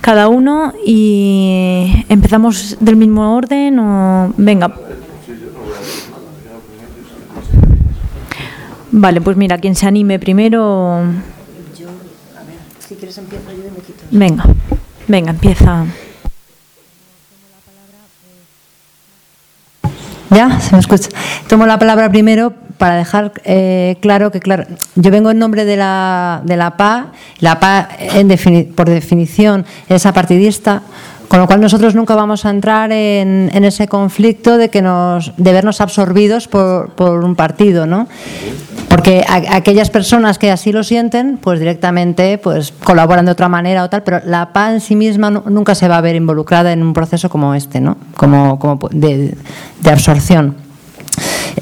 [0.01, 4.73] cada uno y empezamos del mismo orden o venga.
[8.91, 11.03] Vale, pues mira, quien se anime primero.
[12.79, 14.03] Si quieres empiezo yo y me quito.
[14.09, 14.45] Venga,
[15.07, 15.85] venga, empieza.
[20.31, 20.59] ¿Ya?
[20.59, 21.09] ¿Se me escucha?
[21.47, 24.63] Tomo la palabra primero para dejar eh, claro que, claro,
[24.95, 27.07] yo vengo en nombre de la, de la PA.
[27.39, 30.81] La PA, en defini- por definición, es apartidista,
[31.27, 35.33] con lo cual nosotros nunca vamos a entrar en, en ese conflicto de, que nos,
[35.37, 38.07] de vernos absorbidos por, por un partido, ¿no?
[38.87, 43.83] Porque a- aquellas personas que así lo sienten, pues directamente pues colaboran de otra manera
[43.83, 46.71] o tal, pero la PA en sí misma nu- nunca se va a ver involucrada
[46.71, 47.97] en un proceso como este, ¿no?
[48.15, 49.35] Como, como de,
[49.81, 50.55] de absorción.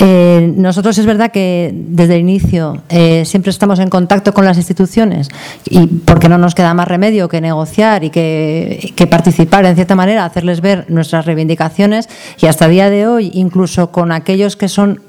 [0.08, 4.56] Eh, nosotros es verdad que desde el inicio eh, siempre estamos en contacto con las
[4.56, 5.30] instituciones
[5.68, 10.24] y porque no nos queda más remedio que negociar y que, participar en cierta manera,
[10.24, 12.08] hacerles ver nuestras reivindicaciones
[12.40, 15.02] y hasta día de hoy, incluso con aquellos que son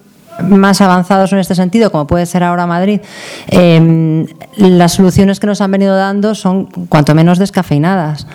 [0.48, 3.00] más avanzados en este sentido, como puede ser ahora Madrid,
[3.48, 8.26] eh, las soluciones que nos han venido dando son cuanto menos descafeinadas.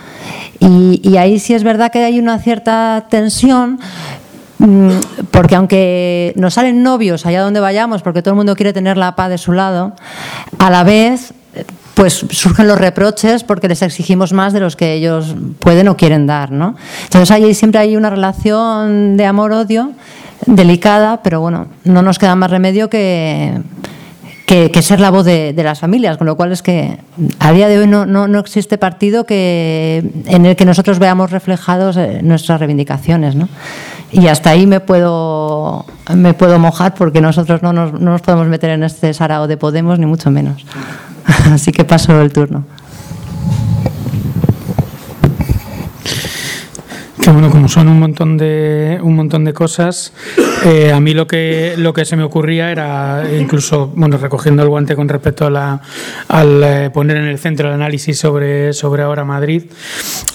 [0.60, 3.80] Y, y ahí sí es verdad que hay una cierta tensión,
[5.32, 9.16] porque aunque nos salen novios allá donde vayamos, porque todo el mundo quiere tener la
[9.16, 9.94] paz de su lado,
[10.60, 11.34] a la vez
[11.94, 16.26] pues surgen los reproches porque les exigimos más de los que ellos pueden o quieren
[16.26, 16.76] dar, ¿no?
[17.04, 19.92] Entonces ahí siempre hay una relación de amor-odio
[20.46, 23.62] delicada, pero bueno, no nos queda más remedio que,
[24.48, 26.98] que, que ser la voz de, de las familias, con lo cual es que
[27.40, 31.32] a día de hoy no, no, no existe partido que, en el que nosotros veamos
[31.32, 33.48] reflejados eh, nuestras reivindicaciones, ¿no?
[34.12, 38.48] Y hasta ahí me puedo, me puedo mojar porque nosotros no nos, no nos podemos
[38.48, 40.66] meter en este sarao de Podemos, ni mucho menos.
[41.52, 42.66] Así que paso el turno.
[47.22, 50.12] Que bueno, como son un montón de un montón de cosas,
[50.66, 54.70] eh, a mí lo que lo que se me ocurría era incluso bueno recogiendo el
[54.70, 55.82] guante con respecto a la,
[56.28, 59.66] al eh, poner en el centro el análisis sobre sobre ahora Madrid,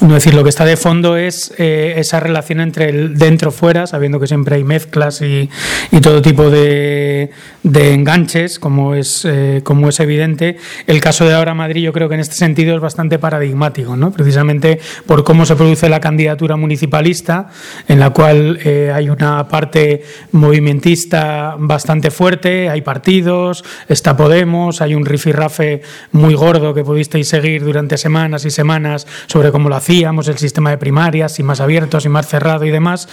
[0.00, 3.88] no decir lo que está de fondo es eh, esa relación entre el dentro fuera,
[3.88, 5.50] sabiendo que siempre hay mezclas y,
[5.90, 7.30] y todo tipo de,
[7.64, 9.26] de enganches, como es
[9.64, 10.56] como es evidente.
[10.86, 14.12] El caso de ahora Madrid yo creo que en este sentido es bastante paradigmático, ¿no?
[14.12, 17.48] precisamente por cómo se produce la candidatura municipalista,
[17.88, 24.94] en la cual eh, hay una parte movimentista bastante fuerte, hay partidos, está Podemos, hay
[24.94, 25.82] un rifirrafe
[26.12, 30.70] muy gordo que pudisteis seguir durante semanas y semanas sobre cómo lo hacíamos, el sistema
[30.70, 33.08] de primarias, si más abierto, si más cerrado y demás.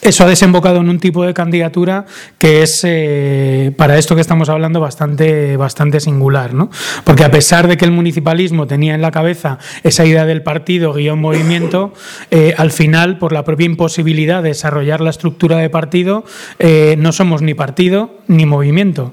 [0.00, 2.06] Eso ha desembocado en un tipo de candidatura
[2.38, 6.70] que es, eh, para esto que estamos hablando, bastante, bastante singular, ¿no?
[7.04, 10.92] Porque a pesar de que el municipalismo tenía en la cabeza esa idea del partido
[10.94, 11.92] guion movimiento,
[12.30, 16.24] eh, al final, por la propia imposibilidad de desarrollar la estructura de partido,
[16.58, 19.12] eh, no somos ni partido ni movimiento.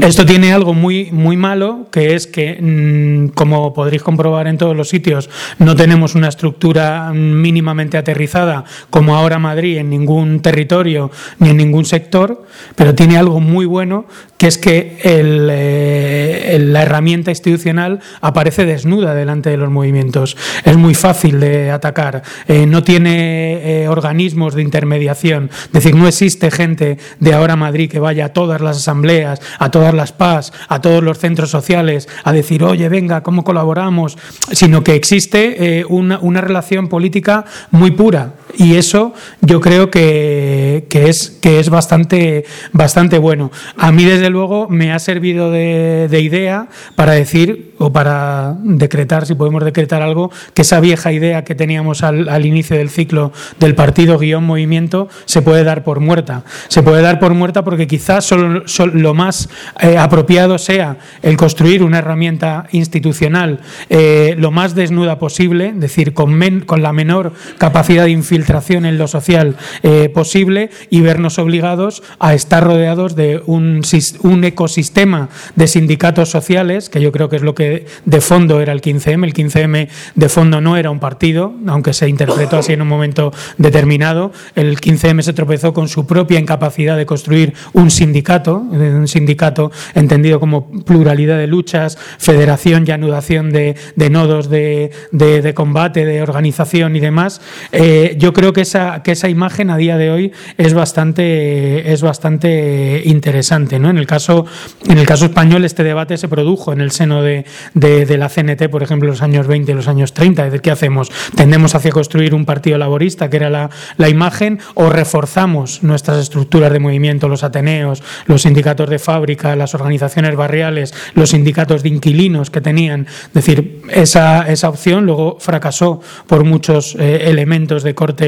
[0.00, 4.76] Esto tiene algo muy, muy malo, que es que, mm, como podréis comprobar en todos
[4.76, 11.50] los sitios, no tenemos una estructura mínimamente aterrizada como ahora Madrid en ningún territorio ni
[11.50, 12.44] en ningún sector,
[12.76, 14.06] pero tiene algo muy bueno,
[14.36, 20.36] que es que eh, la herramienta institucional aparece desnuda delante de los movimientos.
[20.64, 22.22] Es muy fácil de atacar.
[22.48, 25.50] Eh, no tiene eh, organismos de intermediación.
[25.66, 29.70] Es decir, no existe gente de ahora Madrid que vaya a todas las asambleas, a
[29.70, 34.18] todas las PAS, a todos los centros sociales a decir, oye, venga, ¿cómo colaboramos?
[34.52, 38.34] Sino que existe eh, una, una relación política muy pura.
[38.56, 43.50] Y eso yo creo que, es, que es bastante, bastante bueno.
[43.76, 49.24] A mí, desde luego, me ha servido de, de idea para decir o para decretar,
[49.26, 53.74] si podemos decretar algo, que esa vieja idea que teníamos al, inicio del ciclo del
[53.74, 56.44] partido guion movimiento se puede dar por muerta.
[56.68, 59.48] Se puede dar por muerta porque quizás solo lo más
[59.80, 66.12] eh, apropiado sea el construir una herramienta institucional eh, lo más desnuda posible, es decir,
[66.12, 71.00] con, men- con la menor capacidad de infiltración infiltración en lo social eh, posible y
[71.02, 73.82] vernos obligados a estar rodeados de un,
[74.22, 78.72] un ecosistema de sindicatos sociales, que yo creo que es lo que de fondo era
[78.72, 79.24] el 15M.
[79.24, 83.32] El 15M de fondo no era un partido, aunque se interpretó así en un momento
[83.58, 84.32] determinado.
[84.54, 90.40] El 15M se tropezó con su propia incapacidad de construir un sindicato, un sindicato entendido
[90.40, 93.76] como pluralidad de luchas, federación y anudación de,
[94.10, 97.40] nodos de, combate, de organización y demás.
[97.72, 102.02] Eh, yo creo que esa, que esa imagen a día de hoy es bastante, es
[102.02, 103.78] bastante interesante.
[103.78, 103.90] ¿no?
[103.90, 104.46] En, el caso,
[104.88, 107.44] en el caso español, este debate se produjo en el seno de,
[107.74, 110.46] la CNT, por ejemplo, en los años 20 y los años 30.
[110.46, 111.10] Es ¿qué hacemos?
[111.34, 116.72] ¿Tendemos hacia construir un partido laborista, que era la, la imagen, o reforzamos nuestras estructuras
[116.72, 122.50] de movimiento, los ateneos, los sindicatos de fábrica, las organizaciones barriales, los sindicatos de inquilinos
[122.50, 123.06] que tenían?
[123.28, 128.19] Es decir, esa, esa opción luego fracasó por muchos eh, elementos de corte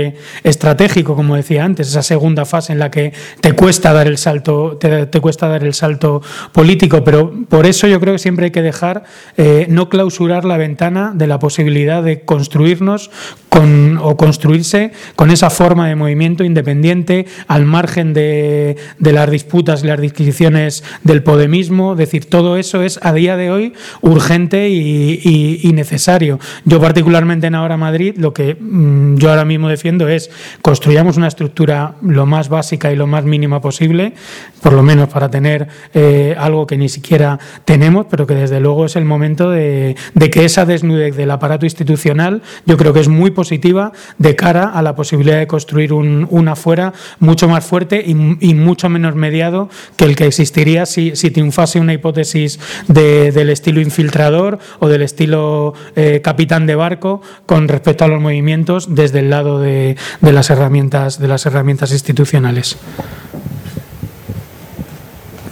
[0.42, 4.78] estratégico, como decía antes, esa segunda fase en la que te cuesta dar el salto,
[4.78, 8.62] te, cuesta dar el salto político, pero por eso yo creo que siempre hay que
[8.62, 9.04] dejar
[9.36, 13.10] eh, no clausurar la ventana de la posibilidad de construirnos
[13.48, 19.86] con, o construirse con esa forma de movimiento independiente al margen de, las disputas y
[19.86, 21.92] las disquisiciones del podemismo.
[21.92, 26.38] Es decir, todo eso es a día de hoy urgente y, necesario.
[26.66, 30.30] Yo particularmente en Ahora Madrid lo que mm, yo ahora mismo es
[30.62, 34.14] construyamos una estructura lo más básica y lo más mínima posible,
[34.62, 38.86] por lo menos para tener eh, algo que ni siquiera tenemos, pero que desde luego
[38.86, 39.96] es el momento de,
[40.30, 44.82] que esa desnudez del aparato institucional yo creo que es muy positiva de cara a
[44.82, 48.14] la posibilidad de construir un, una fuera mucho más fuerte y,
[48.54, 54.88] mucho menos mediado que el que existiría si, triunfase una hipótesis del estilo infiltrador o
[54.88, 59.71] del estilo eh, capitán de barco con respecto a los movimientos desde el lado de,
[60.20, 62.76] de las herramientas de las herramientas institucionales.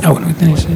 [0.02, 0.66] Ah, bueno, tenéis,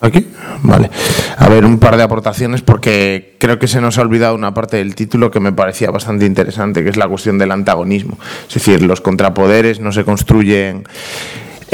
[0.00, 0.28] ¿Aquí?
[0.62, 0.90] Vale.
[1.38, 4.76] A ver, un par de aportaciones porque creo que se nos ha olvidado una parte
[4.76, 8.18] del título que me parecía bastante interesante, que es la cuestión del antagonismo.
[8.48, 10.84] Es decir, los contrapoderes no se construyen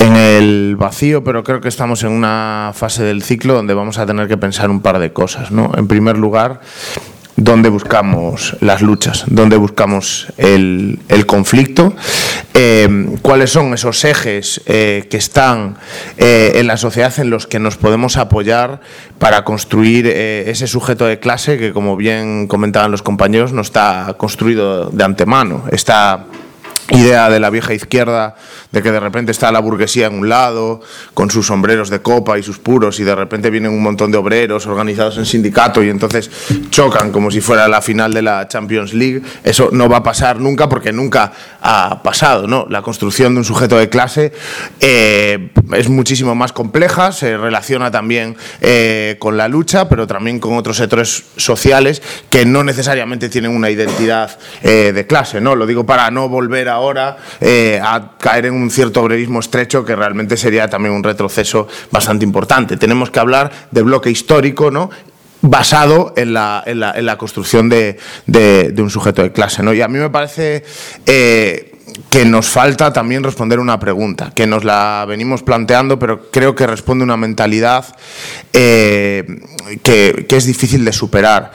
[0.01, 4.07] en el vacío, pero creo que estamos en una fase del ciclo donde vamos a
[4.07, 5.51] tener que pensar un par de cosas.
[5.51, 5.73] ¿no?
[5.77, 6.63] En primer lugar,
[7.37, 11.95] dónde buscamos las luchas, dónde buscamos el, conflicto,
[12.55, 15.77] eh, cuáles son esos ejes eh, que están
[16.17, 18.81] eh, en la sociedad en los que nos podemos apoyar
[19.19, 24.89] para construir ese sujeto de clase que, como bien comentaban los compañeros, no está construido
[24.89, 26.25] de antemano, está
[26.91, 28.35] idea de la vieja izquierda
[28.73, 30.81] de que de repente está la burguesía en un lado,
[31.15, 34.19] con sus sombreros de copa y sus puros, y de repente vienen un montón de
[34.19, 36.31] obreros organizados en sindicato y entonces
[36.71, 39.23] chocan como si fuera la final de la Champions League.
[39.43, 42.47] Eso no va a pasar nunca porque nunca ha pasado.
[42.47, 42.67] ¿no?
[42.69, 44.33] La construcción de un sujeto de clase
[44.81, 50.57] eh, es muchísimo más compleja, se relaciona también eh, con la lucha, pero también con
[50.57, 55.41] otros sectores sociales que no necesariamente tienen una identidad eh, de clase.
[55.41, 55.57] ¿no?
[55.57, 57.17] Lo digo para no volver ahora
[57.83, 62.77] a caer en un cierto obrerismo estrecho que realmente sería también un retroceso bastante importante.
[62.77, 64.91] Tenemos que hablar de bloque histórico, ¿no?
[65.43, 69.63] basado en la, en la, en la construcción de, de, un sujeto de clase.
[69.63, 69.73] ¿no?
[69.73, 70.65] Y a mí me parece
[71.07, 71.73] eh,
[72.11, 76.67] que nos falta también responder una pregunta, que nos la venimos planteando, pero creo que
[76.67, 77.97] responde una mentalidad
[78.53, 79.25] eh,
[79.83, 81.53] que, que es difícil de superar.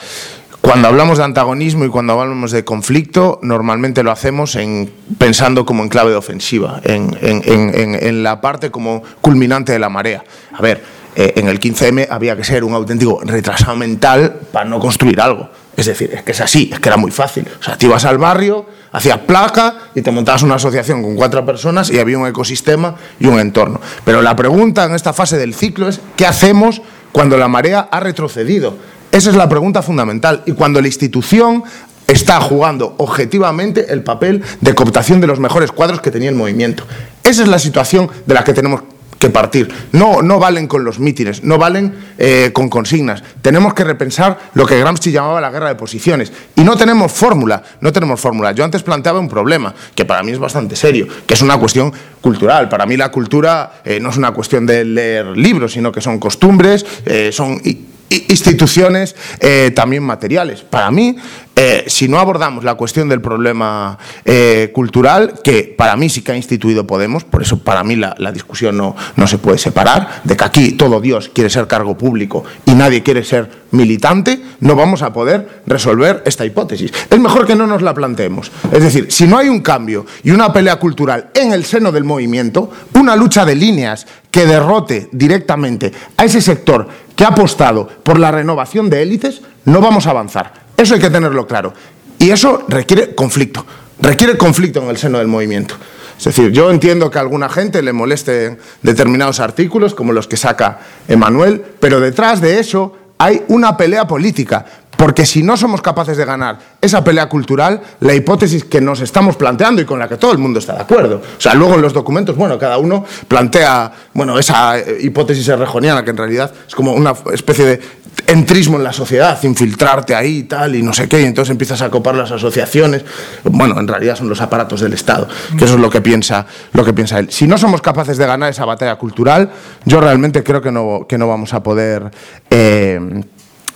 [0.65, 5.83] Cuando hablamos de antagonismo y cuando hablamos de conflicto, normalmente lo hacemos en, pensando como
[5.83, 10.23] en clave de ofensiva, en, la parte como culminante de la marea.
[10.51, 10.83] A ver,
[11.15, 15.51] eh, en el 15M había que ser un auténtico retrasado mental para no construir algo.
[15.77, 17.47] Es decir, es que es así, es que era muy fácil.
[17.59, 21.45] O sea, te ibas al barrio, hacías placa y te montabas una asociación con cuatro
[21.45, 23.79] personas y había un ecosistema y un entorno.
[24.03, 26.81] Pero la pregunta en esta fase del ciclo es, ¿qué hacemos
[27.11, 28.94] cuando la marea ha retrocedido?
[29.11, 30.43] Esa es la pregunta fundamental.
[30.45, 31.63] Y cuando la institución
[32.07, 36.85] está jugando objetivamente el papel de cooptación de los mejores cuadros que tenía el movimiento.
[37.23, 38.81] Esa es la situación de la que tenemos
[39.19, 39.73] que partir.
[39.93, 43.23] No, no valen con los mítines, no valen eh, con consignas.
[43.41, 46.31] Tenemos que repensar lo que Gramsci llamaba la guerra de posiciones.
[46.55, 48.51] Y no tenemos fórmula, no tenemos fórmula.
[48.51, 51.93] Yo antes planteaba un problema, que para mí es bastante serio, que es una cuestión
[52.21, 52.69] cultural.
[52.69, 56.19] Para mí la cultura eh, no es una cuestión de leer libros, sino que son
[56.19, 57.61] costumbres, eh, son
[58.09, 60.61] instituciones eh, también materiales.
[60.61, 61.15] Para mí,
[61.55, 66.33] eh, si no abordamos la cuestión del problema eh, cultural, que para mí sí que
[66.33, 70.35] ha instituido Podemos, por eso para mí la, discusión no, no, se puede separar, de
[70.35, 75.01] que aquí todo Dios quiere ser cargo público y nadie quiere ser militante, no vamos
[75.01, 76.91] a poder resolver esta hipótesis.
[77.09, 78.51] Es mejor que no nos la planteemos.
[78.71, 82.03] Es decir, si no hay un cambio y una pelea cultural en el seno del
[82.03, 88.19] movimiento, una lucha de líneas que derrote directamente a ese sector que ha apostado por
[88.19, 90.53] la renovación de élites, no vamos a avanzar.
[90.77, 91.73] Eso hay que tenerlo claro.
[92.19, 93.65] Y eso requiere conflicto,
[93.99, 95.75] requiere conflicto en el seno del movimiento.
[96.17, 100.37] Es decir, yo entiendo que a alguna gente le molesten determinados artículos, como los que
[100.37, 104.65] saca Emanuel, pero detrás de eso hay una pelea política.
[104.97, 109.35] Porque si no somos capaces de ganar esa pelea cultural, la hipótesis que nos estamos
[109.35, 111.21] planteando y con la que todo el mundo está de acuerdo.
[111.37, 116.03] O sea, luego en los documentos, bueno, cada uno plantea, bueno, esa eh, hipótesis errejoniana
[116.03, 117.81] que en realidad es como una especie de
[118.27, 121.81] entrismo en la sociedad, infiltrarte ahí y tal, y no sé qué, y entonces empiezas
[121.81, 123.03] a copar las asociaciones.
[123.43, 125.27] Bueno, en realidad son los aparatos del Estado,
[125.57, 127.29] que eso es lo que piensa, lo que piensa él.
[127.29, 129.49] Si no somos capaces de ganar esa batalla cultural,
[129.85, 132.11] yo realmente creo que no, que no vamos a poder.
[132.49, 132.99] Eh,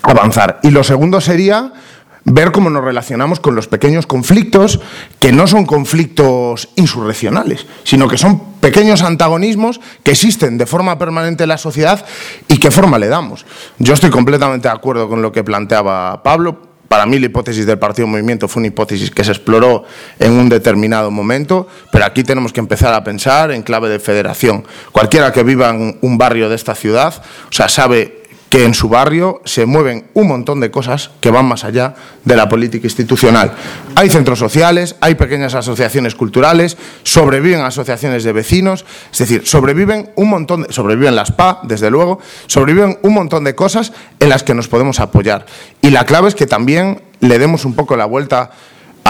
[0.02, 0.60] avanzar.
[0.64, 1.74] Y lo segundo sería
[2.26, 4.80] ver cómo nos relacionamos con los pequeños conflictos,
[5.20, 11.44] que no son conflictos insurreccionales, sino que son pequeños antagonismos que existen de forma permanente
[11.44, 12.06] en la sociedad
[12.48, 13.46] y qué forma le damos.
[13.80, 16.70] Yo estoy completamente de acuerdo con lo que planteaba Pablo.
[16.88, 19.84] Para mí la hipótesis del Partido Movimiento fue una hipótesis que se exploró
[20.18, 24.66] en un determinado momento, pero aquí tenemos que empezar a pensar en clave de federación.
[24.92, 27.14] Cualquiera que viva en un barrio de esta ciudad,
[27.48, 28.19] o sea, sabe
[28.50, 31.96] que en su barrio se mueven un montón de cosas que van más allá
[32.26, 33.54] de la política institucional.
[33.96, 40.30] Hay centros sociales, hay pequeñas asociaciones culturales, sobreviven asociaciones de vecinos, es decir, sobreviven un
[40.30, 44.56] montón, de, sobreviven las PA, desde luego, sobreviven un montón de cosas en las que
[44.56, 45.46] nos podemos apoyar.
[45.82, 48.52] Y la clave es que también le demos un poco la vuelta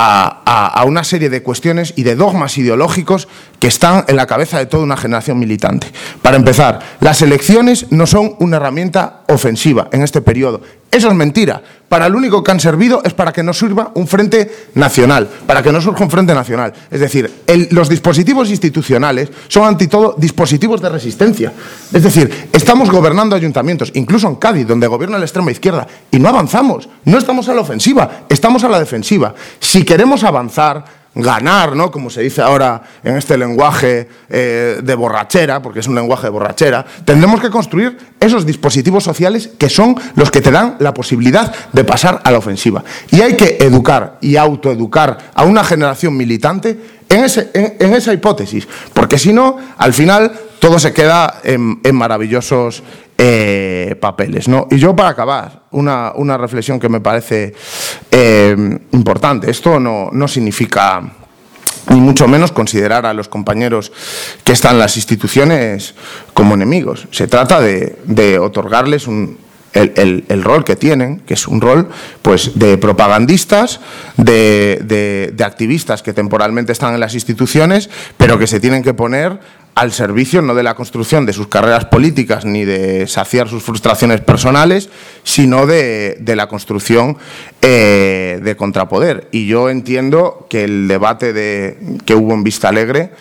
[0.01, 3.27] a, una serie de cuestiones y de dogmas ideológicos
[3.59, 5.87] que están en la cabeza de toda una generación militante.
[6.21, 10.61] Para empezar, las elecciones no son una herramienta ofensiva en este periodo.
[10.91, 11.61] Eso es mentira.
[11.87, 15.63] Para lo único que han servido es para que no sirva un frente nacional, para
[15.63, 16.73] que no surja un frente nacional.
[16.89, 17.31] Es decir,
[17.71, 21.51] los dispositivos institucionales son ante todo dispositivos de resistencia.
[21.91, 26.29] Es decir, estamos gobernando ayuntamientos, incluso en Cádiz, donde gobierna la extrema izquierda, y no
[26.29, 26.89] avanzamos.
[27.05, 29.33] No estamos a la ofensiva, estamos a la defensiva.
[29.59, 31.91] Si queremos avanzar, ganar, ¿no?
[31.91, 36.29] como se dice ahora en este lenguaje eh, de borrachera, porque es un lenguaje de
[36.29, 41.53] borrachera, tendremos que construir esos dispositivos sociales que son los que te dan la posibilidad
[41.73, 42.83] de pasar a la ofensiva.
[43.11, 49.17] Y hay que educar y autoeducar a una generación militante en, en, esa hipótesis, porque
[49.17, 52.83] si no, al final todo se queda en, maravillosos
[53.21, 54.47] eh, papeles.
[54.47, 54.67] ¿no?
[54.71, 57.53] Y yo para acabar, una, una reflexión que me parece
[58.09, 59.51] eh, importante.
[59.51, 61.01] Esto no, no significa
[61.89, 63.91] ni mucho menos considerar a los compañeros
[64.45, 65.95] que están en las instituciones
[66.33, 67.09] como enemigos.
[67.11, 69.37] Se trata de, de otorgarles un,
[69.73, 71.89] el, el, rol que tienen, que es un rol
[72.21, 73.79] pues, de propagandistas,
[74.17, 79.39] de, de, activistas que temporalmente están en las instituciones, pero que se tienen que poner
[79.75, 84.19] al servicio no de la construcción de sus carreras políticas ni de saciar sus frustraciones
[84.21, 84.89] personales,
[85.23, 87.17] sino de, la construcción
[87.61, 89.29] eh, de contrapoder.
[89.31, 93.11] Y yo entiendo que el debate de, que hubo en Vista Alegre,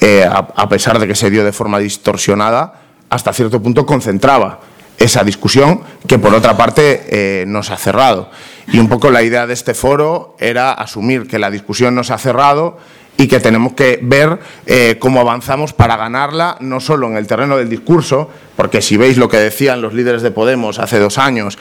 [0.00, 4.60] eh, a, pesar de que se dio de forma distorsionada, hasta cierto punto concentraba
[4.98, 8.30] esa discusión que por otra parte eh, no se ha cerrado.
[8.68, 12.12] Y un poco la idea de este foro era asumir que la discusión no se
[12.12, 12.78] ha cerrado
[13.16, 17.56] y que tenemos que ver eh, cómo avanzamos para ganarla, no solo en el terreno
[17.56, 21.58] del discurso, porque si veis lo que decían los líderes de Podemos hace dos años,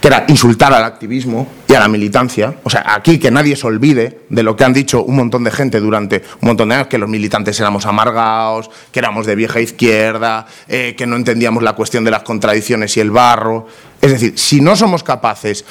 [0.00, 2.54] que era insultar al activismo y a la militancia.
[2.64, 5.50] O sea, aquí que nadie se olvide de lo que han dicho un montón de
[5.50, 9.60] gente durante un montón de años, que los militantes éramos amargados, que éramos de vieja
[9.60, 13.66] izquierda, eh, que no entendíamos la cuestión de las contradicciones y el barro.
[14.00, 15.66] Es decir, si no somos capaces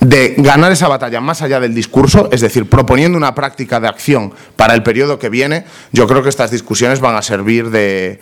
[0.00, 4.32] de ganar esa batalla más allá del discurso, es decir, proponiendo una práctica de acción
[4.56, 8.20] para el periodo que viene, yo creo que estas discusiones van a servir de,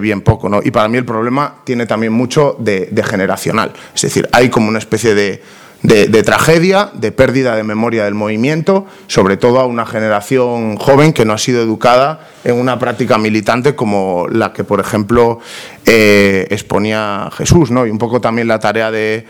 [0.00, 0.48] bien poco.
[0.48, 0.60] ¿no?
[0.62, 4.78] Y para mí el problema tiene también mucho de, generacional, es decir, hay como una
[4.78, 5.42] especie de,
[5.82, 11.24] de, tragedia, de pérdida de memoria del movimiento, sobre todo a una generación joven que
[11.24, 15.38] no ha sido educada en una práctica militante como la que, por ejemplo,
[15.86, 17.86] eh, exponía Jesús, ¿no?
[17.86, 19.26] Y un poco también la tarea de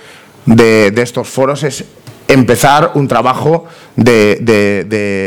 [0.46, 1.84] de, estos foros es
[2.28, 3.64] empezar un trabajo
[3.96, 4.36] de,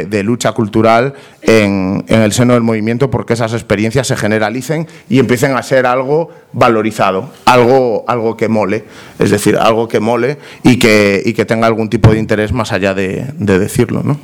[0.09, 5.17] de- lucha cultural en, en el seno del movimiento porque esas experiencias se generalicen y
[5.17, 8.83] empiecen a ser algo valorizado, algo, algo que mole,
[9.17, 12.71] es decir, algo que mole y que, y que tenga algún tipo de interés más
[12.71, 14.03] allá de, de decirlo.
[14.03, 14.19] ¿no?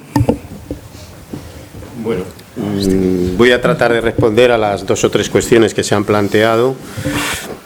[2.03, 2.23] Bueno,
[2.55, 6.03] mm, voy a tratar de responder a las dos o tres cuestiones que se han
[6.05, 6.75] planteado.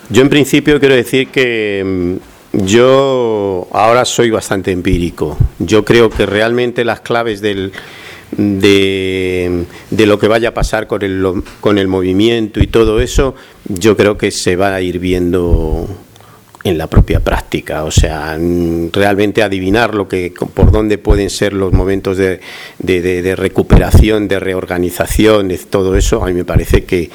[0.10, 5.38] Yo en principio quiero decir que mm, yo ahora soy bastante empírico.
[5.60, 7.72] Yo creo que realmente las claves del,
[8.32, 13.36] de, de lo que vaya a pasar con el, con el movimiento y todo eso,
[13.68, 15.88] yo creo que se va a ir viendo
[16.64, 18.38] en la propia práctica, o sea,
[18.94, 22.40] realmente adivinar lo que por dónde pueden ser los momentos de,
[22.78, 27.10] de- de- recuperación, de reorganización, todo eso, a mí me parece que,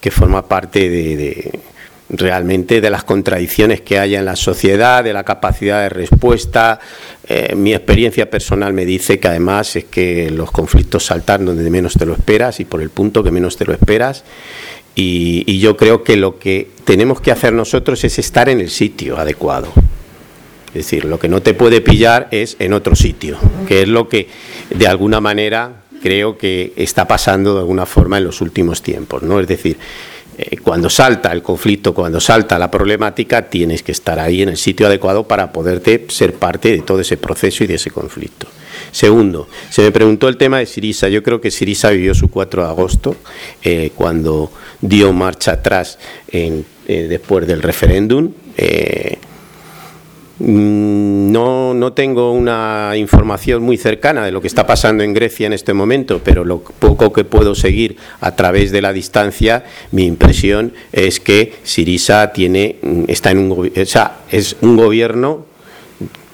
[0.00, 1.50] que forma parte de-
[2.08, 6.80] realmente de las contradicciones que haya en la sociedad, de la capacidad de respuesta.
[7.28, 11.94] Eh, mi experiencia personal me dice que además es que los conflictos saltan donde menos
[11.94, 14.24] te lo esperas y por el punto que menos te lo esperas.
[14.94, 18.70] Y, y yo creo que lo que tenemos que hacer nosotros es estar en el
[18.70, 19.72] sitio adecuado.
[20.68, 24.08] Es decir, lo que no te puede pillar es en otro sitio, que es lo
[24.08, 24.28] que
[24.70, 29.40] de alguna manera creo que está pasando de alguna forma en los últimos tiempos, ¿no?
[29.40, 29.78] Es decir,
[30.38, 34.56] eh, cuando salta el conflicto, cuando salta la problemática, tienes que estar ahí en el
[34.56, 38.46] sitio adecuado para poderte ser parte de todo ese proceso y de ese conflicto.
[38.92, 41.08] Segundo, se me preguntó el tema de Sirisa.
[41.08, 43.16] Yo creo que Sirisa vivió su 4 de agosto
[43.62, 44.50] eh, cuando
[44.80, 45.98] dio marcha atrás
[46.28, 48.32] en- eh, después del referéndum.
[50.38, 55.46] Mm, No, no tengo una información muy cercana de lo que está pasando en Grecia
[55.46, 60.04] en este momento, pero lo poco que puedo seguir a través de la distancia, mi
[60.04, 65.45] impresión es que Sirisa tiene, mm, está en un, es un gobierno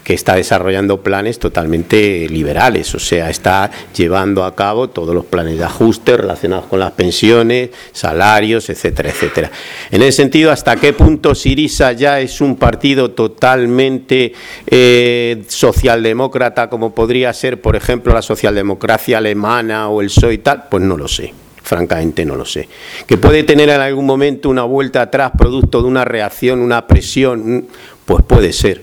[0.04, 5.58] que está desarrollando planes totalmente liberales, o sea, está llevando a cabo todos los planes
[5.58, 9.50] de ajuste relacionados con las pensiones, salarios, etcétera, etcétera.
[9.90, 14.32] En ese sentido, ¿hasta qué punto Sirisa ya es un partido totalmente
[14.66, 20.64] eh, socialdemócrata, como podría ser, por ejemplo, la socialdemocracia alemana o el PSOE y tal?
[20.68, 21.32] Pues no lo sé.
[21.62, 22.68] Francamente no lo sé.
[23.06, 27.56] Que puede tener en algún momento una vuelta atrás producto de una reacción, una presión,
[27.56, 27.62] mm,
[28.04, 28.80] pues puede ser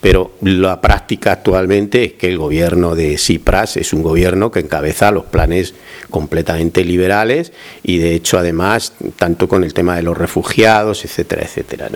[0.00, 5.10] pero la práctica actualmente es que el gobierno de Tsipras es un gobierno que encabeza
[5.10, 5.74] los planes
[6.08, 7.52] completamente liberales
[7.82, 11.88] y de hecho además tanto con el tema de los refugiados, etcétera, etcétera.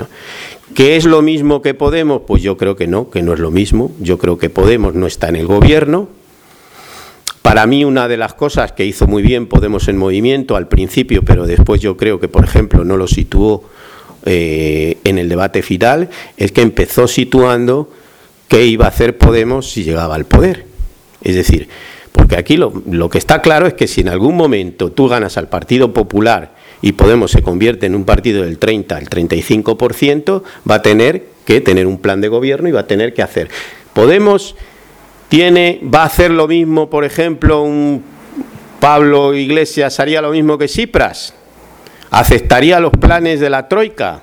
[0.74, 2.22] ¿Qué es lo mismo que Podemos?
[2.26, 3.92] Pues yo creo que no, que no es lo mismo.
[4.00, 6.08] Yo creo que Podemos no está en el gobierno,
[7.44, 11.22] para mí una de las cosas que hizo muy bien Podemos en movimiento al principio,
[11.26, 13.64] pero después yo creo que, por ejemplo, no lo situó
[14.24, 17.90] eh, en el debate final, es que empezó situando
[18.48, 20.66] qué iba a hacer Podemos si llegaba al poder.
[21.22, 21.68] Es decir,
[22.12, 25.48] porque aquí lo, que está claro es que si en algún momento tú ganas al
[25.48, 30.82] Partido Popular y Podemos se convierte en un partido del 30 al 35%, va a
[30.82, 33.48] tener que tener un plan de gobierno y va a tener que hacer.
[33.92, 34.54] Podemos
[35.28, 38.04] tiene, va a hacer lo mismo, por ejemplo, un
[38.80, 41.34] Pablo Iglesias haría lo mismo que Cipras,
[42.18, 44.22] aceptaría los planes de la Troika,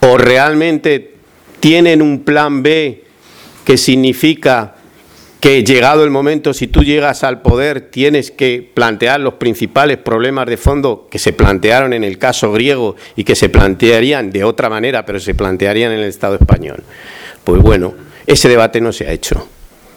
[0.00, 1.14] o realmente
[1.60, 3.04] tienen un plan B
[3.64, 4.74] que significa
[5.40, 10.46] que llegado el momento, si tú llegas al poder, tienes que plantear los principales problemas
[10.46, 14.68] de fondo que se plantearon en el caso griego y que se plantearían de otra
[14.68, 16.82] manera, pero se plantearían en el Estado español.
[17.44, 17.94] Pues bueno,
[18.26, 19.48] ese debate no se ha hecho.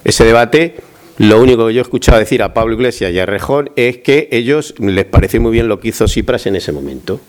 [0.04, 0.76] Ese debate,
[1.20, 4.30] lo único que yo he escuchado decir a Pablo Iglesias y a Rejón es que
[4.32, 7.20] ellos les parece muy bien lo que hizo Cipras en ese momento.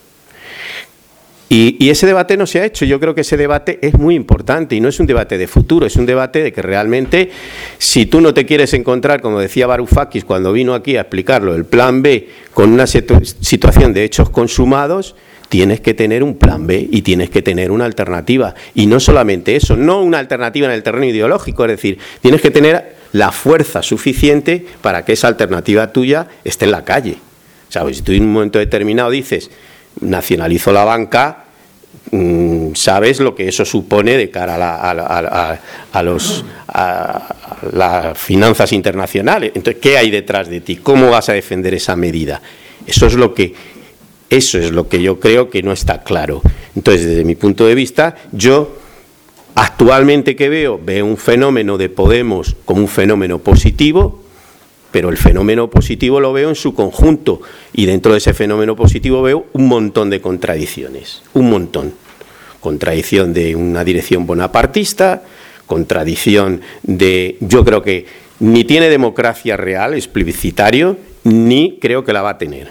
[1.53, 2.85] Y, ese debate no se ha hecho.
[2.85, 5.85] Yo creo que ese debate es muy importante y no es un debate de futuro,
[5.85, 7.31] es un debate de que realmente,
[7.79, 11.65] si tú no te quieres encontrar, como decía Varoufakis cuando vino aquí a explicarlo, el
[11.65, 15.17] plan B con una situ situación de hechos consumados,
[15.49, 18.55] tienes que tener un plan B y tienes que tener una alternativa.
[18.77, 22.53] Y no solamente eso, no una alternativa en el terreno ideológico, es decir, tienes que
[22.53, 27.17] tener la fuerza suficiente para que esa alternativa tuya esté en la calle.
[27.69, 27.99] ¿Sabes?
[27.99, 29.51] Si tú en un momento determinado dices,
[30.01, 31.45] nacionalizo la banca,
[32.11, 35.61] mmm, sabes lo que eso supone de cara a, la, a, a,
[35.93, 36.45] a los,
[37.73, 39.53] las finanzas internacionales.
[39.55, 40.77] Entonces, ¿qué hay detrás de ti?
[40.77, 42.41] ¿Cómo vas a defender esa medida?
[42.87, 43.55] Eso es lo que
[44.31, 46.41] eso es lo que yo creo que no está claro.
[46.77, 48.80] Entonces, desde mi punto de vista, yo
[49.55, 54.23] actualmente que veo, veo un fenómeno de Podemos como un fenómeno positivo,
[54.91, 57.41] pero el fenómeno positivo lo veo en su conjunto
[57.73, 61.93] y dentro de ese fenómeno positivo veo un montón de contradicciones, un montón.
[62.61, 65.23] Contradicción de una dirección bonapartista,
[65.67, 68.07] contradicción de, yo creo que
[68.41, 72.71] ni tiene democracia real, es plebiscitario, ni creo que la va a tener,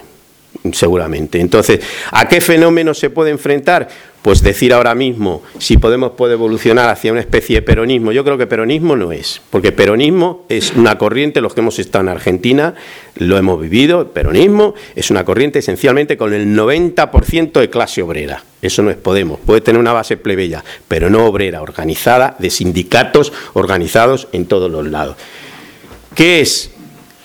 [0.72, 1.40] seguramente.
[1.40, 1.80] Entonces,
[2.10, 3.88] ¿a qué fenómeno se puede enfrentar?
[4.22, 8.12] Pues decir ahora mismo si Podemos puede evolucionar hacia una especie de peronismo.
[8.12, 12.02] Yo creo que peronismo no es, porque peronismo es una corriente, los que hemos estado
[12.02, 12.74] en Argentina
[13.16, 18.44] lo hemos vivido, peronismo es una corriente esencialmente con el 90% de clase obrera.
[18.60, 23.32] Eso no es Podemos, puede tener una base plebeya, pero no obrera, organizada, de sindicatos
[23.54, 25.16] organizados en todos los lados.
[26.14, 26.70] ¿Qué es?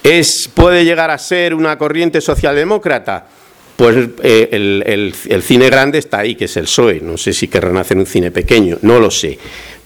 [0.03, 3.27] ¿Es puede llegar a ser una corriente socialdemócrata?
[3.75, 7.01] Pues eh, el, cine grande está ahí, que es el PSOE.
[7.01, 9.37] No sé si querrán hacer un cine pequeño, no lo sé.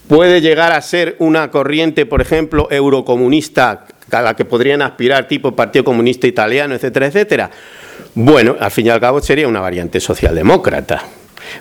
[0.06, 5.54] Puede llegar a ser una corriente, por ejemplo, eurocomunista a la que podrían aspirar, tipo
[5.54, 7.50] Partido Comunista Italiano, etcétera, etcétera.
[8.14, 11.04] Bueno, al fin y al cabo sería una variante socialdemócrata.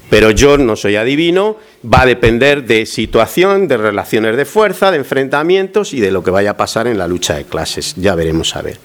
[0.09, 4.97] Pero yo no soy adivino, va a depender de situación, de relaciones de fuerza, de
[4.97, 7.95] enfrentamientos y de lo que vaya a pasar en la lucha de clases.
[7.95, 8.77] Ya veremos a ver.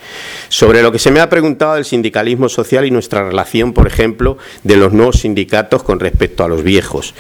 [0.48, 4.38] Sobre lo que se me ha preguntado del sindicalismo social y nuestra relación, por ejemplo,
[4.62, 7.14] de los nuevos sindicatos con respecto a los viejos.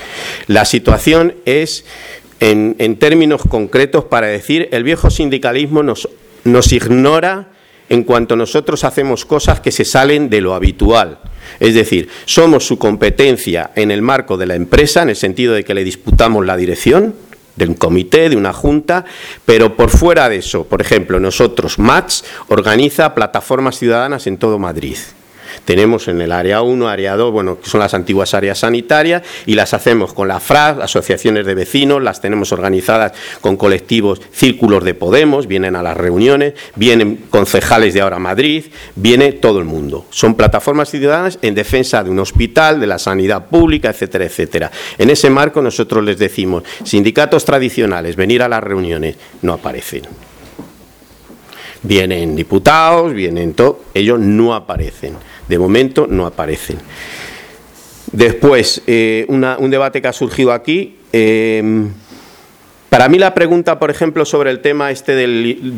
[0.46, 1.84] La situación es,
[2.40, 6.08] en, términos concretos, para decir, el viejo sindicalismo nos,
[6.72, 7.48] ignora
[7.88, 11.18] en cuanto nosotros hacemos cosas que se salen de lo habitual.
[11.60, 15.64] Es decir, somos su competencia en el marco de la empresa, en el sentido de
[15.64, 17.14] que le disputamos la dirección
[17.56, 19.04] de un comité, de una junta,
[19.44, 24.96] pero por fuera de eso, por ejemplo, nosotros, MATS, organiza plataformas ciudadanas en todo Madrid.
[25.64, 29.54] Tenemos en el área 1, área 2, bueno, que son las antiguas áreas sanitarias, y
[29.54, 34.94] las hacemos con la FRAG, asociaciones de vecinos, las tenemos organizadas con colectivos, círculos de
[34.94, 40.06] Podemos, vienen a las reuniones, vienen concejales de Ahora Madrid, viene todo el mundo.
[40.10, 44.70] Son plataformas ciudadanas en defensa de un hospital, de la sanidad pública, etcétera, etcétera.
[44.98, 50.02] En ese marco nosotros les decimos, sindicatos tradicionales, venir a las reuniones, no aparecen
[51.84, 55.14] vienen diputados, vienen todo, ellos no aparecen.
[55.48, 56.78] De momento no aparecen.
[58.12, 60.98] Después, eh, un debate que ha surgido aquí.
[61.12, 61.90] Em,
[62.88, 65.76] para mí la pregunta, por ejemplo, sobre el tema este del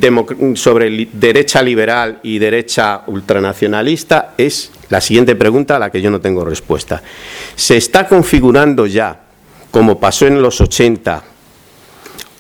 [0.55, 6.21] sobre derecha liberal y derecha ultranacionalista es la siguiente pregunta a la que yo no
[6.21, 7.03] tengo respuesta.
[7.55, 9.19] ¿Se está configurando ya,
[9.71, 11.25] como pasó en los 80,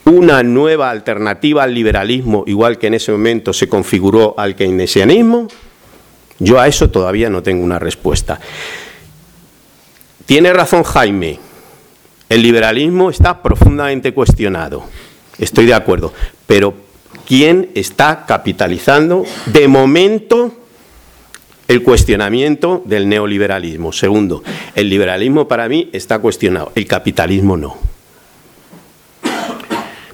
[0.05, 5.49] una nueva alternativa al liberalismo, igual que en ese momento se configuró al keynesianismo?
[6.39, 8.39] Yo a eso todavía no tengo una respuesta.
[10.27, 11.39] Tiene razón Jaime,
[12.29, 14.85] el liberalismo está profundamente cuestionado,
[15.39, 16.13] estoy de acuerdo,
[16.47, 16.75] pero
[17.27, 20.53] ¿quién está capitalizando de momento
[21.69, 23.93] el cuestionamiento del neoliberalismo?
[23.93, 24.43] Segundo,
[24.75, 27.79] el liberalismo para mí está cuestionado, el capitalismo no.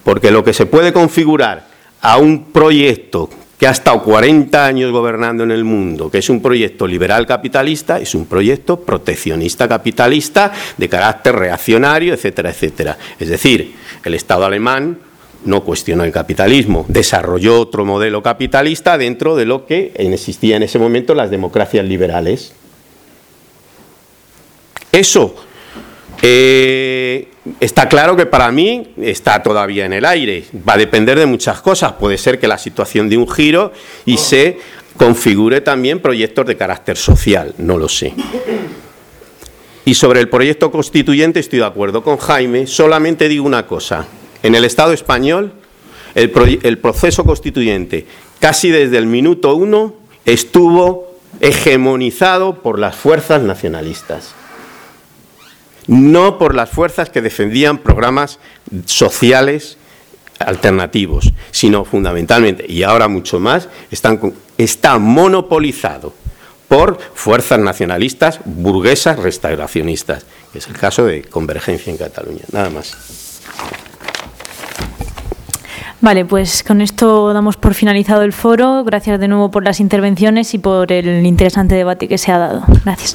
[0.05, 1.69] Porque lo que se puede configurar
[2.03, 3.31] a un proyecto
[3.63, 8.01] que ha estado 40 años gobernando en el mundo, que es un proyecto liberal capitalista,
[8.01, 12.99] es un proyecto proteccionista capitalista de carácter reaccionario, etcétera, etcétera.
[13.21, 13.73] Es decir,
[14.05, 14.99] el Estado alemán
[15.45, 20.81] no cuestionó el capitalismo, desarrolló otro modelo capitalista dentro de lo que existía en ese
[20.81, 22.55] momento las democracias liberales.
[24.91, 25.37] Eso
[26.21, 27.29] eh,
[27.61, 30.45] está claro que para mí está todavía en el aire.
[30.69, 31.93] Va a depender de muchas cosas.
[31.93, 33.73] Puede ser que la situación dé un giro
[34.05, 34.59] y se
[34.97, 37.55] configure también proyectos de carácter social.
[37.59, 38.15] No lo sé.
[39.85, 42.67] Y sobre el proyecto constituyente estoy de acuerdo con Jaime.
[42.67, 44.07] Solamente digo una cosa.
[44.43, 45.53] En el Estado español,
[46.15, 48.07] el, el proceso constituyente,
[48.39, 49.95] casi desde el minuto uno,
[50.25, 54.35] estuvo hegemonizado por las fuerzas nacionalistas
[55.87, 58.39] no por las fuerzas que defendían programas
[58.87, 59.79] sociales
[60.39, 63.69] alternativos, sino fundamentalmente, y ahora mucho más,
[64.59, 66.15] está monopolizado
[66.69, 72.45] por fuerzas nacionalistas, burguesas, restauracionistas, que es el caso de Convergencia en Cataluña.
[72.51, 72.97] Nada más.
[76.01, 78.83] Vale, pues con esto damos por finalizado el foro.
[78.85, 82.65] Gracias de nuevo por las intervenciones y por el interesante debate que se ha dado.
[82.85, 83.15] Gracias.